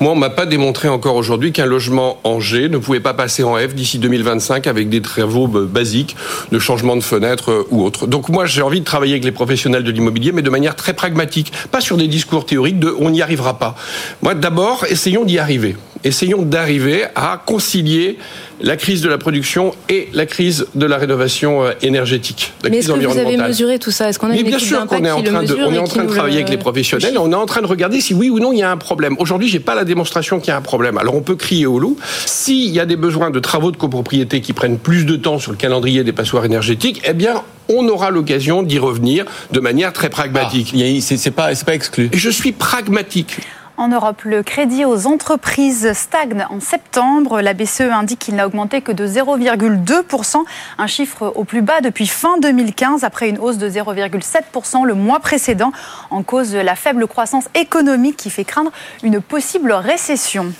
Moi, 0.00 0.12
on 0.12 0.14
m'a 0.14 0.30
pas 0.30 0.46
démontré 0.46 0.88
encore 0.88 1.16
aujourd'hui 1.16 1.50
qu'un 1.50 1.66
logement 1.66 2.18
en 2.22 2.38
G 2.38 2.68
ne 2.68 2.78
pouvait 2.78 3.00
pas 3.00 3.14
passer 3.14 3.42
en 3.42 3.56
F 3.56 3.74
d'ici 3.74 3.98
2025 3.98 4.68
avec 4.68 4.88
des 4.88 5.02
travaux 5.02 5.48
basiques 5.48 6.14
de 6.52 6.58
changement 6.60 6.94
de 6.94 7.00
fenêtre 7.00 7.50
euh, 7.50 7.66
ou 7.70 7.82
autre. 7.82 8.06
Donc 8.06 8.28
moi, 8.28 8.46
j'ai 8.46 8.62
envie 8.62 8.78
de 8.78 8.84
travailler 8.84 9.14
avec 9.14 9.24
les 9.24 9.32
professionnels 9.32 9.82
de 9.82 9.90
l'immobilier, 9.90 10.30
mais 10.30 10.42
de 10.42 10.50
manière 10.50 10.76
très 10.76 10.92
pragmatique, 10.92 11.52
pas 11.72 11.80
sur 11.80 11.96
des 11.96 12.06
discours 12.06 12.46
théoriques 12.46 12.78
de 12.78 12.94
on 13.00 13.10
n'y 13.10 13.22
arrivera 13.22 13.58
pas. 13.58 13.74
Moi, 14.22 14.34
d'abord, 14.34 14.84
essayons 14.88 15.24
d'y 15.24 15.40
arriver. 15.40 15.74
Essayons 16.04 16.42
d'arriver 16.42 17.04
à 17.14 17.40
concilier 17.44 18.18
la 18.60 18.76
crise 18.76 19.02
de 19.02 19.08
la 19.08 19.18
production 19.18 19.74
et 19.88 20.08
la 20.12 20.26
crise 20.26 20.66
de 20.74 20.86
la 20.86 20.96
rénovation 20.96 21.64
euh, 21.64 21.72
énergétique. 21.82 22.52
Mais 22.64 22.78
est-ce 22.78 22.92
que 22.92 23.06
vous 23.06 23.18
avez 23.18 23.36
mesuré 23.36 23.78
tout 23.78 23.90
ça? 23.90 24.08
Est-ce 24.08 24.18
qu'on 24.18 24.30
a 24.30 24.32
Mais 24.32 24.42
bien 24.42 24.58
sûr 24.58 24.86
qu'on 24.86 25.04
est 25.04 25.10
en 25.10 25.22
train 25.22 25.42
de, 25.42 25.54
on 25.54 25.72
est 25.72 25.78
en 25.78 25.84
train 25.84 26.04
de 26.04 26.10
travailler 26.10 26.36
avec 26.36 26.50
les 26.50 26.56
professionnels. 26.56 27.16
On 27.18 27.30
est 27.32 27.36
en 27.36 27.46
train 27.46 27.62
de 27.62 27.66
regarder 27.66 28.00
si 28.00 28.14
oui 28.14 28.30
ou 28.30 28.38
non 28.38 28.52
il 28.52 28.58
y 28.58 28.62
a 28.62 28.70
un 28.70 28.76
problème. 28.76 29.16
Aujourd'hui, 29.18 29.48
j'ai 29.48 29.60
pas 29.60 29.74
la 29.74 29.84
démonstration 29.84 30.40
qu'il 30.40 30.48
y 30.48 30.52
a 30.52 30.56
un 30.56 30.62
problème. 30.62 30.98
Alors 30.98 31.14
on 31.14 31.22
peut 31.22 31.36
crier 31.36 31.66
au 31.66 31.78
loup. 31.78 31.96
S'il 32.26 32.70
y 32.70 32.80
a 32.80 32.86
des 32.86 32.96
besoins 32.96 33.30
de 33.30 33.38
travaux 33.38 33.70
de 33.70 33.76
copropriété 33.76 34.40
qui 34.40 34.52
prennent 34.52 34.78
plus 34.78 35.04
de 35.04 35.16
temps 35.16 35.38
sur 35.38 35.52
le 35.52 35.56
calendrier 35.56 36.04
des 36.04 36.12
passoires 36.12 36.44
énergétiques, 36.44 37.02
eh 37.04 37.12
bien 37.12 37.42
on 37.68 37.86
aura 37.88 38.10
l'occasion 38.10 38.62
d'y 38.62 38.78
revenir 38.78 39.24
de 39.52 39.60
manière 39.60 39.92
très 39.92 40.08
pragmatique. 40.08 40.74
Ah, 40.74 41.00
c'est 41.00 41.30
pas, 41.30 41.54
pas 41.54 41.74
exclu. 41.74 42.08
Et 42.12 42.18
je 42.18 42.30
suis 42.30 42.52
pragmatique. 42.52 43.38
En 43.78 43.86
Europe, 43.86 44.22
le 44.24 44.42
crédit 44.42 44.84
aux 44.84 45.06
entreprises 45.06 45.92
stagne 45.92 46.44
en 46.50 46.58
septembre. 46.58 47.40
La 47.40 47.54
BCE 47.54 47.82
indique 47.82 48.18
qu'il 48.18 48.34
n'a 48.34 48.44
augmenté 48.44 48.80
que 48.80 48.90
de 48.90 49.06
0,2%, 49.06 50.42
un 50.78 50.86
chiffre 50.88 51.32
au 51.36 51.44
plus 51.44 51.62
bas 51.62 51.80
depuis 51.80 52.08
fin 52.08 52.38
2015, 52.38 53.04
après 53.04 53.28
une 53.28 53.38
hausse 53.38 53.56
de 53.56 53.70
0,7% 53.70 54.84
le 54.84 54.94
mois 54.94 55.20
précédent, 55.20 55.70
en 56.10 56.24
cause 56.24 56.50
de 56.50 56.58
la 56.58 56.74
faible 56.74 57.06
croissance 57.06 57.44
économique 57.54 58.16
qui 58.16 58.30
fait 58.30 58.44
craindre 58.44 58.72
une 59.04 59.20
possible 59.20 59.70
récession. 59.70 60.52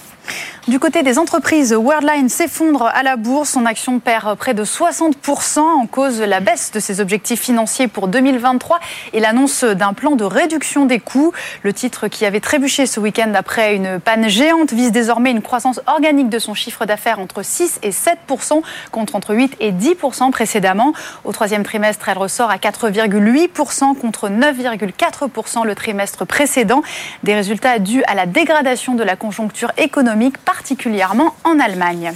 Du 0.69 0.79
côté 0.79 1.03
des 1.03 1.19
entreprises, 1.19 1.73
Worldline 1.73 2.29
s'effondre 2.29 2.91
à 2.93 3.03
la 3.03 3.17
bourse. 3.17 3.49
Son 3.49 3.65
action 3.65 4.01
perd 4.01 4.37
près 4.37 4.53
de 4.53 4.67
60% 4.67 5.61
en 5.61 5.87
cause 5.87 6.19
de 6.19 6.25
la 6.25 6.41
baisse 6.41 6.73
de 6.73 6.79
ses 6.79 7.01
objectifs 7.01 7.41
financiers 7.41 7.89
pour 7.89 8.07
2023 8.07 8.79
et 9.15 9.21
l'annonce 9.21 9.65
d'un 9.65 9.95
plan 9.95 10.11
de 10.15 10.25
réduction 10.25 10.85
des 10.85 10.99
coûts. 11.01 11.33
Le 11.63 11.73
titre 11.73 12.09
qui 12.09 12.27
avait 12.27 12.41
trébuché 12.41 12.85
ce 12.85 13.01
week-end 13.01 13.33
après 13.35 13.77
une 13.77 13.99
panne 13.99 14.29
géante 14.29 14.75
vise 14.75 14.93
désormais 14.93 15.31
une 15.31 15.41
croissance 15.41 15.81
organique 15.87 16.29
de 16.29 16.39
son 16.39 16.53
chiffre 16.53 16.85
d'affaires 16.85 17.19
entre 17.19 17.43
6 17.43 17.79
et 17.83 17.89
7% 17.89 18.61
contre 18.93 19.17
entre 19.17 19.35
8 19.35 19.57
et 19.61 19.73
10% 19.73 20.31
précédemment. 20.33 20.93
Au 21.25 21.33
troisième 21.33 21.63
trimestre, 21.63 22.11
elle 22.11 22.19
ressort 22.19 22.51
à 22.51 22.59
4,8% 22.59 23.97
contre 23.97 24.29
9,4% 24.29 25.65
le 25.65 25.75
trimestre 25.75 26.27
précédent. 26.27 26.83
Des 27.23 27.35
résultats 27.35 27.79
dus 27.79 28.03
à 28.07 28.15
la 28.15 28.27
dégradation 28.27 28.95
de 28.97 29.03
la 29.03 29.17
conjoncture 29.17 29.73
économique 29.79 30.37
particulièrement 30.59 31.37
en 31.45 31.61
Allemagne. 31.61 32.13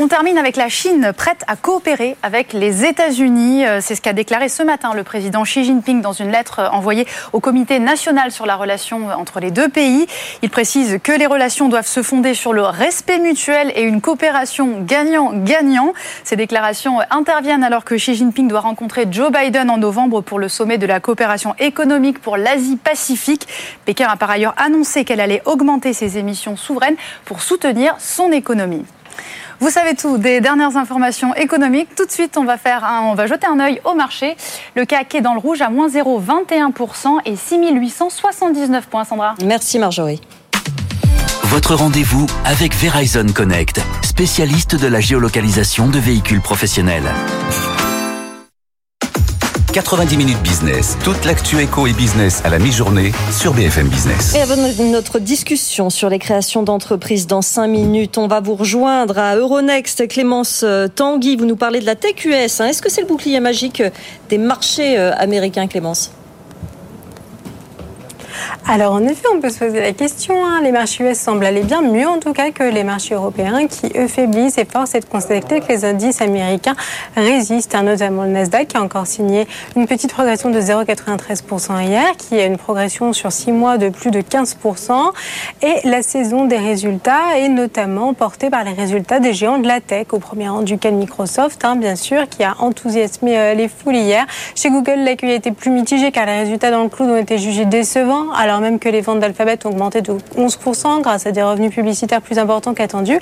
On 0.00 0.06
termine 0.06 0.38
avec 0.38 0.54
la 0.54 0.68
Chine 0.68 1.12
prête 1.16 1.42
à 1.48 1.56
coopérer 1.56 2.16
avec 2.22 2.52
les 2.52 2.84
États-Unis. 2.84 3.66
Euh, 3.66 3.80
c'est 3.82 3.96
ce 3.96 4.00
qu'a 4.00 4.12
déclaré 4.12 4.48
ce 4.48 4.62
matin 4.62 4.94
le 4.94 5.02
président 5.02 5.42
Xi 5.42 5.64
Jinping 5.64 6.00
dans 6.00 6.12
une 6.12 6.30
lettre 6.30 6.70
envoyée 6.72 7.04
au 7.32 7.40
Comité 7.40 7.80
national 7.80 8.30
sur 8.30 8.46
la 8.46 8.54
relation 8.54 9.08
entre 9.08 9.40
les 9.40 9.50
deux 9.50 9.68
pays. 9.68 10.06
Il 10.42 10.50
précise 10.50 11.00
que 11.02 11.10
les 11.10 11.26
relations 11.26 11.68
doivent 11.68 11.88
se 11.88 12.04
fonder 12.04 12.34
sur 12.34 12.52
le 12.52 12.62
respect 12.62 13.18
mutuel 13.18 13.72
et 13.74 13.82
une 13.82 14.00
coopération 14.00 14.82
gagnant-gagnant. 14.82 15.92
Ces 16.22 16.36
déclarations 16.36 17.00
interviennent 17.10 17.64
alors 17.64 17.84
que 17.84 17.96
Xi 17.96 18.14
Jinping 18.14 18.46
doit 18.46 18.60
rencontrer 18.60 19.08
Joe 19.10 19.32
Biden 19.32 19.68
en 19.68 19.78
novembre 19.78 20.20
pour 20.20 20.38
le 20.38 20.48
sommet 20.48 20.78
de 20.78 20.86
la 20.86 21.00
coopération 21.00 21.56
économique 21.58 22.20
pour 22.20 22.36
l'Asie-Pacifique. 22.36 23.48
Pékin 23.84 24.06
a 24.08 24.14
par 24.14 24.30
ailleurs 24.30 24.54
annoncé 24.58 25.04
qu'elle 25.04 25.20
allait 25.20 25.42
augmenter 25.44 25.92
ses 25.92 26.18
émissions 26.18 26.54
souveraines 26.54 26.96
pour 27.24 27.42
soutenir 27.42 27.96
son 27.98 28.30
économie. 28.30 28.84
Vous 29.60 29.70
savez 29.70 29.94
tout 29.94 30.18
des 30.18 30.40
dernières 30.40 30.76
informations 30.76 31.34
économiques. 31.34 31.88
Tout 31.96 32.06
de 32.06 32.10
suite, 32.10 32.36
on 32.36 32.44
va, 32.44 32.58
faire 32.58 32.88
on 33.02 33.14
va 33.14 33.26
jeter 33.26 33.46
un 33.46 33.58
œil 33.58 33.80
au 33.84 33.94
marché. 33.94 34.36
Le 34.76 34.84
CAC 34.84 35.16
est 35.16 35.20
dans 35.20 35.34
le 35.34 35.40
rouge 35.40 35.62
à 35.62 35.70
moins 35.70 35.88
0,21% 35.88 37.20
et 37.24 37.34
6879 37.34 38.86
points, 38.86 39.04
Sandra. 39.04 39.34
Merci 39.44 39.78
Marjorie. 39.78 40.20
Votre 41.44 41.74
rendez-vous 41.74 42.26
avec 42.44 42.74
Verizon 42.74 43.26
Connect, 43.34 43.80
spécialiste 44.02 44.76
de 44.76 44.86
la 44.86 45.00
géolocalisation 45.00 45.88
de 45.88 45.98
véhicules 45.98 46.42
professionnels. 46.42 47.04
90 49.78 50.16
minutes 50.16 50.42
business. 50.42 50.98
Toute 51.04 51.24
l'actu 51.24 51.60
éco 51.60 51.86
et 51.86 51.92
business 51.92 52.42
à 52.44 52.48
la 52.48 52.58
mi-journée 52.58 53.12
sur 53.30 53.54
BFM 53.54 53.86
Business. 53.86 54.34
Et 54.34 54.40
avant 54.40 54.56
notre 54.56 55.20
discussion 55.20 55.88
sur 55.88 56.10
les 56.10 56.18
créations 56.18 56.64
d'entreprises 56.64 57.28
dans 57.28 57.42
5 57.42 57.68
minutes, 57.68 58.18
on 58.18 58.26
va 58.26 58.40
vous 58.40 58.56
rejoindre 58.56 59.16
à 59.18 59.36
Euronext. 59.36 60.08
Clémence 60.08 60.62
euh, 60.64 60.88
Tanguy, 60.88 61.36
vous 61.36 61.44
nous 61.44 61.54
parlez 61.54 61.78
de 61.78 61.86
la 61.86 61.94
TQS. 61.94 62.60
Hein. 62.60 62.66
Est-ce 62.66 62.82
que 62.82 62.90
c'est 62.90 63.02
le 63.02 63.06
bouclier 63.06 63.38
magique 63.38 63.80
des 64.28 64.38
marchés 64.38 64.98
euh, 64.98 65.12
américains, 65.16 65.68
Clémence? 65.68 66.10
Alors 68.66 68.92
en 68.92 69.02
effet, 69.04 69.26
on 69.34 69.40
peut 69.40 69.50
se 69.50 69.58
poser 69.58 69.80
la 69.80 69.92
question. 69.92 70.44
Hein. 70.44 70.60
Les 70.62 70.72
marchés 70.72 71.04
US 71.04 71.18
semblent 71.18 71.46
aller 71.46 71.62
bien 71.62 71.80
mieux 71.80 72.06
en 72.06 72.18
tout 72.18 72.32
cas 72.32 72.50
que 72.50 72.62
les 72.62 72.84
marchés 72.84 73.14
européens 73.14 73.66
qui 73.66 73.90
eux 73.96 74.08
faiblissent 74.08 74.58
et 74.58 74.64
force 74.64 74.94
est 74.94 75.00
de 75.00 75.06
constater 75.06 75.60
que 75.60 75.68
les 75.68 75.84
indices 75.84 76.20
américains 76.20 76.76
résistent, 77.16 77.74
hein, 77.74 77.82
notamment 77.82 78.24
le 78.24 78.30
Nasdaq 78.30 78.68
qui 78.68 78.76
a 78.76 78.82
encore 78.82 79.06
signé 79.06 79.46
une 79.76 79.86
petite 79.86 80.12
progression 80.12 80.50
de 80.50 80.60
0,93% 80.60 81.82
hier, 81.82 82.04
qui 82.16 82.38
a 82.38 82.46
une 82.46 82.58
progression 82.58 83.12
sur 83.12 83.32
6 83.32 83.52
mois 83.52 83.78
de 83.78 83.88
plus 83.88 84.10
de 84.10 84.20
15%. 84.20 85.12
Et 85.62 85.88
la 85.88 86.02
saison 86.02 86.44
des 86.44 86.56
résultats 86.56 87.38
est 87.38 87.48
notamment 87.48 88.14
portée 88.14 88.50
par 88.50 88.64
les 88.64 88.72
résultats 88.72 89.20
des 89.20 89.32
géants 89.32 89.58
de 89.58 89.66
la 89.66 89.80
tech, 89.80 90.08
au 90.12 90.18
premier 90.18 90.48
rang 90.48 90.62
duquel 90.62 90.94
Microsoft, 90.94 91.64
hein, 91.64 91.76
bien 91.76 91.96
sûr, 91.96 92.28
qui 92.28 92.44
a 92.44 92.54
enthousiasmé 92.60 93.38
euh, 93.38 93.54
les 93.54 93.68
foules 93.68 93.96
hier. 93.96 94.26
Chez 94.54 94.70
Google, 94.70 95.00
l'accueil 95.04 95.32
a 95.32 95.34
été 95.34 95.52
plus 95.52 95.70
mitigé 95.70 96.12
car 96.12 96.26
les 96.26 96.40
résultats 96.40 96.70
dans 96.70 96.82
le 96.82 96.88
cloud 96.88 97.10
ont 97.10 97.16
été 97.16 97.38
jugés 97.38 97.64
décevants. 97.64 98.27
Alors 98.34 98.60
même 98.60 98.78
que 98.78 98.88
les 98.88 99.00
ventes 99.00 99.20
d'Alphabet 99.20 99.58
ont 99.64 99.70
augmenté 99.70 100.00
de 100.00 100.12
11% 100.36 101.00
grâce 101.02 101.26
à 101.26 101.32
des 101.32 101.42
revenus 101.42 101.72
publicitaires 101.72 102.20
plus 102.20 102.38
importants 102.38 102.74
qu'attendus. 102.74 103.18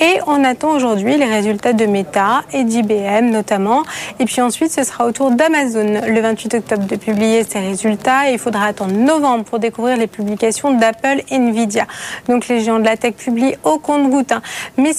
Et 0.00 0.18
on 0.26 0.44
attend 0.44 0.70
aujourd'hui 0.70 1.16
les 1.16 1.24
résultats 1.24 1.72
de 1.72 1.86
Meta 1.86 2.42
et 2.52 2.64
d'IBM 2.64 3.30
notamment. 3.30 3.82
Et 4.18 4.24
puis 4.24 4.40
ensuite, 4.40 4.72
ce 4.72 4.84
sera 4.84 5.06
au 5.06 5.12
tour 5.12 5.30
d'Amazon 5.30 6.00
le 6.06 6.20
28 6.20 6.54
octobre 6.54 6.86
de 6.86 6.96
publier 6.96 7.44
ses 7.44 7.60
résultats. 7.60 8.30
Et 8.30 8.34
il 8.34 8.38
faudra 8.38 8.66
attendre 8.66 8.92
novembre 8.92 9.44
pour 9.44 9.58
découvrir 9.58 9.96
les 9.96 10.06
publications 10.06 10.72
d'Apple 10.72 11.22
et 11.30 11.36
Nvidia. 11.36 11.86
Donc 12.28 12.48
les 12.48 12.60
géants 12.60 12.78
de 12.78 12.84
la 12.84 12.96
tech 12.96 13.14
publient 13.14 13.56
au 13.64 13.78
compte-goutte. 13.78 14.32
Hein. 14.32 14.42
Mais 14.76 14.92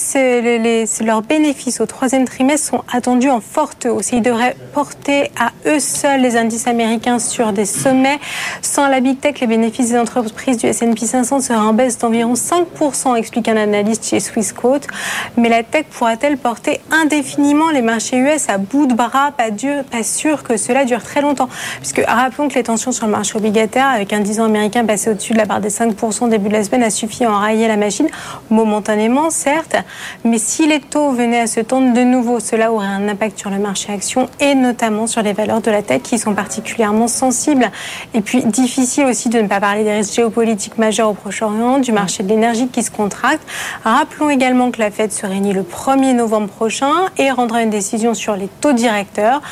leurs 1.04 1.22
bénéfices 1.22 1.80
au 1.80 1.86
troisième 1.86 2.24
trimestre 2.26 2.68
sont 2.68 2.82
attendus 2.92 3.30
en 3.30 3.40
forte 3.40 3.86
hausse. 3.86 4.12
Ils 4.12 4.22
devraient 4.22 4.56
porter 4.72 5.30
à 5.38 5.50
eux 5.66 5.80
seuls 5.80 6.20
les 6.20 6.36
indices 6.36 6.66
américains 6.66 7.18
sur 7.18 7.52
des 7.52 7.64
sommets. 7.64 8.18
Sans 8.62 8.88
la 8.88 9.00
big 9.00 9.20
tech, 9.20 9.42
bénéfices 9.46 9.90
des 9.90 9.98
entreprises 9.98 10.58
du 10.58 10.66
S&P 10.66 11.06
500 11.06 11.40
seraient 11.40 11.58
en 11.58 11.72
baisse 11.72 11.98
d'environ 11.98 12.34
5%, 12.34 13.16
explique 13.16 13.48
un 13.48 13.56
analyste 13.56 14.04
chez 14.04 14.20
Swissquote. 14.20 14.86
Mais 15.36 15.48
la 15.48 15.62
tech 15.62 15.86
pourra-t-elle 15.90 16.38
porter 16.38 16.80
indéfiniment 16.90 17.70
les 17.70 17.82
marchés 17.82 18.18
US 18.18 18.48
à 18.48 18.58
bout 18.58 18.86
de 18.86 18.94
bras? 18.94 19.32
Pas, 19.36 19.50
pas 19.90 20.02
sûr 20.02 20.42
que 20.42 20.56
cela 20.56 20.84
dure 20.84 21.02
très 21.02 21.20
longtemps. 21.20 21.48
Puisque 21.78 22.02
rappelons 22.06 22.48
que 22.48 22.54
les 22.54 22.62
tensions 22.62 22.92
sur 22.92 23.06
le 23.06 23.12
marché 23.12 23.36
obligataire, 23.36 23.86
avec 23.86 24.12
un 24.12 24.20
10 24.20 24.40
ans 24.40 24.44
américain 24.44 24.84
passé 24.84 25.10
au-dessus 25.10 25.32
de 25.32 25.38
la 25.38 25.44
barre 25.44 25.60
des 25.60 25.70
5% 25.70 26.28
début 26.28 26.48
de 26.48 26.54
la 26.54 26.64
semaine, 26.64 26.82
a 26.82 26.90
suffi 26.90 27.24
à 27.24 27.30
enrayer 27.30 27.68
la 27.68 27.76
machine, 27.76 28.08
momentanément 28.50 29.30
certes. 29.30 29.76
Mais 30.24 30.38
si 30.38 30.66
les 30.66 30.80
taux 30.80 31.10
venaient 31.10 31.40
à 31.40 31.46
se 31.46 31.60
tendre 31.60 31.92
de 31.92 32.00
nouveau, 32.00 32.40
cela 32.40 32.72
aurait 32.72 32.86
un 32.86 33.08
impact 33.08 33.38
sur 33.38 33.50
le 33.50 33.58
marché 33.58 33.92
action 33.92 34.28
et 34.40 34.54
notamment 34.54 35.06
sur 35.06 35.22
les 35.22 35.32
valeurs 35.32 35.60
de 35.60 35.70
la 35.70 35.82
tech 35.82 36.02
qui 36.02 36.18
sont 36.18 36.34
particulièrement 36.34 37.08
sensibles. 37.08 37.70
Et 38.14 38.20
puis 38.20 38.44
difficile 38.44 39.06
aussi 39.06 39.28
de 39.28 39.35
ne 39.40 39.48
pas 39.48 39.60
parler 39.60 39.84
des 39.84 39.92
risques 39.92 40.14
géopolitiques 40.14 40.78
majeurs 40.78 41.10
au 41.10 41.14
Proche-Orient, 41.14 41.78
du 41.78 41.92
marché 41.92 42.22
de 42.22 42.28
l'énergie 42.28 42.68
qui 42.68 42.82
se 42.82 42.90
contracte. 42.90 43.46
Rappelons 43.84 44.30
également 44.30 44.70
que 44.70 44.80
la 44.80 44.90
Fed 44.90 45.12
se 45.12 45.26
réunit 45.26 45.52
le 45.52 45.62
1er 45.62 46.14
novembre 46.14 46.48
prochain 46.48 46.92
et 47.18 47.30
rendra 47.30 47.62
une 47.62 47.70
décision 47.70 48.14
sur 48.14 48.36
les 48.36 48.48
taux 48.60 48.72
directeurs. 48.72 49.42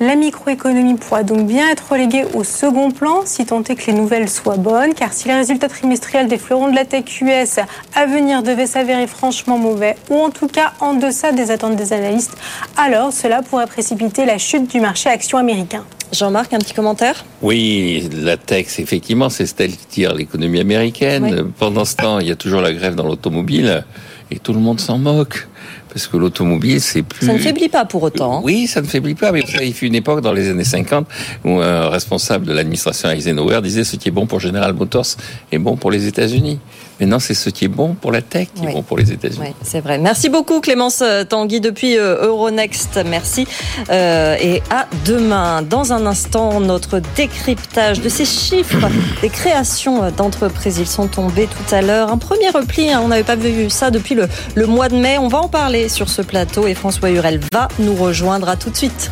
La 0.00 0.14
microéconomie 0.14 0.94
pourra 0.94 1.22
donc 1.22 1.46
bien 1.46 1.68
être 1.70 1.92
reléguée 1.92 2.24
au 2.34 2.44
second 2.44 2.90
plan 2.90 3.22
si 3.24 3.46
tant 3.46 3.62
est 3.62 3.74
que 3.74 3.86
les 3.86 3.92
nouvelles 3.92 4.28
soient 4.28 4.56
bonnes, 4.56 4.94
car 4.94 5.12
si 5.12 5.28
les 5.28 5.34
résultats 5.34 5.68
trimestriels 5.68 6.28
des 6.28 6.38
fleurons 6.38 6.68
de 6.68 6.74
la 6.74 6.84
tech 6.84 7.20
US 7.20 7.58
à 7.94 8.06
venir 8.06 8.42
devaient 8.42 8.66
s'avérer 8.66 9.06
franchement 9.06 9.58
mauvais, 9.58 9.96
ou 10.10 10.20
en 10.20 10.30
tout 10.30 10.48
cas 10.48 10.72
en 10.80 10.94
deçà 10.94 11.32
des 11.32 11.50
attentes 11.50 11.76
des 11.76 11.92
analystes, 11.92 12.36
alors 12.76 13.12
cela 13.12 13.42
pourrait 13.42 13.66
précipiter 13.66 14.24
la 14.24 14.38
chute 14.38 14.70
du 14.70 14.80
marché 14.80 15.08
action 15.10 15.38
américain. 15.38 15.84
Jean-Marc, 16.12 16.52
un 16.52 16.58
petit 16.58 16.74
commentaire? 16.74 17.24
Oui, 17.40 18.08
la 18.22 18.36
tech, 18.36 18.78
effectivement, 18.78 19.30
c'est 19.30 19.46
celle 19.46 19.70
qui 19.70 19.86
tire 19.86 20.14
l'économie 20.14 20.60
américaine. 20.60 21.50
Pendant 21.58 21.86
ce 21.86 21.96
temps, 21.96 22.18
il 22.18 22.28
y 22.28 22.30
a 22.30 22.36
toujours 22.36 22.60
la 22.60 22.72
grève 22.72 22.94
dans 22.94 23.06
l'automobile 23.06 23.84
et 24.30 24.38
tout 24.38 24.52
le 24.52 24.60
monde 24.60 24.78
s'en 24.78 24.98
moque. 24.98 25.48
Parce 25.88 26.06
que 26.06 26.16
l'automobile, 26.16 26.80
c'est 26.80 27.02
plus... 27.02 27.26
Ça 27.26 27.34
ne 27.34 27.38
faiblit 27.38 27.68
pas 27.68 27.84
pour 27.84 28.02
autant. 28.02 28.38
Hein. 28.38 28.40
Oui, 28.44 28.66
ça 28.66 28.80
ne 28.80 28.86
faiblit 28.86 29.14
pas. 29.14 29.30
Mais 29.30 29.42
il 29.62 29.74
fut 29.74 29.86
une 29.86 29.94
époque 29.94 30.22
dans 30.22 30.32
les 30.32 30.48
années 30.48 30.64
50 30.64 31.06
où 31.44 31.60
un 31.60 31.88
responsable 31.90 32.46
de 32.46 32.52
l'administration 32.54 33.10
Eisenhower 33.10 33.60
disait 33.60 33.84
ce 33.84 33.96
qui 33.96 34.08
est 34.08 34.12
bon 34.12 34.26
pour 34.26 34.40
General 34.40 34.72
Motors 34.72 35.16
est 35.50 35.58
bon 35.58 35.76
pour 35.76 35.90
les 35.90 36.06
États-Unis. 36.06 36.60
Maintenant, 37.02 37.18
c'est 37.18 37.34
ce 37.34 37.50
qui 37.50 37.64
est 37.64 37.68
bon 37.68 37.94
pour 37.94 38.12
la 38.12 38.22
tech 38.22 38.46
qui 38.54 38.64
est 38.64 38.72
bon 38.72 38.82
pour 38.82 38.96
les 38.96 39.10
États-Unis. 39.10 39.40
Oui, 39.40 39.54
c'est 39.62 39.80
vrai. 39.80 39.98
Merci 39.98 40.28
beaucoup, 40.28 40.60
Clémence 40.60 41.02
Tanguy, 41.28 41.60
depuis 41.60 41.98
euh, 41.98 42.26
Euronext. 42.26 43.00
Merci. 43.04 43.48
Euh, 43.90 44.36
et 44.40 44.62
à 44.70 44.86
demain. 45.04 45.62
Dans 45.62 45.92
un 45.92 46.06
instant, 46.06 46.60
notre 46.60 47.00
décryptage 47.16 48.00
de 48.00 48.08
ces 48.08 48.24
chiffres 48.24 48.88
des 49.20 49.30
créations 49.30 50.12
d'entreprises. 50.12 50.78
Ils 50.78 50.86
sont 50.86 51.08
tombés 51.08 51.48
tout 51.48 51.74
à 51.74 51.82
l'heure. 51.82 52.12
Un 52.12 52.18
premier 52.18 52.50
repli, 52.50 52.92
hein, 52.92 53.00
on 53.02 53.08
n'avait 53.08 53.24
pas 53.24 53.34
vu 53.34 53.68
ça 53.68 53.90
depuis 53.90 54.14
le, 54.14 54.28
le 54.54 54.66
mois 54.66 54.88
de 54.88 54.96
mai. 54.96 55.18
On 55.18 55.26
va 55.26 55.38
en 55.38 55.48
parler 55.48 55.88
sur 55.88 56.08
ce 56.08 56.22
plateau 56.22 56.68
et 56.68 56.74
François 56.74 57.10
Hurel 57.10 57.40
va 57.52 57.66
nous 57.80 57.96
rejoindre. 57.96 58.48
À 58.48 58.54
tout 58.54 58.70
de 58.70 58.76
suite. 58.76 59.10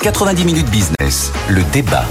90 0.00 0.44
minutes 0.44 0.70
business, 0.70 1.30
le 1.48 1.62
débat. 1.72 2.04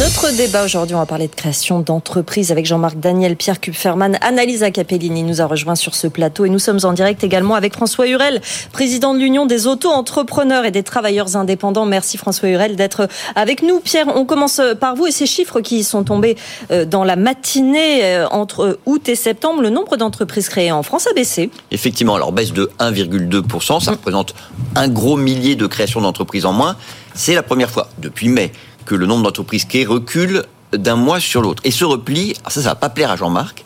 Notre 0.00 0.34
débat 0.34 0.64
aujourd'hui, 0.64 0.94
on 0.94 1.00
va 1.00 1.06
parler 1.06 1.28
de 1.28 1.34
création 1.34 1.80
d'entreprises 1.80 2.50
avec 2.50 2.64
Jean-Marc 2.64 2.98
Daniel, 2.98 3.36
Pierre 3.36 3.60
Kupferman, 3.60 4.16
Annalisa 4.22 4.70
Capellini 4.70 5.22
nous 5.22 5.42
a 5.42 5.46
rejoint 5.46 5.74
sur 5.74 5.94
ce 5.94 6.06
plateau 6.06 6.46
et 6.46 6.48
nous 6.48 6.58
sommes 6.58 6.78
en 6.84 6.94
direct 6.94 7.22
également 7.22 7.56
avec 7.56 7.74
François 7.74 8.08
Hurel, 8.08 8.40
président 8.72 9.12
de 9.12 9.18
l'Union 9.18 9.44
des 9.44 9.66
auto-entrepreneurs 9.66 10.64
et 10.64 10.70
des 10.70 10.82
travailleurs 10.82 11.36
indépendants. 11.36 11.84
Merci 11.84 12.16
François 12.16 12.48
Hurel 12.48 12.74
d'être 12.74 13.06
avec 13.34 13.62
nous. 13.62 13.80
Pierre, 13.80 14.06
on 14.16 14.24
commence 14.24 14.62
par 14.80 14.94
vous 14.96 15.08
et 15.08 15.12
ces 15.12 15.26
chiffres 15.26 15.60
qui 15.60 15.84
sont 15.84 16.04
tombés 16.04 16.38
euh, 16.70 16.86
dans 16.86 17.04
la 17.04 17.16
matinée 17.16 18.02
euh, 18.02 18.26
entre 18.28 18.78
août 18.86 19.08
et 19.10 19.14
septembre. 19.14 19.60
Le 19.60 19.68
nombre 19.68 19.98
d'entreprises 19.98 20.48
créées 20.48 20.72
en 20.72 20.82
France 20.82 21.06
a 21.06 21.12
baissé. 21.12 21.50
Effectivement, 21.70 22.14
alors 22.14 22.32
baisse 22.32 22.54
de 22.54 22.70
1,2%, 22.78 23.84
ça 23.84 23.90
représente 23.90 24.34
un 24.74 24.88
gros 24.88 25.18
millier 25.18 25.54
de 25.54 25.66
créations 25.66 26.00
d'entreprises 26.00 26.46
en 26.46 26.54
moins. 26.54 26.76
C'est 27.14 27.34
la 27.34 27.42
première 27.42 27.68
fois 27.68 27.88
depuis 27.98 28.28
mai 28.28 28.52
que 28.84 28.94
le 28.94 29.06
nombre 29.06 29.24
d'entreprises 29.24 29.64
qui 29.64 29.84
recule 29.84 30.44
d'un 30.72 30.96
mois 30.96 31.20
sur 31.20 31.42
l'autre. 31.42 31.62
Et 31.64 31.70
ce 31.70 31.84
repli, 31.84 32.34
ça, 32.48 32.62
ça 32.62 32.70
va 32.70 32.74
pas 32.74 32.88
plaire 32.88 33.10
à 33.10 33.16
Jean-Marc, 33.16 33.62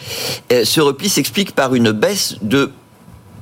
euh, 0.53 0.64
ce 0.64 0.81
repli 0.81 1.09
s'explique 1.09 1.53
par 1.53 1.75
une 1.75 1.93
baisse 1.93 2.37
de 2.43 2.73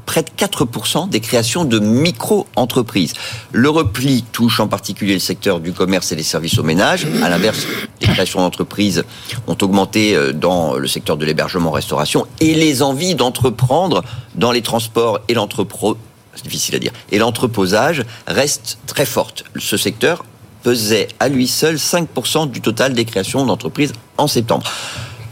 près 0.05 0.22
de 0.22 0.29
4% 0.29 1.09
des 1.09 1.20
créations 1.20 1.64
de 1.64 1.79
micro-entreprises. 1.79 3.14
Le 3.53 3.70
repli 3.70 4.22
touche 4.33 4.61
en 4.61 4.68
particulier 4.68 5.14
le 5.14 5.18
secteur 5.18 5.61
du 5.61 5.72
commerce 5.72 6.12
et 6.12 6.16
des 6.16 6.22
services 6.22 6.59
aux 6.59 6.62
ménages. 6.62 7.07
À 7.22 7.31
l'inverse, 7.31 7.66
les 8.03 8.09
créations 8.09 8.41
d'entreprises 8.41 9.05
ont 9.47 9.57
augmenté 9.62 10.14
euh, 10.14 10.33
dans 10.33 10.75
le 10.75 10.87
secteur 10.87 11.16
de 11.16 11.25
l'hébergement-restauration 11.25 12.27
et 12.41 12.55
les 12.55 12.83
envies 12.83 13.14
d'entreprendre 13.14 14.05
dans 14.35 14.53
les 14.53 14.62
transports 14.62 15.20
et 15.29 15.35
l'entrepôt 15.35 15.97
difficile 16.43 16.75
à 16.75 16.79
dire, 16.81 16.93
et 17.12 17.18
l'entreposage 17.18 18.05
restent 18.27 18.79
très 18.87 19.07
fortes. 19.07 19.45
Ce 19.57 19.77
secteur 19.77 20.25
pesait 20.64 21.06
à 21.20 21.28
lui 21.28 21.46
seul 21.46 21.76
5% 21.76 22.50
du 22.50 22.60
total 22.60 22.94
des 22.94 23.04
créations 23.04 23.46
d'entreprises 23.46 23.92
en 24.18 24.26
septembre. 24.26 24.64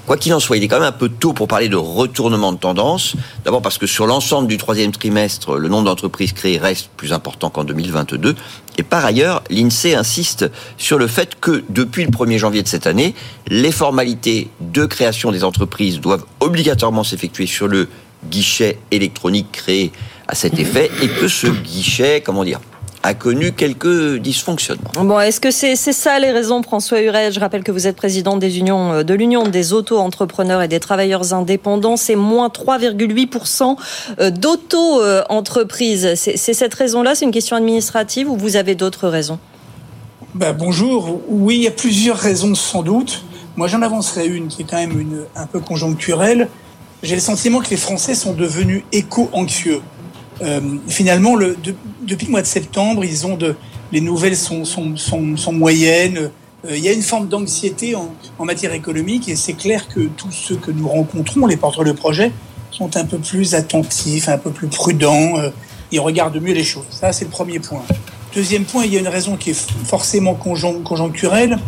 Quoi 0.06 0.16
qu'il 0.16 0.34
en 0.34 0.40
soit, 0.40 0.56
il 0.56 0.64
est 0.64 0.68
quand 0.68 0.80
même 0.80 0.88
un 0.88 0.92
peu 0.92 1.08
tôt 1.08 1.32
pour 1.32 1.48
parler 1.48 1.68
de 1.68 1.76
retournement 1.76 2.52
de 2.52 2.58
tendance. 2.58 3.14
D'abord 3.44 3.62
parce 3.62 3.78
que 3.78 3.86
sur 3.86 4.06
l'ensemble 4.06 4.48
du 4.48 4.58
troisième 4.58 4.90
trimestre, 4.90 5.56
le 5.56 5.68
nombre 5.68 5.84
d'entreprises 5.84 6.32
créées 6.32 6.58
reste 6.58 6.90
plus 6.96 7.12
important 7.12 7.50
qu'en 7.50 7.64
2022. 7.64 8.34
Et 8.78 8.82
par 8.82 9.04
ailleurs, 9.04 9.42
l'INSEE 9.48 9.94
insiste 9.94 10.50
sur 10.76 10.98
le 10.98 11.06
fait 11.06 11.40
que 11.40 11.64
depuis 11.70 12.04
le 12.04 12.10
1er 12.10 12.36
janvier 12.38 12.62
de 12.62 12.68
cette 12.68 12.86
année, 12.86 13.14
les 13.46 13.72
formalités 13.72 14.50
de 14.60 14.84
création 14.86 15.30
des 15.30 15.44
entreprises 15.44 16.00
doivent 16.00 16.24
obligatoirement 16.40 17.04
s'effectuer 17.04 17.46
sur 17.46 17.68
le 17.68 17.88
guichet 18.28 18.78
électronique 18.90 19.52
créé 19.52 19.92
à 20.28 20.34
cet 20.34 20.58
effet 20.58 20.90
et 21.00 21.08
que 21.08 21.28
ce 21.28 21.46
guichet, 21.46 22.22
comment 22.22 22.44
dire, 22.44 22.60
a 23.02 23.14
connu 23.14 23.52
quelques 23.52 24.16
dysfonctionnements. 24.18 24.90
Bon, 24.94 25.18
est-ce 25.20 25.40
que 25.40 25.50
c'est 25.50 25.76
ça 25.76 26.18
les 26.18 26.30
raisons, 26.30 26.62
François 26.62 27.00
Huret 27.00 27.32
Je 27.32 27.40
rappelle 27.40 27.64
que 27.64 27.72
vous 27.72 27.86
êtes 27.86 27.96
président 27.96 28.36
des 28.36 28.58
unions, 28.58 28.92
euh, 28.92 29.02
de 29.02 29.14
l'Union 29.14 29.48
des 29.48 29.72
auto-entrepreneurs 29.72 30.62
et 30.62 30.68
des 30.68 30.80
travailleurs 30.80 31.34
indépendants. 31.34 31.96
C'est 31.96 32.16
moins 32.16 32.48
3,8% 32.48 33.76
euh, 34.20 34.30
d'auto-entreprises. 34.30 36.14
C'est 36.14 36.54
cette 36.54 36.74
raison-là? 36.74 37.14
C'est 37.14 37.24
une 37.24 37.32
question 37.32 37.56
administrative 37.56 38.30
ou 38.30 38.36
vous 38.36 38.56
avez 38.56 38.74
d'autres 38.74 39.08
raisons? 39.08 39.38
Ben, 40.34 40.52
Bonjour. 40.52 41.20
Oui, 41.28 41.56
il 41.56 41.62
y 41.62 41.68
a 41.68 41.72
plusieurs 41.72 42.16
raisons 42.16 42.54
sans 42.54 42.82
doute. 42.82 43.24
Moi, 43.56 43.68
j'en 43.68 43.82
avancerai 43.82 44.26
une 44.26 44.48
qui 44.48 44.62
est 44.62 44.64
quand 44.64 44.78
même 44.78 44.98
une, 44.98 45.24
un 45.36 45.46
peu 45.46 45.60
conjoncturelle. 45.60 46.48
J'ai 47.02 47.16
le 47.16 47.20
sentiment 47.20 47.60
que 47.60 47.70
les 47.70 47.76
Français 47.76 48.14
sont 48.14 48.32
devenus 48.32 48.84
éco-anxieux. 48.92 49.82
Euh, 50.40 50.60
finalement, 50.88 51.36
le, 51.36 51.56
depuis 52.02 52.26
le 52.26 52.32
mois 52.32 52.42
de 52.42 52.46
septembre, 52.46 53.04
ils 53.04 53.26
ont 53.26 53.38
les 53.92 54.00
nouvelles 54.00 54.36
sont 54.36 54.64
moyennes. 55.52 56.30
Euh, 56.64 56.76
il 56.76 56.82
y 56.82 56.88
a 56.88 56.92
une 56.92 57.02
forme 57.02 57.28
d'anxiété 57.28 57.94
en, 57.94 58.14
en, 58.38 58.44
matière 58.44 58.72
économique 58.72 59.28
et 59.28 59.36
c'est 59.36 59.54
clair 59.54 59.88
que 59.88 60.00
tous 60.00 60.30
ceux 60.30 60.56
que 60.56 60.70
nous 60.70 60.88
rencontrons, 60.88 61.46
les 61.46 61.56
porteurs 61.56 61.84
de 61.84 61.92
projets, 61.92 62.32
sont 62.70 62.96
un 62.96 63.04
peu 63.04 63.18
plus 63.18 63.54
attentifs, 63.54 64.28
un 64.28 64.38
peu 64.38 64.50
plus 64.50 64.68
prudents. 64.68 65.38
Euh, 65.38 65.50
ils 65.90 66.00
regardent 66.00 66.40
mieux 66.40 66.54
les 66.54 66.64
choses. 66.64 66.86
Ça, 66.90 67.12
c'est 67.12 67.26
le 67.26 67.30
premier 67.30 67.58
point. 67.58 67.82
Deuxième 68.34 68.64
point, 68.64 68.84
il 68.84 68.94
y 68.94 68.96
a 68.96 69.00
une 69.00 69.08
raison 69.08 69.36
qui 69.36 69.50
est 69.50 69.70
forcément 69.84 70.34
conjoncturelle 70.34 71.58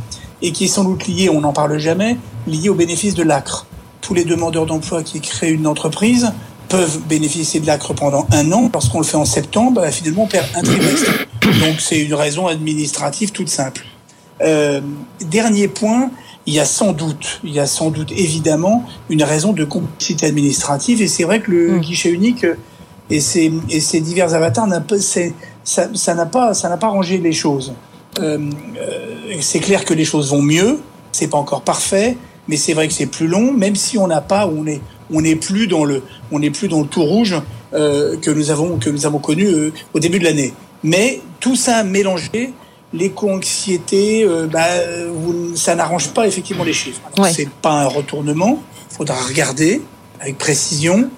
et 0.41 0.51
qui 0.51 0.65
est 0.65 0.69
sans 0.69 0.85
doute 0.85 1.07
liée, 1.07 1.29
on 1.29 1.43
n'en 1.43 1.53
parle 1.53 1.79
jamais, 1.79 2.17
liée 2.47 2.71
au 2.71 2.75
bénéfice 2.75 3.15
de 3.15 3.23
l'ACRE. 3.23 3.67
Tous 4.01 4.15
les 4.15 4.25
demandeurs 4.25 4.65
d'emploi 4.65 5.03
qui 5.03 5.21
créent 5.21 5.53
une 5.53 5.67
entreprise 5.67 6.33
peuvent 6.77 7.01
bénéficier 7.09 7.61
de 7.61 7.67
l'ACRE 7.67 7.95
pendant 7.95 8.27
un 8.33 8.51
an. 8.53 8.69
Lorsqu'on 8.73 8.99
le 8.99 9.05
fait 9.05 9.17
en 9.17 9.25
septembre, 9.25 9.81
bah, 9.81 9.91
finalement, 9.91 10.25
on 10.25 10.27
perd 10.27 10.47
un 10.55 10.63
trimestre. 10.63 11.11
Donc, 11.43 11.81
c'est 11.81 12.01
une 12.01 12.15
raison 12.15 12.47
administrative 12.47 13.31
toute 13.31 13.49
simple. 13.49 13.85
Euh, 14.43 14.81
dernier 15.21 15.69
point, 15.69 16.11
il 16.47 16.55
y 16.55 16.61
a 16.61 16.65
sans 16.65 16.93
doute, 16.93 17.41
il 17.45 17.53
y 17.53 17.61
a 17.61 17.67
sans 17.67 17.91
doute 17.91 18.11
évidemment 18.11 18.85
une 19.09 19.23
raison 19.23 19.53
de 19.53 19.65
complexité 19.65 20.27
administrative. 20.27 21.01
Et 21.01 21.07
c'est 21.07 21.25
vrai 21.25 21.41
que 21.41 21.51
le 21.53 21.77
mm. 21.77 21.81
guichet 21.81 22.11
unique 22.11 22.47
et 23.09 23.21
ses, 23.21 23.53
et 23.71 23.81
ses 23.81 24.01
divers 24.01 24.35
avatars, 24.35 24.69
ça, 24.99 25.89
ça 25.95 26.15
n'a 26.15 26.27
pas, 26.27 26.55
ça 26.55 26.69
n'a 26.69 26.77
pas 26.77 26.89
rangé 26.89 27.19
les 27.19 27.33
choses. 27.33 27.73
Euh, 28.19 28.51
euh, 28.79 29.37
c'est 29.41 29.61
clair 29.61 29.85
que 29.85 29.95
les 29.95 30.05
choses 30.05 30.31
vont 30.31 30.43
mieux. 30.43 30.81
C'est 31.13 31.29
pas 31.29 31.39
encore 31.39 31.63
parfait, 31.63 32.17
mais 32.49 32.57
c'est 32.57 32.73
vrai 32.73 32.89
que 32.89 32.95
c'est 32.95 33.07
plus 33.07 33.29
long, 33.29 33.53
même 33.53 33.77
si 33.77 33.99
on 33.99 34.09
n'a 34.09 34.21
pas, 34.21 34.49
on 34.49 34.67
est, 34.67 34.81
on 35.15 35.21
n'est 35.23 35.37
plus 35.37 35.67
dans 35.67 35.85
le, 35.85 36.03
on 36.33 36.41
n'est 36.41 36.51
plus 36.51 36.69
dans 36.69 36.81
le 36.81 36.87
tout 36.87 37.05
rouge 37.05 37.37
euh, 37.73 38.17
que 38.19 38.31
nous 38.31 38.51
avons, 38.51 38.79
que 38.79 38.91
nous 38.91 39.07
avons 39.07 39.19
connu 39.19 39.47
euh, 39.47 39.73
au 39.95 40.01
début 40.01 40.19
de 40.19 40.25
l'année. 40.25 40.53
Mais 40.83 41.21
tout 41.41 41.57
ça 41.57 41.85
mélangé, 41.85 42.53
l'éco-anxiété, 42.93 44.25
euh, 44.25 44.47
bah, 44.47 44.67
ça 45.55 45.75
n'arrange 45.75 46.09
pas 46.09 46.27
effectivement 46.27 46.65
les 46.65 46.73
chiffres. 46.73 47.01
Ouais. 47.17 47.33
C'est 47.33 47.49
pas 47.49 47.83
un 47.83 47.87
retournement. 47.87 48.61
Il 48.91 48.97
faudra 48.97 49.17
regarder 49.17 49.81
avec 50.21 50.37
précision. 50.37 51.09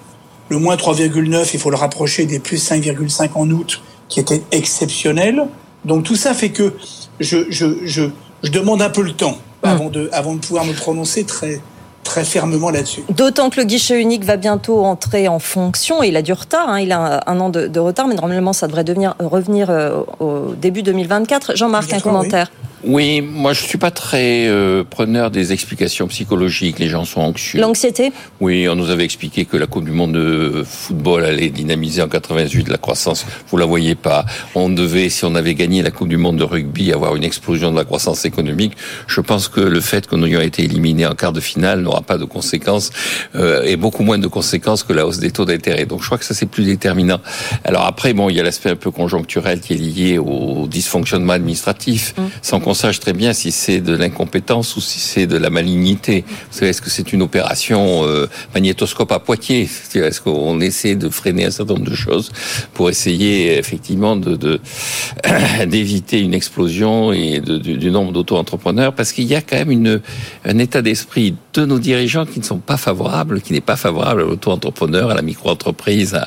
Le 0.49 0.59
moins 0.59 0.75
3,9, 0.75 1.49
il 1.53 1.59
faut 1.59 1.69
le 1.69 1.75
rapprocher 1.75 2.25
des 2.25 2.39
plus 2.39 2.63
5,5 2.63 3.31
en 3.35 3.49
août, 3.49 3.81
qui 4.07 4.19
était 4.19 4.43
exceptionnel. 4.51 5.47
Donc 5.85 6.03
tout 6.03 6.15
ça 6.15 6.33
fait 6.33 6.49
que 6.49 6.73
je, 7.19 7.45
je, 7.49 7.65
je, 7.83 8.03
je 8.43 8.51
demande 8.51 8.81
un 8.81 8.89
peu 8.89 9.01
le 9.01 9.11
temps 9.11 9.37
hum. 9.63 9.69
avant, 9.69 9.89
de, 9.89 10.09
avant 10.13 10.35
de 10.35 10.39
pouvoir 10.39 10.65
me 10.65 10.73
prononcer 10.73 11.23
très, 11.25 11.61
très 12.03 12.23
fermement 12.23 12.69
là-dessus. 12.69 13.03
D'autant 13.09 13.49
que 13.49 13.59
le 13.59 13.65
guichet 13.65 14.01
unique 14.01 14.23
va 14.23 14.37
bientôt 14.37 14.83
entrer 14.83 15.27
en 15.27 15.39
fonction. 15.39 16.03
Il 16.03 16.15
a 16.15 16.21
du 16.21 16.33
retard, 16.33 16.69
hein, 16.69 16.79
il 16.79 16.91
a 16.91 17.23
un 17.27 17.39
an 17.39 17.49
de, 17.49 17.67
de, 17.67 17.79
retard, 17.79 18.07
mais 18.07 18.15
normalement 18.15 18.53
ça 18.53 18.67
devrait 18.67 18.83
devenir, 18.83 19.15
revenir 19.19 19.69
euh, 19.69 20.01
au 20.19 20.53
début 20.55 20.83
2024. 20.83 21.55
Jean-Marc, 21.55 21.91
un 21.93 21.99
commentaire. 21.99 22.51
Oui. 22.53 22.66
Oui, 22.83 23.21
moi 23.21 23.53
je 23.53 23.63
suis 23.63 23.79
pas 23.79 23.89
très 23.89 24.47
euh, 24.47 24.83
preneur 24.83 25.31
des 25.31 25.51
explications 25.51 26.07
psychologiques. 26.07 26.77
Les 26.77 26.89
gens 26.89 27.05
sont 27.05 27.21
anxieux. 27.21 27.59
L'anxiété 27.59 28.11
Oui, 28.39 28.69
on 28.69 28.75
nous 28.75 28.91
avait 28.91 29.03
expliqué 29.03 29.45
que 29.45 29.57
la 29.57 29.65
Coupe 29.65 29.85
du 29.85 29.91
Monde 29.91 30.13
de 30.13 30.63
football 30.63 31.25
allait 31.25 31.49
dynamiser 31.49 32.03
en 32.03 32.07
88 32.07 32.69
la 32.69 32.77
croissance. 32.77 33.25
Vous 33.49 33.57
la 33.57 33.65
voyez 33.65 33.95
pas. 33.95 34.25
On 34.53 34.69
devait, 34.69 35.09
si 35.09 35.25
on 35.25 35.33
avait 35.33 35.55
gagné 35.55 35.81
la 35.81 35.89
Coupe 35.89 36.07
du 36.07 36.17
Monde 36.17 36.37
de 36.37 36.43
rugby, 36.43 36.93
avoir 36.93 37.15
une 37.15 37.23
explosion 37.23 37.71
de 37.71 37.77
la 37.77 37.83
croissance 37.83 38.25
économique. 38.25 38.73
Je 39.07 39.21
pense 39.21 39.47
que 39.47 39.59
le 39.59 39.81
fait 39.81 40.05
que 40.05 40.15
nous 40.15 40.27
ayons 40.27 40.41
été 40.41 40.63
éliminés 40.63 41.07
en 41.07 41.15
quart 41.15 41.33
de 41.33 41.39
finale 41.39 41.81
n'aura 41.81 42.01
pas 42.01 42.19
de 42.19 42.25
conséquences 42.25 42.91
euh, 43.35 43.63
et 43.63 43.75
beaucoup 43.75 44.03
moins 44.03 44.19
de 44.19 44.27
conséquences 44.27 44.83
que 44.83 44.93
la 44.93 45.07
hausse 45.07 45.17
des 45.17 45.31
taux 45.31 45.45
d'intérêt. 45.45 45.87
Donc 45.87 46.01
je 46.01 46.05
crois 46.05 46.19
que 46.19 46.25
ça 46.25 46.35
c'est 46.35 46.45
plus 46.45 46.65
déterminant. 46.65 47.19
Alors 47.63 47.85
après, 47.85 48.13
bon, 48.13 48.29
il 48.29 48.35
y 48.35 48.39
a 48.39 48.43
l'aspect 48.43 48.69
un 48.69 48.75
peu 48.75 48.91
conjoncturel 48.91 49.61
qui 49.61 49.73
est 49.73 49.77
lié 49.77 50.17
au 50.19 50.67
dysfonctionnement 50.67 51.33
administratif. 51.33 52.13
Mmh. 52.17 52.21
Sans 52.43 52.59
qu'on 52.67 52.73
sache 52.73 52.99
très 52.99 53.13
bien 53.13 53.31
si 53.31 53.53
c'est 53.53 53.79
de 53.79 53.95
l'incompétence 53.95 54.75
ou 54.75 54.81
si 54.81 54.99
c'est 54.99 55.25
de 55.25 55.37
la 55.37 55.49
malignité. 55.49 56.25
Est-ce 56.59 56.81
que 56.81 56.89
c'est 56.89 57.13
une 57.13 57.21
opération 57.21 58.03
euh, 58.03 58.27
magnétoscope 58.53 59.09
à 59.13 59.19
Poitiers? 59.19 59.69
Est-ce 59.95 60.19
qu'on 60.19 60.59
essaie 60.59 60.95
de 60.95 61.07
freiner 61.07 61.45
un 61.45 61.51
certain 61.51 61.75
nombre 61.75 61.89
de 61.89 61.95
choses 61.95 62.29
pour 62.73 62.89
essayer 62.89 63.57
effectivement 63.57 64.17
d'éviter 65.65 66.19
une 66.19 66.33
explosion 66.33 67.13
et 67.13 67.39
du, 67.39 67.89
nombre 67.89 68.11
d'auto-entrepreneurs? 68.11 68.91
Parce 68.91 69.13
qu'il 69.13 69.27
y 69.27 69.35
a 69.35 69.41
quand 69.41 69.65
même 69.65 70.01
un 70.43 70.57
état 70.57 70.81
d'esprit 70.81 71.35
de 71.53 71.63
nos 71.63 71.79
dirigeants 71.79 72.25
qui 72.25 72.41
ne 72.41 72.45
sont 72.45 72.59
pas 72.59 72.75
favorables, 72.75 73.39
qui 73.39 73.53
n'est 73.53 73.61
pas 73.61 73.77
favorable 73.77 74.23
à 74.23 74.25
l'auto-entrepreneur, 74.25 75.09
à 75.11 75.15
la 75.15 75.21
micro-entreprise. 75.21 76.19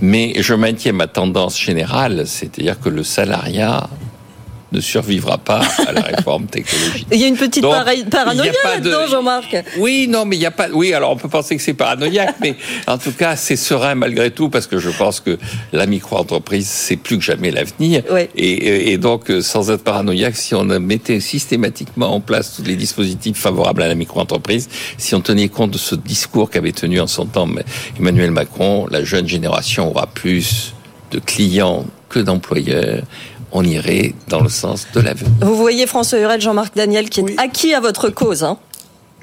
Mais 0.00 0.32
je 0.38 0.54
maintiens 0.54 0.92
ma 0.92 1.06
tendance 1.06 1.60
générale, 1.60 2.22
c'est-à-dire 2.26 2.80
que 2.80 2.88
le 2.88 3.02
salariat 3.02 3.90
ne 4.72 4.80
survivra 4.80 5.38
pas 5.38 5.62
à 5.86 5.92
la 5.92 6.00
réforme 6.16 6.46
technologique. 6.46 7.06
Il 7.12 7.18
y 7.18 7.24
a 7.24 7.26
une 7.28 7.36
petite 7.36 7.62
Donc, 7.62 7.74
paranoïa 8.10 8.52
là-dedans, 8.64 9.06
Jean-Marc. 9.08 9.56
Oui, 9.78 10.06
non, 10.08 10.24
mais 10.24 10.36
il 10.36 10.40
n'y 10.40 10.46
a 10.46 10.50
pas. 10.50 10.68
Oui, 10.72 10.92
alors 10.92 11.10
on 11.10 11.16
peut 11.16 11.28
penser 11.28 11.56
que 11.56 11.62
c'est 11.62 11.74
paranoïaque, 11.74 12.36
mais 12.40 12.56
en 12.86 12.98
tout 12.98 13.12
cas, 13.12 13.36
c'est 13.36 13.56
serein 13.56 13.94
malgré 13.94 14.30
tout 14.30 14.48
parce 14.48 14.66
que 14.66 14.78
je 14.78 14.90
pense 14.90 15.20
que 15.20 15.38
la 15.72 15.86
micro-entreprise, 15.86 16.68
c'est 16.68 16.96
plus 16.96 17.18
que 17.18 17.24
jamais 17.24 17.50
l'avenir. 17.50 18.02
Oui. 18.10 18.22
Et, 18.36 18.92
et, 18.92 18.98
donc, 18.98 19.30
sans 19.40 19.70
être 19.70 19.84
paranoïaque, 19.84 20.36
si 20.36 20.54
on 20.54 20.64
mettait 20.64 21.20
systématiquement 21.20 22.14
en 22.14 22.20
place 22.20 22.54
tous 22.56 22.62
les 22.62 22.76
dispositifs 22.76 23.36
favorables 23.36 23.82
à 23.82 23.88
la 23.88 23.94
micro-entreprise, 23.94 24.68
si 24.96 25.14
on 25.14 25.20
tenait 25.20 25.48
compte 25.48 25.72
de 25.72 25.78
ce 25.78 25.94
discours 25.94 26.50
qu'avait 26.50 26.72
tenu 26.72 27.00
en 27.00 27.06
son 27.06 27.26
temps 27.26 27.48
Emmanuel 27.98 28.30
Macron, 28.30 28.86
la 28.90 29.04
jeune 29.04 29.28
génération 29.28 29.90
aura 29.90 30.06
plus 30.06 30.74
de 31.10 31.18
clients 31.18 31.84
que 32.08 32.18
d'employeurs 32.18 33.02
on 33.52 33.64
irait 33.64 34.14
dans 34.28 34.40
le 34.40 34.48
sens 34.48 34.86
de 34.94 35.00
l'avenir. 35.00 35.30
Vous 35.40 35.56
voyez 35.56 35.86
François 35.86 36.18
Hurel, 36.18 36.40
Jean-Marc 36.40 36.74
Daniel, 36.74 37.08
qui 37.08 37.20
est 37.20 37.24
oui. 37.24 37.34
acquis 37.38 37.74
à 37.74 37.80
votre 37.80 38.08
cause. 38.08 38.42
Hein 38.42 38.58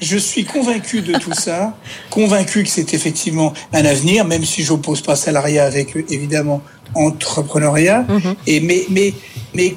je 0.01 0.17
suis 0.17 0.45
convaincu 0.45 1.01
de 1.01 1.13
tout 1.17 1.33
ça, 1.33 1.75
convaincu 2.09 2.63
que 2.63 2.69
c'est 2.69 2.93
effectivement 2.93 3.53
un 3.73 3.85
avenir, 3.85 4.25
même 4.25 4.45
si 4.45 4.63
j'oppose 4.63 5.01
pas 5.01 5.15
salariat 5.15 5.65
avec 5.65 5.95
évidemment 6.09 6.61
entrepreneuriat. 6.95 8.01
Mm 8.07 8.17
-hmm. 8.17 8.35
Et 8.47 8.59
mais 8.61 8.85
mais 8.89 9.13
mais 9.53 9.71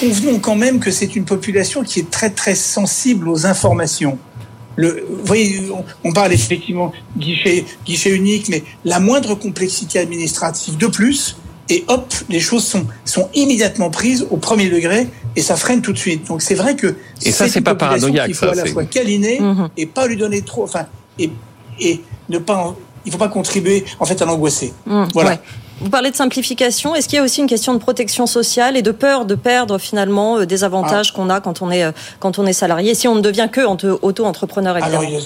convenons 0.00 0.38
quand 0.40 0.56
même 0.56 0.78
que 0.80 0.90
c'est 0.90 1.16
une 1.16 1.24
population 1.24 1.82
qui 1.82 2.00
est 2.00 2.10
très 2.10 2.30
très 2.30 2.54
sensible 2.54 3.28
aux 3.28 3.46
informations. 3.46 4.18
Le, 4.76 5.06
vous 5.08 5.24
voyez, 5.24 5.70
on, 5.70 5.84
on 6.08 6.12
parle 6.12 6.32
effectivement 6.32 6.92
guichet 7.16 7.64
guichet 7.86 8.12
unique, 8.22 8.48
mais 8.48 8.62
la 8.84 8.98
moindre 8.98 9.34
complexité 9.36 9.98
administrative 10.00 10.76
de 10.76 10.88
plus, 10.88 11.36
et 11.68 11.84
hop, 11.88 12.12
les 12.28 12.40
choses 12.40 12.64
sont, 12.64 12.86
sont 13.04 13.28
immédiatement 13.34 13.90
prises 13.90 14.26
au 14.30 14.36
premier 14.36 14.68
degré 14.68 15.08
et 15.36 15.42
ça 15.42 15.56
freine 15.56 15.80
tout 15.80 15.92
de 15.92 15.98
suite. 15.98 16.26
Donc 16.26 16.42
c'est 16.42 16.54
vrai 16.54 16.76
que 16.76 16.94
et 17.24 17.32
ça 17.32 17.48
c'est 17.48 17.62
pas 17.62 17.74
paranoïaque. 17.74 18.28
Il 18.28 18.34
faut 18.34 18.46
ça, 18.46 18.52
à 18.52 18.54
la 18.54 18.66
fois 18.66 18.84
câliner 18.84 19.40
mm 19.40 19.52
-hmm. 19.52 19.68
et 19.76 19.86
pas 19.86 20.06
lui 20.06 20.16
donner 20.16 20.42
trop, 20.42 20.64
enfin 20.64 20.86
et, 21.18 21.30
et 21.80 22.00
ne 22.28 22.38
pas, 22.38 22.74
il 23.06 23.12
faut 23.12 23.18
pas 23.18 23.28
contribuer 23.28 23.84
en 24.00 24.04
fait 24.04 24.20
à 24.22 24.24
l'angoisser. 24.26 24.72
Mmh, 24.86 25.04
voilà. 25.14 25.30
Ouais. 25.30 25.40
Vous 25.80 25.90
parlez 25.90 26.10
de 26.10 26.16
simplification. 26.16 26.94
Est-ce 26.94 27.08
qu'il 27.08 27.16
y 27.16 27.20
a 27.20 27.24
aussi 27.24 27.40
une 27.40 27.48
question 27.48 27.72
de 27.74 27.78
protection 27.78 28.26
sociale 28.26 28.76
et 28.76 28.82
de 28.82 28.92
peur 28.92 29.26
de 29.26 29.34
perdre 29.34 29.78
finalement 29.78 30.38
euh, 30.38 30.46
des 30.46 30.62
avantages 30.64 31.10
ah. 31.12 31.16
qu'on 31.16 31.28
a 31.30 31.40
quand 31.40 31.62
on 31.62 31.70
est 31.70 31.84
euh, 31.84 31.92
quand 32.20 32.38
on 32.38 32.46
est 32.46 32.58
salarié, 32.64 32.94
si 32.94 33.08
on 33.08 33.16
ne 33.16 33.20
devient 33.20 33.48
que 33.50 33.62
auto-entrepreneur 34.08 34.76
Alors 34.76 35.04
il 35.04 35.14
y, 35.14 35.16
a, 35.16 35.20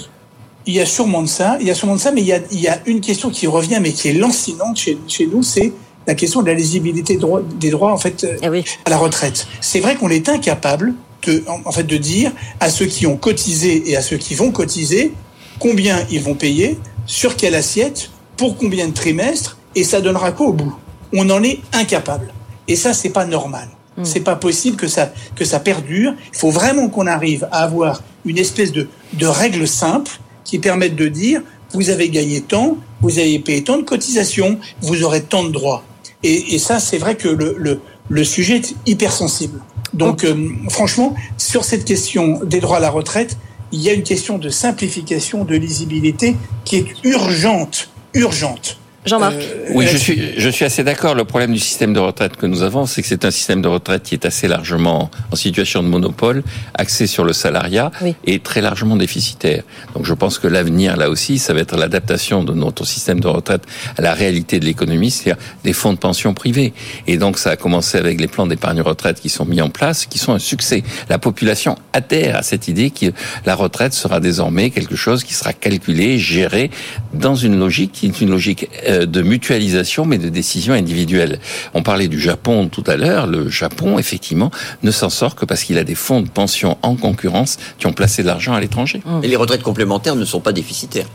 il 0.65 0.73
y 0.73 0.81
a 0.81 0.85
sûrement 0.85 1.21
de 1.21 1.27
ça, 1.27 1.57
il 1.61 1.67
y 1.67 1.71
a 1.71 1.75
sûrement 1.75 1.95
de 1.95 2.01
ça, 2.01 2.11
mais 2.11 2.21
il 2.21 2.27
y 2.27 2.33
a, 2.33 2.39
il 2.51 2.59
y 2.59 2.67
a 2.67 2.77
une 2.85 3.01
question 3.01 3.29
qui 3.29 3.45
revient 3.47 3.79
mais 3.81 3.91
qui 3.91 4.05
est 4.09 4.13
lancinante 4.25 4.77
chez, 4.83 4.97
chez 5.07 5.27
nous, 5.27 5.43
c'est 5.43 5.71
la 6.09 6.15
question 6.15 6.41
de 6.41 6.47
la 6.47 6.55
lisibilité 6.55 7.19
des 7.59 7.69
droits 7.69 7.93
en 7.93 7.97
fait 7.99 8.25
eh 8.41 8.49
oui. 8.49 8.65
à 8.85 8.89
la 8.89 8.97
retraite. 8.97 9.45
C'est 9.61 9.79
vrai 9.79 9.95
qu'on 9.95 10.09
est 10.09 10.27
incapable 10.27 10.95
de 11.27 11.43
en 11.47 11.71
fait 11.71 11.83
de 11.83 11.97
dire 11.97 12.31
à 12.59 12.71
ceux 12.71 12.87
qui 12.87 13.05
ont 13.05 13.15
cotisé 13.15 13.91
et 13.91 13.95
à 13.95 14.01
ceux 14.01 14.17
qui 14.17 14.33
vont 14.33 14.49
cotiser 14.49 15.13
combien 15.59 16.03
ils 16.09 16.21
vont 16.21 16.33
payer, 16.33 16.79
sur 17.05 17.35
quelle 17.35 17.53
assiette, 17.53 18.09
pour 18.37 18.57
combien 18.57 18.87
de 18.87 18.93
trimestres 18.93 19.59
et 19.75 19.83
ça 19.83 20.01
donnera 20.01 20.31
quoi 20.31 20.47
au 20.47 20.53
bout? 20.53 20.75
On 21.13 21.29
en 21.29 21.43
est 21.43 21.59
incapable. 21.73 22.33
Et 22.67 22.75
ça 22.75 22.93
c'est 22.93 23.09
pas 23.09 23.25
normal. 23.25 23.67
Mm. 23.95 24.03
C'est 24.03 24.21
pas 24.21 24.35
possible 24.35 24.77
que 24.77 24.87
ça 24.87 25.13
que 25.35 25.45
ça 25.45 25.59
perdure. 25.59 26.13
Il 26.33 26.39
faut 26.39 26.49
vraiment 26.49 26.89
qu'on 26.89 27.05
arrive 27.05 27.47
à 27.51 27.61
avoir 27.61 28.01
une 28.25 28.39
espèce 28.39 28.71
de 28.71 28.87
de 29.13 29.27
règles 29.27 29.67
simples 29.67 30.19
qui 30.43 30.57
permettent 30.57 30.95
de 30.95 31.07
dire 31.07 31.43
vous 31.71 31.91
avez 31.91 32.09
gagné 32.09 32.41
tant, 32.41 32.77
vous 32.99 33.19
avez 33.19 33.37
payé 33.37 33.63
tant 33.63 33.77
de 33.77 33.83
cotisations, 33.83 34.57
vous 34.81 35.03
aurez 35.03 35.21
tant 35.21 35.43
de 35.43 35.51
droits. 35.51 35.83
Et, 36.23 36.55
et 36.55 36.59
ça, 36.59 36.79
c'est 36.79 36.97
vrai 36.97 37.15
que 37.15 37.29
le, 37.29 37.55
le, 37.57 37.79
le, 38.09 38.23
sujet 38.23 38.57
est 38.57 38.75
hypersensible. 38.85 39.61
Donc, 39.93 40.23
euh, 40.23 40.49
franchement, 40.69 41.15
sur 41.37 41.63
cette 41.63 41.85
question 41.85 42.41
des 42.43 42.59
droits 42.59 42.77
à 42.77 42.81
la 42.81 42.89
retraite, 42.89 43.37
il 43.71 43.81
y 43.81 43.89
a 43.89 43.93
une 43.93 44.03
question 44.03 44.37
de 44.37 44.49
simplification, 44.49 45.45
de 45.45 45.55
lisibilité 45.55 46.35
qui 46.65 46.77
est 46.77 46.85
urgente, 47.03 47.89
urgente. 48.13 48.78
Jean-Marc. 49.05 49.35
Euh, 49.35 49.71
oui, 49.73 49.87
je 49.87 49.95
suis, 49.95 50.33
je 50.37 50.49
suis 50.49 50.65
assez 50.65 50.83
d'accord. 50.83 51.15
Le 51.15 51.23
problème 51.23 51.53
du 51.53 51.59
système 51.59 51.93
de 51.93 51.99
retraite 51.99 52.35
que 52.35 52.45
nous 52.45 52.63
avons, 52.63 52.85
c'est 52.85 53.01
que 53.01 53.07
c'est 53.07 53.23
un 53.23 53.31
système 53.31 53.61
de 53.61 53.67
retraite 53.67 54.03
qui 54.03 54.13
est 54.13 54.25
assez 54.25 54.47
largement 54.47 55.09
en 55.31 55.35
situation 55.35 55.81
de 55.81 55.87
monopole, 55.87 56.43
axé 56.73 57.07
sur 57.07 57.23
le 57.23 57.31
salariat 57.31 57.91
oui. 58.01 58.15
et 58.25 58.39
très 58.39 58.61
largement 58.61 58.97
déficitaire. 58.97 59.63
Donc 59.95 60.05
je 60.05 60.13
pense 60.13 60.37
que 60.37 60.47
l'avenir, 60.47 60.97
là 60.97 61.09
aussi, 61.09 61.39
ça 61.39 61.53
va 61.53 61.61
être 61.61 61.77
l'adaptation 61.77 62.43
de 62.43 62.53
notre 62.53 62.85
système 62.85 63.21
de 63.21 63.27
retraite 63.27 63.63
à 63.97 64.01
la 64.01 64.13
réalité 64.13 64.59
de 64.59 64.65
l'économie, 64.65 65.11
c'est-à-dire 65.11 65.41
des 65.63 65.73
fonds 65.73 65.93
de 65.93 65.97
pension 65.97 66.33
privés. 66.33 66.73
Et 67.07 67.17
donc 67.17 67.37
ça 67.37 67.51
a 67.51 67.55
commencé 67.55 67.97
avec 67.97 68.19
les 68.19 68.27
plans 68.27 68.47
d'épargne 68.47 68.81
retraite 68.81 69.21
qui 69.21 69.29
sont 69.29 69.45
mis 69.45 69.61
en 69.61 69.69
place, 69.69 70.07
qui 70.07 70.19
sont 70.19 70.33
un 70.33 70.39
succès. 70.39 70.83
La 71.07 71.19
population 71.19 71.77
adhère 71.93 72.35
à 72.35 72.43
cette 72.43 72.67
idée 72.67 72.89
que 72.91 73.07
la 73.45 73.55
retraite 73.55 73.93
sera 73.93 74.19
désormais 74.19 74.71
quelque 74.71 74.97
chose 74.97 75.23
qui 75.23 75.33
sera 75.33 75.53
calculé, 75.53 76.19
géré 76.19 76.69
dans 77.13 77.35
une 77.35 77.57
logique 77.57 77.93
qui 77.93 78.07
est 78.07 78.21
une 78.21 78.29
logique 78.29 78.67
de 78.89 79.21
mutualisation, 79.21 80.05
mais 80.05 80.17
de 80.17 80.29
décision 80.29 80.73
individuelle. 80.73 81.39
On 81.73 81.83
parlait 81.83 82.07
du 82.07 82.19
Japon 82.19 82.67
tout 82.69 82.83
à 82.87 82.97
l'heure. 82.97 83.27
Le 83.27 83.49
Japon, 83.49 83.99
effectivement, 83.99 84.51
ne 84.83 84.91
s'en 84.91 85.09
sort 85.09 85.35
que 85.35 85.45
parce 85.45 85.63
qu'il 85.63 85.77
a 85.77 85.83
des 85.83 85.95
fonds 85.95 86.21
de 86.21 86.29
pension 86.29 86.77
en 86.81 86.95
concurrence 86.95 87.57
qui 87.77 87.87
ont 87.87 87.93
placé 87.93 88.21
de 88.21 88.27
l'argent 88.27 88.53
à 88.53 88.59
l'étranger. 88.59 89.01
Et 89.23 89.27
les 89.27 89.35
retraites 89.35 89.63
complémentaires 89.63 90.15
ne 90.15 90.25
sont 90.25 90.39
pas 90.39 90.51
déficitaires. 90.51 91.07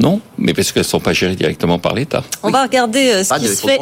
Non, 0.00 0.20
mais 0.38 0.54
parce 0.54 0.72
qu'elles 0.72 0.82
ne 0.82 0.88
sont 0.88 1.00
pas 1.00 1.12
gérées 1.12 1.36
directement 1.36 1.78
par 1.78 1.94
l'État. 1.94 2.24
On 2.42 2.48
oui. 2.48 2.52
va 2.52 2.62
regarder 2.62 3.10
euh, 3.10 3.24
ce 3.24 3.28
pas 3.28 3.38
qui 3.38 3.48
se 3.48 3.66
fait 3.66 3.78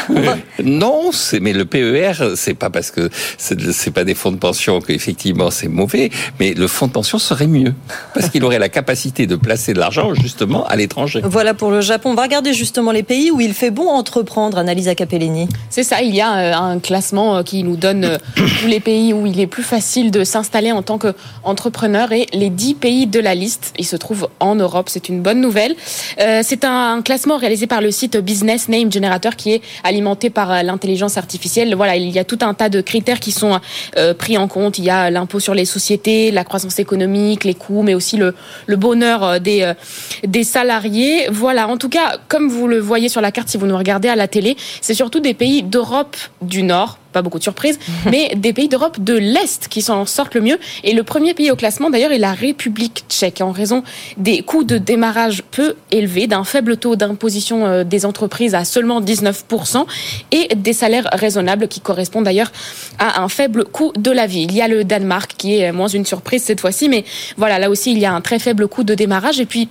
non, 0.64 1.10
mais 1.40 1.52
le 1.52 1.64
PER, 1.64 2.34
c'est 2.36 2.54
pas 2.54 2.70
parce 2.70 2.90
que 2.90 3.10
c'est 3.38 3.90
pas 3.90 4.04
des 4.04 4.14
fonds 4.14 4.32
de 4.32 4.36
pension 4.36 4.80
qu'effectivement 4.80 5.50
c'est 5.50 5.68
mauvais, 5.68 6.10
mais 6.40 6.54
le 6.54 6.66
fonds 6.66 6.86
de 6.86 6.92
pension 6.92 7.18
serait 7.18 7.46
mieux 7.46 7.74
parce 8.14 8.28
qu'il 8.30 8.44
aurait 8.44 8.58
la 8.58 8.68
capacité 8.68 9.26
de 9.26 9.36
placer 9.36 9.74
de 9.74 9.78
l'argent 9.78 10.14
justement 10.14 10.64
à 10.66 10.76
l'étranger. 10.76 11.20
Voilà 11.24 11.54
pour 11.54 11.70
le 11.70 11.80
Japon. 11.80 12.10
On 12.10 12.14
va 12.14 12.22
regarder 12.22 12.52
justement 12.52 12.92
les 12.92 13.02
pays 13.02 13.30
où 13.30 13.40
il 13.40 13.54
fait 13.54 13.70
bon 13.70 13.88
entreprendre, 13.88 14.58
Annalisa 14.58 14.94
Capellini. 14.94 15.48
C'est 15.70 15.84
ça, 15.84 16.02
il 16.02 16.14
y 16.14 16.20
a 16.20 16.36
euh, 16.36 16.54
un 16.54 16.78
classement 16.78 17.36
euh, 17.36 17.42
qui 17.42 17.62
nous 17.64 17.76
donne 17.76 18.04
euh, 18.04 18.18
tous 18.36 18.66
les 18.66 18.80
pays 18.80 19.12
où 19.12 19.26
il 19.26 19.40
est 19.40 19.46
plus 19.46 19.62
facile 19.62 20.10
de 20.10 20.24
s'installer 20.24 20.72
en 20.72 20.82
tant 20.82 20.98
qu'entrepreneur 20.98 22.12
et 22.12 22.26
les 22.32 22.50
10 22.50 22.74
pays 22.74 23.06
de 23.06 23.20
la 23.20 23.34
liste, 23.34 23.72
ils 23.78 23.86
se 23.86 23.96
trouvent 23.96 24.28
en 24.40 24.54
Europe. 24.54 24.88
C'est 24.88 25.08
une 25.08 25.22
bonne 25.22 25.40
nouvelle. 25.40 25.74
C'est 26.18 26.64
un 26.64 27.02
classement 27.02 27.36
réalisé 27.36 27.66
par 27.66 27.80
le 27.80 27.90
site 27.90 28.16
Business 28.16 28.68
Name 28.68 28.92
Generator 28.92 29.36
qui 29.36 29.52
est 29.52 29.62
alimenté 29.84 30.30
par 30.30 30.62
l'intelligence 30.62 31.16
artificielle. 31.16 31.74
Voilà, 31.74 31.96
il 31.96 32.10
y 32.10 32.18
a 32.18 32.24
tout 32.24 32.38
un 32.42 32.54
tas 32.54 32.68
de 32.68 32.80
critères 32.80 33.20
qui 33.20 33.32
sont 33.32 33.60
pris 34.18 34.38
en 34.38 34.48
compte. 34.48 34.78
Il 34.78 34.84
y 34.84 34.90
a 34.90 35.10
l'impôt 35.10 35.40
sur 35.40 35.54
les 35.54 35.64
sociétés, 35.64 36.30
la 36.30 36.44
croissance 36.44 36.78
économique, 36.78 37.44
les 37.44 37.54
coûts, 37.54 37.82
mais 37.82 37.94
aussi 37.94 38.16
le, 38.16 38.34
le 38.66 38.76
bonheur 38.76 39.40
des, 39.40 39.72
des 40.24 40.44
salariés. 40.44 41.28
Voilà, 41.30 41.68
en 41.68 41.76
tout 41.76 41.88
cas, 41.88 42.18
comme 42.28 42.48
vous 42.48 42.68
le 42.68 42.78
voyez 42.78 43.08
sur 43.08 43.20
la 43.20 43.32
carte, 43.32 43.48
si 43.48 43.56
vous 43.56 43.66
nous 43.66 43.76
regardez 43.76 44.08
à 44.08 44.16
la 44.16 44.28
télé, 44.28 44.56
c'est 44.80 44.94
surtout 44.94 45.20
des 45.20 45.34
pays 45.34 45.62
d'Europe 45.62 46.16
du 46.40 46.62
Nord, 46.62 46.98
pas 47.12 47.22
beaucoup 47.22 47.38
de 47.38 47.42
surprises, 47.42 47.78
mais 48.10 48.32
des 48.36 48.52
pays 48.52 48.68
d'Europe 48.68 49.02
de 49.02 49.14
l'Est 49.14 49.68
qui 49.68 49.82
s'en 49.82 50.06
sortent 50.06 50.34
le 50.34 50.40
mieux. 50.40 50.58
Et 50.84 50.92
le 50.92 51.02
premier 51.02 51.34
pays 51.34 51.50
au 51.50 51.56
classement, 51.56 51.90
d'ailleurs, 51.90 52.12
est 52.12 52.18
la 52.18 52.32
République 52.32 53.04
tchèque, 53.08 53.40
en 53.40 53.52
raison 53.52 53.82
des 54.16 54.42
coûts 54.42 54.64
de 54.64 54.78
démarrage 54.78 55.42
peu 55.50 55.74
élevés, 55.90 56.26
d'un 56.26 56.44
faible 56.44 56.76
taux 56.76 56.96
d'imposition 56.96 57.66
euh, 57.66 57.84
des 57.84 58.06
entreprises 58.06 58.54
à 58.54 58.64
seulement 58.64 59.00
19% 59.00 59.84
et 60.30 60.54
des 60.54 60.72
salaires 60.72 61.08
raisonnables 61.12 61.68
qui 61.68 61.80
correspondent 61.80 62.24
d'ailleurs 62.24 62.52
à 62.98 63.22
un 63.22 63.28
faible 63.28 63.64
coût 63.64 63.92
de 63.96 64.10
la 64.10 64.26
vie. 64.26 64.42
Il 64.42 64.54
y 64.54 64.62
a 64.62 64.68
le 64.68 64.84
Danemark 64.84 65.34
qui 65.36 65.58
est 65.58 65.72
moins 65.72 65.88
une 65.88 66.06
surprise 66.06 66.42
cette 66.42 66.60
fois-ci, 66.60 66.88
mais 66.88 67.04
voilà, 67.36 67.58
là 67.58 67.70
aussi, 67.70 67.92
il 67.92 67.98
y 67.98 68.06
a 68.06 68.12
un 68.12 68.20
très 68.20 68.38
faible 68.38 68.68
coût 68.68 68.84
de 68.84 68.94
démarrage. 68.94 69.40
Et 69.40 69.46
puis, 69.46 69.68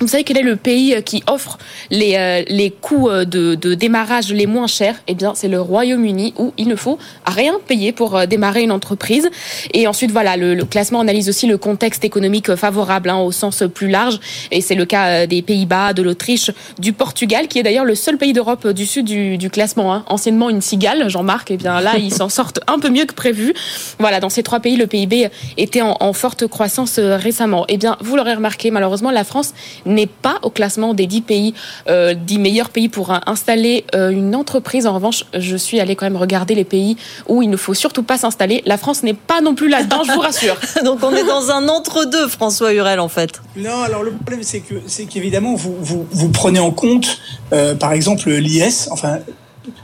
vous 0.00 0.08
savez 0.08 0.24
quel 0.24 0.38
est 0.38 0.42
le 0.42 0.56
pays 0.56 0.96
qui 1.04 1.22
offre 1.28 1.58
les, 1.90 2.16
euh, 2.16 2.42
les 2.48 2.70
coûts 2.70 3.08
euh, 3.08 3.24
de, 3.24 3.54
de, 3.54 3.74
démarrage 3.74 4.32
les 4.32 4.46
moins 4.46 4.66
chers? 4.66 4.96
Eh 5.06 5.14
bien, 5.14 5.34
c'est 5.34 5.48
le 5.48 5.60
Royaume-Uni 5.60 6.34
où 6.36 6.52
il 6.58 6.68
ne 6.68 6.74
faut 6.74 6.98
rien 7.26 7.54
payer 7.66 7.92
pour 7.92 8.16
euh, 8.16 8.26
démarrer 8.26 8.62
une 8.62 8.72
entreprise. 8.72 9.30
Et 9.72 9.86
ensuite, 9.86 10.10
voilà, 10.10 10.36
le, 10.36 10.54
le 10.54 10.64
classement 10.64 11.00
analyse 11.00 11.28
aussi 11.28 11.46
le 11.46 11.58
contexte 11.58 12.04
économique 12.04 12.54
favorable 12.56 13.08
hein, 13.08 13.18
au 13.18 13.30
sens 13.30 13.62
plus 13.72 13.88
large. 13.88 14.18
Et 14.50 14.60
c'est 14.60 14.74
le 14.74 14.84
cas 14.84 15.26
des 15.26 15.42
Pays-Bas, 15.42 15.92
de 15.92 16.02
l'Autriche, 16.02 16.50
du 16.78 16.92
Portugal, 16.92 17.46
qui 17.46 17.60
est 17.60 17.62
d'ailleurs 17.62 17.84
le 17.84 17.94
seul 17.94 18.18
pays 18.18 18.32
d'Europe 18.32 18.66
du 18.68 18.86
sud 18.86 19.06
du, 19.06 19.38
du 19.38 19.48
classement. 19.48 19.94
Hein. 19.94 20.04
Anciennement 20.08 20.50
une 20.50 20.60
cigale, 20.60 21.08
Jean-Marc. 21.08 21.52
Eh 21.52 21.56
bien, 21.56 21.80
là, 21.80 21.96
ils 21.98 22.12
s'en 22.12 22.28
sortent 22.28 22.60
un 22.66 22.80
peu 22.80 22.90
mieux 22.90 23.04
que 23.04 23.14
prévu. 23.14 23.54
Voilà, 24.00 24.18
dans 24.18 24.28
ces 24.30 24.42
trois 24.42 24.58
pays, 24.58 24.76
le 24.76 24.88
PIB 24.88 25.28
était 25.56 25.82
en, 25.82 25.96
en 26.00 26.12
forte 26.12 26.46
croissance 26.48 26.98
récemment. 26.98 27.64
Eh 27.68 27.76
bien, 27.76 27.96
vous 28.00 28.16
l'aurez 28.16 28.34
remarqué, 28.34 28.72
malheureusement, 28.72 29.12
la 29.12 29.24
France 29.24 29.54
n'est 29.86 30.06
pas 30.06 30.38
au 30.42 30.50
classement 30.50 30.94
des 30.94 31.06
10 31.06 31.20
pays, 31.22 31.54
euh, 31.88 32.14
10 32.14 32.38
meilleurs 32.38 32.70
pays 32.70 32.88
pour 32.88 33.12
installer 33.26 33.84
euh, 33.94 34.10
une 34.10 34.34
entreprise. 34.34 34.86
En 34.86 34.94
revanche, 34.94 35.24
je 35.34 35.56
suis 35.56 35.80
allée 35.80 35.96
quand 35.96 36.06
même 36.06 36.16
regarder 36.16 36.54
les 36.54 36.64
pays 36.64 36.96
où 37.28 37.42
il 37.42 37.50
ne 37.50 37.56
faut 37.56 37.74
surtout 37.74 38.02
pas 38.02 38.18
s'installer. 38.18 38.62
La 38.66 38.78
France 38.78 39.02
n'est 39.02 39.14
pas 39.14 39.40
non 39.40 39.54
plus 39.54 39.68
là-dedans, 39.68 40.02
je 40.04 40.12
vous 40.12 40.20
rassure. 40.20 40.56
Donc 40.84 41.00
on 41.02 41.14
est 41.14 41.24
dans 41.24 41.50
un 41.50 41.68
entre-deux, 41.68 42.28
François 42.28 42.72
Hurel, 42.72 43.00
en 43.00 43.08
fait. 43.08 43.40
Non, 43.56 43.82
alors 43.82 44.02
le 44.02 44.12
problème, 44.12 44.42
c'est 44.42 44.60
que 44.60 44.74
c'est 44.86 45.04
qu'évidemment, 45.04 45.54
vous, 45.54 45.76
vous, 45.80 46.06
vous, 46.10 46.28
prenez 46.28 46.60
en 46.60 46.70
compte, 46.70 47.18
euh, 47.52 47.74
par 47.74 47.92
exemple, 47.92 48.30
l'IS, 48.30 48.88
enfin, 48.90 49.18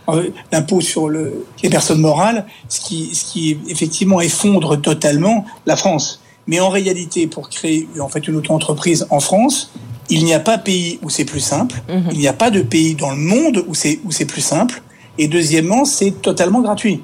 euh, 0.08 0.30
l'impôt 0.52 0.80
sur 0.80 1.08
le, 1.08 1.46
les 1.62 1.70
personnes 1.70 2.00
morales, 2.00 2.46
ce 2.68 2.80
qui, 2.80 3.14
ce 3.14 3.24
qui 3.24 3.58
effectivement 3.68 4.20
effondre 4.20 4.80
totalement 4.80 5.44
la 5.66 5.76
France. 5.76 6.20
Mais 6.46 6.60
en 6.60 6.68
réalité, 6.68 7.26
pour 7.26 7.48
créer 7.48 7.88
en 8.00 8.08
fait 8.08 8.26
une 8.26 8.36
auto-entreprise 8.36 9.06
en 9.10 9.20
France, 9.20 9.72
il 10.10 10.24
n'y 10.24 10.34
a 10.34 10.40
pas 10.40 10.58
pays 10.58 10.98
où 11.02 11.08
c'est 11.08 11.24
plus 11.24 11.40
simple. 11.40 11.76
Mhm. 11.88 12.10
Il 12.12 12.18
n'y 12.18 12.28
a 12.28 12.32
pas 12.32 12.50
de 12.50 12.60
pays 12.60 12.94
dans 12.94 13.10
le 13.10 13.16
monde 13.16 13.64
où 13.66 13.74
c'est 13.74 14.00
où 14.04 14.12
c'est 14.12 14.26
plus 14.26 14.42
simple. 14.42 14.82
Et 15.18 15.28
deuxièmement, 15.28 15.84
c'est 15.84 16.22
totalement 16.22 16.60
gratuit. 16.60 17.02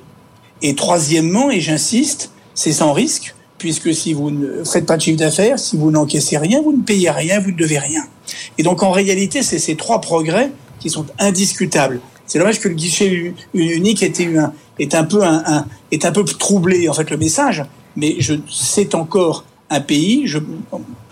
Et 0.63 0.75
troisièmement, 0.75 1.51
et 1.51 1.61
j'insiste, 1.61 2.31
c'est 2.55 2.73
sans 2.73 2.93
risque, 2.93 3.35
puisque 3.59 3.95
si 3.95 4.13
vous 4.13 4.31
ne 4.31 4.65
faites 4.65 4.87
pas 4.87 4.97
de 4.97 5.03
chiffre 5.03 5.19
d'affaires, 5.19 5.59
si 5.59 5.77
vous 5.77 5.91
n'encaissez 5.91 6.39
rien, 6.39 6.63
vous 6.63 6.73
ne 6.73 6.83
payez 6.83 7.11
rien, 7.11 7.41
vous 7.41 7.51
ne 7.51 7.57
devez 7.57 7.79
rien. 7.79 8.03
Et 8.59 8.63
donc 8.63 8.83
en 8.83 8.91
réalité, 8.91 9.43
c'est 9.43 9.59
ces 9.59 9.77
trois 9.77 10.01
progrès 10.01 10.51
qui 10.81 10.91
sont 10.91 11.07
indiscutables. 11.19 12.01
C'est 12.27 12.39
dommage 12.39 12.59
que 12.59 12.69
le 12.69 12.75
guichet 12.75 13.35
unique 13.55 14.03
était 14.03 14.37
un, 14.37 14.53
est 14.79 14.95
un 14.95 15.05
peu 15.05 15.23
un, 15.23 15.67
est 15.93 16.05
un 16.05 16.13
peu 16.13 16.25
troublé 16.25 16.89
en 16.89 16.93
fait 16.93 17.09
le 17.11 17.17
message, 17.17 17.65
mais 17.95 18.17
je 18.19 18.35
c'est 18.51 18.95
encore 18.95 19.45
un 19.71 19.81
pays, 19.81 20.27
je, 20.27 20.39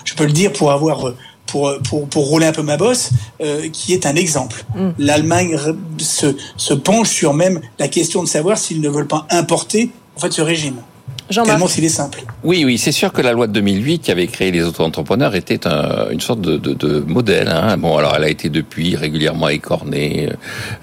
je 0.04 0.14
peux 0.14 0.24
le 0.24 0.32
dire 0.32 0.52
pour 0.52 0.72
avoir 0.72 1.14
pour, 1.54 1.72
pour, 1.88 2.08
pour 2.08 2.26
rouler 2.26 2.46
un 2.46 2.52
peu 2.52 2.62
ma 2.62 2.76
bosse, 2.76 3.10
euh, 3.40 3.68
qui 3.68 3.92
est 3.92 4.06
un 4.06 4.16
exemple. 4.16 4.64
Mm. 4.74 4.88
L'Allemagne 4.98 5.56
se, 5.98 6.34
se 6.56 6.74
penche 6.74 7.10
sur 7.10 7.32
même 7.32 7.60
la 7.78 7.86
question 7.86 8.24
de 8.24 8.28
savoir 8.28 8.58
s'ils 8.58 8.80
ne 8.80 8.88
veulent 8.88 9.06
pas 9.06 9.24
importer 9.30 9.90
en 10.16 10.20
fait 10.20 10.32
ce 10.32 10.42
régime. 10.42 10.78
Tellement 11.28 11.66
s'il 11.68 11.84
est 11.84 11.88
simple. 11.88 12.22
Oui, 12.42 12.64
oui, 12.64 12.76
c'est 12.76 12.92
sûr 12.92 13.12
que 13.12 13.22
la 13.22 13.32
loi 13.32 13.46
de 13.46 13.52
2008 13.52 14.00
qui 14.00 14.10
avait 14.10 14.26
créé 14.26 14.50
les 14.50 14.62
auto-entrepreneurs 14.62 15.34
était 15.34 15.66
un, 15.66 16.10
une 16.10 16.20
sorte 16.20 16.42
de, 16.42 16.58
de, 16.58 16.74
de 16.74 17.00
modèle. 17.00 17.48
Hein. 17.48 17.76
Bon, 17.78 17.96
alors 17.96 18.14
elle 18.16 18.24
a 18.24 18.28
été 18.28 18.50
depuis 18.50 18.94
régulièrement 18.94 19.48
écornée. 19.48 20.28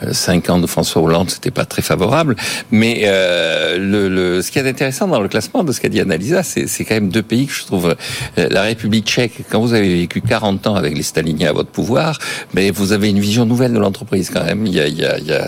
Euh, 0.04 0.14
cinq 0.14 0.50
ans 0.50 0.60
de 0.60 0.66
François 0.66 1.02
Hollande, 1.04 1.30
c'était 1.30 1.52
pas 1.52 1.66
très 1.66 1.84
favorable. 1.84 2.36
Mais 2.72 3.04
euh, 3.06 3.78
le, 3.78 4.10
le, 4.10 4.42
ce 4.42 4.52
qui 4.52 4.58
est 4.58 4.68
intéressant 4.68 5.08
dans 5.08 5.22
le 5.22 5.28
classement 5.28 5.64
de 5.64 5.72
ce 5.72 5.80
qu'a 5.80 5.90
dit 5.90 6.00
Annalisa, 6.00 6.42
c'est, 6.42 6.68
c'est 6.68 6.86
quand 6.86 6.96
même 6.96 7.10
deux 7.10 7.22
pays 7.22 7.46
que 7.46 7.54
je 7.54 7.66
trouve. 7.66 7.96
Euh, 8.38 8.48
la 8.50 8.64
République 8.64 9.06
tchèque, 9.06 9.44
quand 9.50 9.62
vous 9.62 9.74
avez 9.74 9.94
vécu 9.94 10.22
40 10.22 10.66
ans 10.66 10.76
avec 10.76 10.98
les 10.98 11.04
staliniens 11.04 11.50
à 11.50 11.54
votre 11.54 11.70
pouvoir, 11.70 12.18
mais 12.56 12.72
vous 12.72 12.94
avez 12.94 13.10
une 13.10 13.20
vision 13.20 13.46
nouvelle 13.46 13.74
de 13.74 13.80
l'entreprise 13.80 14.32
quand 14.34 14.44
même. 14.44 14.66
Il 14.66 14.74
y 14.74 14.80
a, 14.80 14.88
il 14.88 14.98
y 14.98 15.06
a, 15.06 15.20
il 15.20 15.28
y 15.28 15.34
a, 15.34 15.48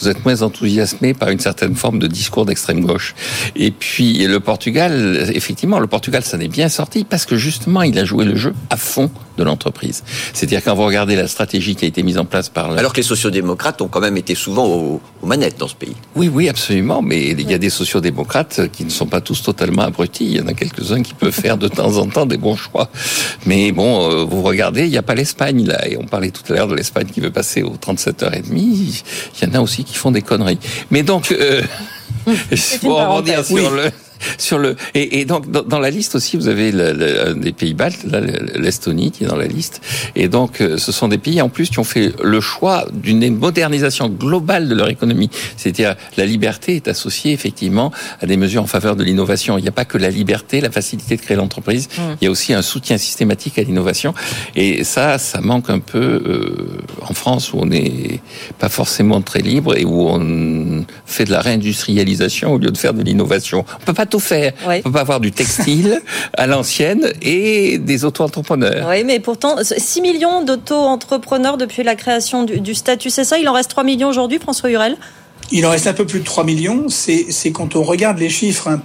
vous 0.00 0.08
êtes 0.08 0.24
moins 0.24 0.42
enthousiasmé 0.42 1.14
par 1.14 1.30
une 1.30 1.40
certaine 1.40 1.76
forme 1.76 2.00
de 2.00 2.08
discours 2.08 2.44
d'extrême 2.44 2.80
gauche. 2.84 3.14
Et 3.54 3.70
puis 3.70 4.26
le 4.32 4.40
Portugal, 4.40 5.30
effectivement, 5.34 5.78
le 5.78 5.86
Portugal, 5.86 6.24
ça 6.24 6.38
n'est 6.38 6.48
bien 6.48 6.68
sorti 6.68 7.04
parce 7.04 7.26
que 7.26 7.36
justement, 7.36 7.82
il 7.82 7.98
a 7.98 8.04
joué 8.04 8.24
le 8.24 8.34
jeu 8.34 8.54
à 8.70 8.76
fond 8.76 9.10
de 9.36 9.44
l'entreprise. 9.44 10.02
C'est-à-dire 10.32 10.62
quand 10.64 10.74
vous 10.74 10.84
regardez 10.84 11.16
la 11.16 11.28
stratégie 11.28 11.76
qui 11.76 11.84
a 11.84 11.88
été 11.88 12.02
mise 12.02 12.18
en 12.18 12.24
place 12.24 12.48
par... 12.48 12.70
Alors 12.72 12.92
que 12.92 12.98
les 12.98 13.02
sociodémocrates 13.02 13.80
ont 13.82 13.88
quand 13.88 14.00
même 14.00 14.16
été 14.16 14.34
souvent 14.34 14.66
aux, 14.66 15.00
manettes 15.22 15.58
dans 15.58 15.68
ce 15.68 15.74
pays. 15.74 15.96
Oui, 16.16 16.30
oui, 16.32 16.48
absolument. 16.48 17.02
Mais 17.02 17.28
il 17.28 17.50
y 17.50 17.54
a 17.54 17.58
des 17.58 17.70
sociodémocrates 17.70 18.68
qui 18.72 18.84
ne 18.84 18.90
sont 18.90 19.06
pas 19.06 19.20
tous 19.20 19.42
totalement 19.42 19.82
abrutis. 19.82 20.24
Il 20.24 20.36
y 20.36 20.40
en 20.40 20.46
a 20.46 20.54
quelques-uns 20.54 21.02
qui 21.02 21.14
peuvent 21.14 21.32
faire 21.32 21.58
de 21.58 21.68
temps 21.68 21.96
en 21.98 22.06
temps 22.06 22.26
des 22.26 22.38
bons 22.38 22.56
choix. 22.56 22.90
Mais 23.46 23.72
bon, 23.72 24.10
euh, 24.10 24.24
vous 24.24 24.42
regardez, 24.42 24.84
il 24.84 24.90
n'y 24.90 24.98
a 24.98 25.02
pas 25.02 25.14
l'Espagne 25.14 25.66
là. 25.66 25.86
Et 25.88 25.96
on 25.98 26.04
parlait 26.04 26.30
tout 26.30 26.50
à 26.52 26.56
l'heure 26.56 26.68
de 26.68 26.74
l'Espagne 26.74 27.06
qui 27.06 27.20
veut 27.20 27.30
passer 27.30 27.62
aux 27.62 27.76
37h30. 27.76 28.42
Il 28.54 29.48
y 29.48 29.50
en 29.50 29.54
a 29.54 29.60
aussi 29.60 29.84
qui 29.84 29.94
font 29.94 30.10
des 30.10 30.22
conneries. 30.22 30.58
Mais 30.90 31.02
donc... 31.02 31.32
Euh, 31.32 31.62
pour 32.80 32.98
rebondir 33.00 33.44
sur 33.44 33.70
le 33.70 33.90
sur 34.38 34.58
le 34.58 34.76
et, 34.94 35.20
et 35.20 35.24
donc 35.24 35.50
dans, 35.50 35.62
dans, 35.62 35.78
la 35.78 35.90
liste 35.90 36.14
aussi 36.14 36.36
vous 36.36 36.48
avez 36.48 36.72
le, 36.72 36.92
le, 36.92 37.34
des 37.34 37.52
pays 37.52 37.74
baltes, 37.74 38.04
l'Estonie 38.54 39.10
qui 39.10 39.24
est 39.24 39.26
dans 39.26 39.36
la 39.36 39.46
liste, 39.46 39.80
et 40.14 40.28
donc 40.28 40.60
euh, 40.60 40.76
ce 40.76 40.92
sont 40.92 41.08
des 41.08 41.18
pays 41.18 41.40
en 41.40 41.48
plus 41.48 41.70
qui 41.70 41.78
ont 41.78 41.84
fait 41.84 42.12
le 42.22 42.40
choix 42.40 42.86
d'une 42.92 43.36
modernisation 43.36 44.08
globale 44.08 44.68
de 44.68 44.74
leur 44.74 44.88
économie. 44.88 45.30
C'est-à-dire 45.56 45.96
la 46.16 46.26
liberté 46.26 46.76
est 46.76 46.88
associée 46.88 47.32
effectivement 47.32 47.92
à 48.20 48.26
des 48.26 48.36
mesures 48.36 48.62
en 48.62 48.66
faveur 48.66 48.96
de 48.96 49.04
l'innovation. 49.04 49.58
Il 49.58 49.62
n'y 49.62 49.68
a 49.68 49.72
pas 49.72 49.84
que 49.84 49.98
la 49.98 50.10
liberté, 50.10 50.60
la 50.60 50.70
facilité 50.70 51.16
de 51.16 51.20
créer 51.20 51.36
l'entreprise, 51.36 51.88
mmh. 51.88 52.00
il 52.20 52.24
y 52.24 52.28
a 52.28 52.30
aussi 52.30 52.52
un 52.54 52.62
soutien 52.62 52.98
systématique 52.98 53.58
à 53.58 53.62
l'innovation, 53.62 54.14
et 54.56 54.84
ça, 54.84 55.18
ça 55.18 55.40
manque 55.40 55.70
un 55.70 55.78
peu 55.78 55.98
euh, 55.98 56.78
en 57.02 57.14
France 57.14 57.52
où 57.52 57.58
on 57.58 57.66
n'est 57.66 58.20
pas 58.58 58.68
forcément 58.68 59.20
très 59.22 59.40
libre 59.40 59.76
et 59.76 59.84
où 59.84 60.08
on 60.08 60.84
fait 61.06 61.24
de 61.24 61.30
la 61.30 61.40
réindustrialisation 61.40 62.54
au 62.54 62.58
lieu 62.58 62.70
de 62.70 62.78
faire 62.78 62.94
de 62.94 63.02
l'innovation. 63.02 63.64
On 63.80 63.84
peut 63.84 63.92
pas 63.92 64.06
tout 64.12 64.20
faire. 64.20 64.52
On 64.66 64.82
peut 64.82 64.92
pas 64.92 65.00
avoir 65.00 65.20
du 65.20 65.32
textile 65.32 66.02
à 66.34 66.46
l'ancienne 66.46 67.12
et 67.22 67.78
des 67.78 68.04
auto-entrepreneurs. 68.04 68.86
Oui, 68.88 69.04
mais 69.04 69.20
pourtant, 69.20 69.56
6 69.62 70.00
millions 70.02 70.44
d'auto-entrepreneurs 70.44 71.56
depuis 71.56 71.82
la 71.82 71.96
création 71.96 72.44
du, 72.44 72.74
statut, 72.74 73.10
c'est 73.10 73.24
ça? 73.24 73.38
Il 73.38 73.48
en 73.48 73.54
reste 73.54 73.70
3 73.70 73.84
millions 73.84 74.08
aujourd'hui, 74.08 74.38
François 74.38 74.70
Hurel? 74.70 74.96
Il 75.50 75.66
en 75.66 75.70
reste 75.70 75.86
un 75.86 75.94
peu 75.94 76.06
plus 76.06 76.20
de 76.20 76.24
3 76.24 76.44
millions. 76.44 76.86
C'est 76.88 77.52
quand 77.52 77.74
on 77.74 77.82
regarde 77.82 78.18
les 78.18 78.28
chiffres 78.28 78.78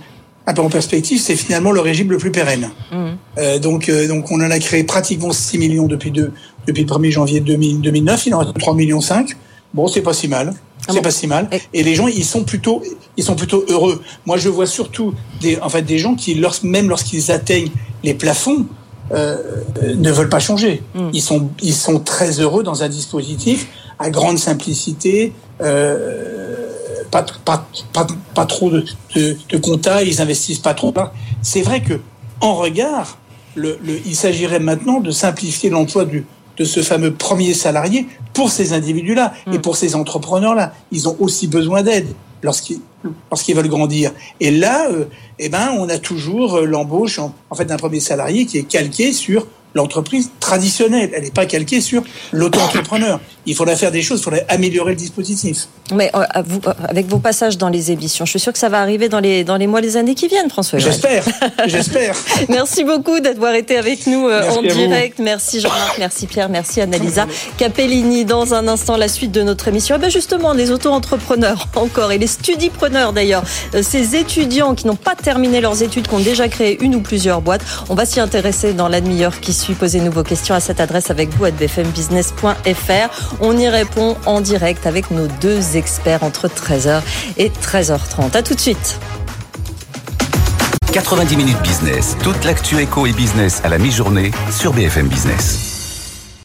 un 0.50 0.54
peu 0.54 0.62
en 0.62 0.70
perspective, 0.70 1.20
c'est 1.20 1.36
finalement 1.36 1.74
le 1.74 1.82
régime 1.82 2.10
le 2.10 2.18
plus 2.18 2.32
pérenne. 2.32 2.70
Mmh. 2.92 2.96
Euh, 3.38 3.60
donc, 3.60 3.90
euh, 3.90 4.08
donc 4.08 4.32
on 4.32 4.36
en 4.36 4.50
a 4.50 4.60
créé 4.60 4.86
pratiquement 4.86 5.34
6 5.34 5.58
millions 5.58 5.88
depuis, 5.88 6.10
deux, 6.10 6.32
depuis 6.66 6.84
le 6.84 6.90
1er 6.90 7.12
janvier 7.12 7.40
2009. 7.42 8.28
Il 8.28 8.34
en 8.34 8.40
reste 8.40 8.58
3 8.58 8.74
millions 8.74 9.02
5. 9.02 9.36
Bon, 9.74 9.90
c'est 9.90 10.02
pas 10.02 10.14
si 10.14 10.30
mal. 10.30 10.54
Ah 10.88 10.94
c'est 10.94 11.02
pas 11.02 11.12
si 11.12 11.28
mal. 11.28 11.50
Et 11.74 11.84
les 11.84 11.96
gens, 11.96 12.08
ils 12.08 12.24
sont 12.24 12.44
plutôt, 12.44 12.82
ils 13.18 13.24
sont 13.24 13.36
plutôt 13.36 13.66
heureux. 13.68 14.02
Moi, 14.26 14.38
je 14.38 14.50
vois 14.50 14.68
surtout 14.68 15.14
des, 15.42 15.60
en 15.60 15.70
fait, 15.70 15.82
des 15.82 15.98
gens 15.98 16.16
qui, 16.16 16.42
même 16.64 16.90
lorsqu'ils 16.90 17.32
atteignent 17.32 17.72
les 18.04 18.14
plafonds, 18.14 18.66
euh, 19.12 19.38
ne 19.96 20.12
veulent 20.12 20.30
pas 20.30 20.40
changer. 20.40 20.84
Hmm. 20.96 21.10
Ils 21.14 21.22
sont, 21.22 21.50
ils 21.62 21.74
sont 21.74 22.00
très 22.00 22.40
heureux 22.40 22.64
dans 22.64 22.84
un 22.84 22.90
dispositif 22.90 23.68
à 24.00 24.10
grande 24.10 24.38
simplicité, 24.38 25.34
euh, 25.62 26.68
pas, 27.10 27.26
pas, 27.46 27.68
pas, 27.94 28.08
pas, 28.36 28.46
trop 28.46 28.70
de, 28.70 28.86
de, 29.16 29.38
de 29.50 29.58
compta, 29.58 30.04
ils 30.04 30.22
investissent 30.22 30.60
pas 30.60 30.74
trop. 30.74 30.94
C'est 31.42 31.62
vrai 31.62 31.82
que 31.82 32.00
en 32.42 32.56
regard, 32.56 33.18
le, 33.56 33.80
le, 33.84 34.00
il 34.06 34.16
s'agirait 34.16 34.60
maintenant 34.60 35.00
de 35.00 35.12
simplifier 35.12 35.70
l'emploi 35.70 36.06
du, 36.06 36.26
de 36.58 36.66
ce 36.66 36.82
fameux 36.82 37.14
premier 37.14 37.54
salarié 37.54 38.08
pour 38.34 38.52
ces 38.52 38.74
individus-là 38.74 39.34
et 39.52 39.60
pour 39.60 39.76
ces 39.76 39.96
entrepreneurs-là. 39.96 40.74
Ils 40.92 41.08
ont 41.08 41.16
aussi 41.20 41.48
besoin 41.48 41.84
d'aide 41.84 42.08
lorsqu'ils 42.44 42.80
lorsqu'ils 43.30 43.56
veulent 43.56 43.68
grandir. 43.68 44.12
Et 44.40 44.52
là, 44.52 44.90
euh, 44.90 45.06
eh 45.40 45.50
ben, 45.50 45.70
on 45.78 45.88
a 45.88 45.98
toujours 45.98 46.62
l'embauche 46.62 47.20
en, 47.20 47.34
en 47.50 47.56
fait 47.56 47.66
d'un 47.66 47.78
premier 47.78 48.00
salarié 48.00 48.46
qui 48.46 48.58
est 48.58 48.64
calqué 48.64 49.14
sur 49.14 49.48
l'entreprise 49.78 50.32
traditionnelle. 50.40 51.12
Elle 51.14 51.24
n'est 51.24 51.32
pas 51.32 51.46
calquée 51.46 51.80
sur 51.80 52.04
l'auto-entrepreneur. 52.34 53.20
Il 53.46 53.56
faudrait 53.56 53.78
faire 53.78 53.92
des 53.92 54.02
choses, 54.02 54.20
il 54.20 54.24
faudrait 54.24 54.46
améliorer 54.50 54.92
le 54.92 54.98
dispositif. 54.98 55.68
Mais 55.94 56.12
euh, 56.14 56.26
vous, 56.46 56.60
avec 56.90 57.08
vos 57.08 57.20
passages 57.20 57.58
dans 57.58 57.70
les 57.70 57.92
émissions, 57.92 58.26
je 58.26 58.32
suis 58.32 58.40
sûr 58.42 58.52
que 58.52 58.60
ça 58.60 58.68
va 58.68 58.82
arriver 58.82 59.08
dans 59.08 59.22
les, 59.22 59.46
dans 59.46 59.56
les 59.56 59.68
mois, 59.68 59.80
les 59.80 59.96
années 59.96 60.16
qui 60.16 60.28
viennent, 60.28 60.50
François. 60.50 60.80
J'espère, 60.80 61.24
j'espère. 61.66 62.14
merci 62.50 62.84
beaucoup 62.84 63.22
d'avoir 63.22 63.54
été 63.54 63.78
avec 63.78 64.06
nous 64.06 64.28
euh, 64.28 64.50
en 64.50 64.62
direct. 64.62 65.20
Merci 65.20 65.62
Jean-Marc, 65.62 65.98
merci 65.98 66.28
Pierre, 66.28 66.50
merci 66.50 66.82
Annalisa 66.82 67.26
Capellini. 67.58 68.26
Dans 68.26 68.54
un 68.54 68.68
instant, 68.68 68.98
la 68.98 69.08
suite 69.08 69.32
de 69.32 69.44
notre 69.44 69.68
émission. 69.70 69.96
Eh 69.98 70.02
ben 70.02 70.10
justement, 70.10 70.52
les 70.52 70.72
auto-entrepreneurs 70.72 71.68
encore 71.76 72.12
et 72.12 72.18
les 72.18 72.28
studipreneurs 72.28 73.14
d'ailleurs, 73.14 73.44
euh, 73.76 73.82
ces 73.84 74.16
étudiants 74.16 74.76
qui 74.76 74.88
n'ont 74.88 74.96
pas 74.96 75.16
terminé 75.16 75.62
leurs 75.62 75.84
études, 75.84 76.08
qui 76.08 76.16
ont 76.16 76.20
déjà 76.20 76.50
créé 76.50 76.78
une 76.82 76.96
ou 76.96 77.02
plusieurs 77.02 77.42
boîtes. 77.42 77.62
On 77.90 77.96
va 77.96 78.06
s'y 78.06 78.20
intéresser 78.20 78.74
dans 78.74 78.88
la 78.88 79.00
demi-heure 79.00 79.40
qui 79.40 79.54
suit. 79.54 79.67
Posez-nous 79.76 80.12
vos 80.12 80.24
questions 80.24 80.56
à 80.56 80.60
cette 80.60 80.80
adresse 80.80 81.10
avec 81.10 81.30
vous 81.36 81.46
à 81.46 81.52
bfmbusiness.fr. 81.52 83.36
On 83.42 83.58
y 83.58 83.68
répond 83.68 84.18
en 84.26 84.42
direct 84.42 84.86
avec 84.88 85.12
nos 85.12 85.28
deux 85.42 85.78
experts 85.78 86.24
entre 86.24 86.48
13h 86.48 87.02
et 87.38 87.50
13h30. 87.50 88.36
À 88.36 88.44
tout 88.44 88.56
de 88.56 88.60
suite. 88.60 89.00
90 90.94 91.38
minutes 91.38 91.62
business, 91.62 92.18
toute 92.24 92.44
l'actu 92.44 92.80
éco 92.80 93.06
et 93.06 93.14
business 93.14 93.62
à 93.64 93.70
la 93.70 93.78
mi-journée 93.78 94.32
sur 94.50 94.74
BFM 94.74 95.08
Business. 95.08 95.77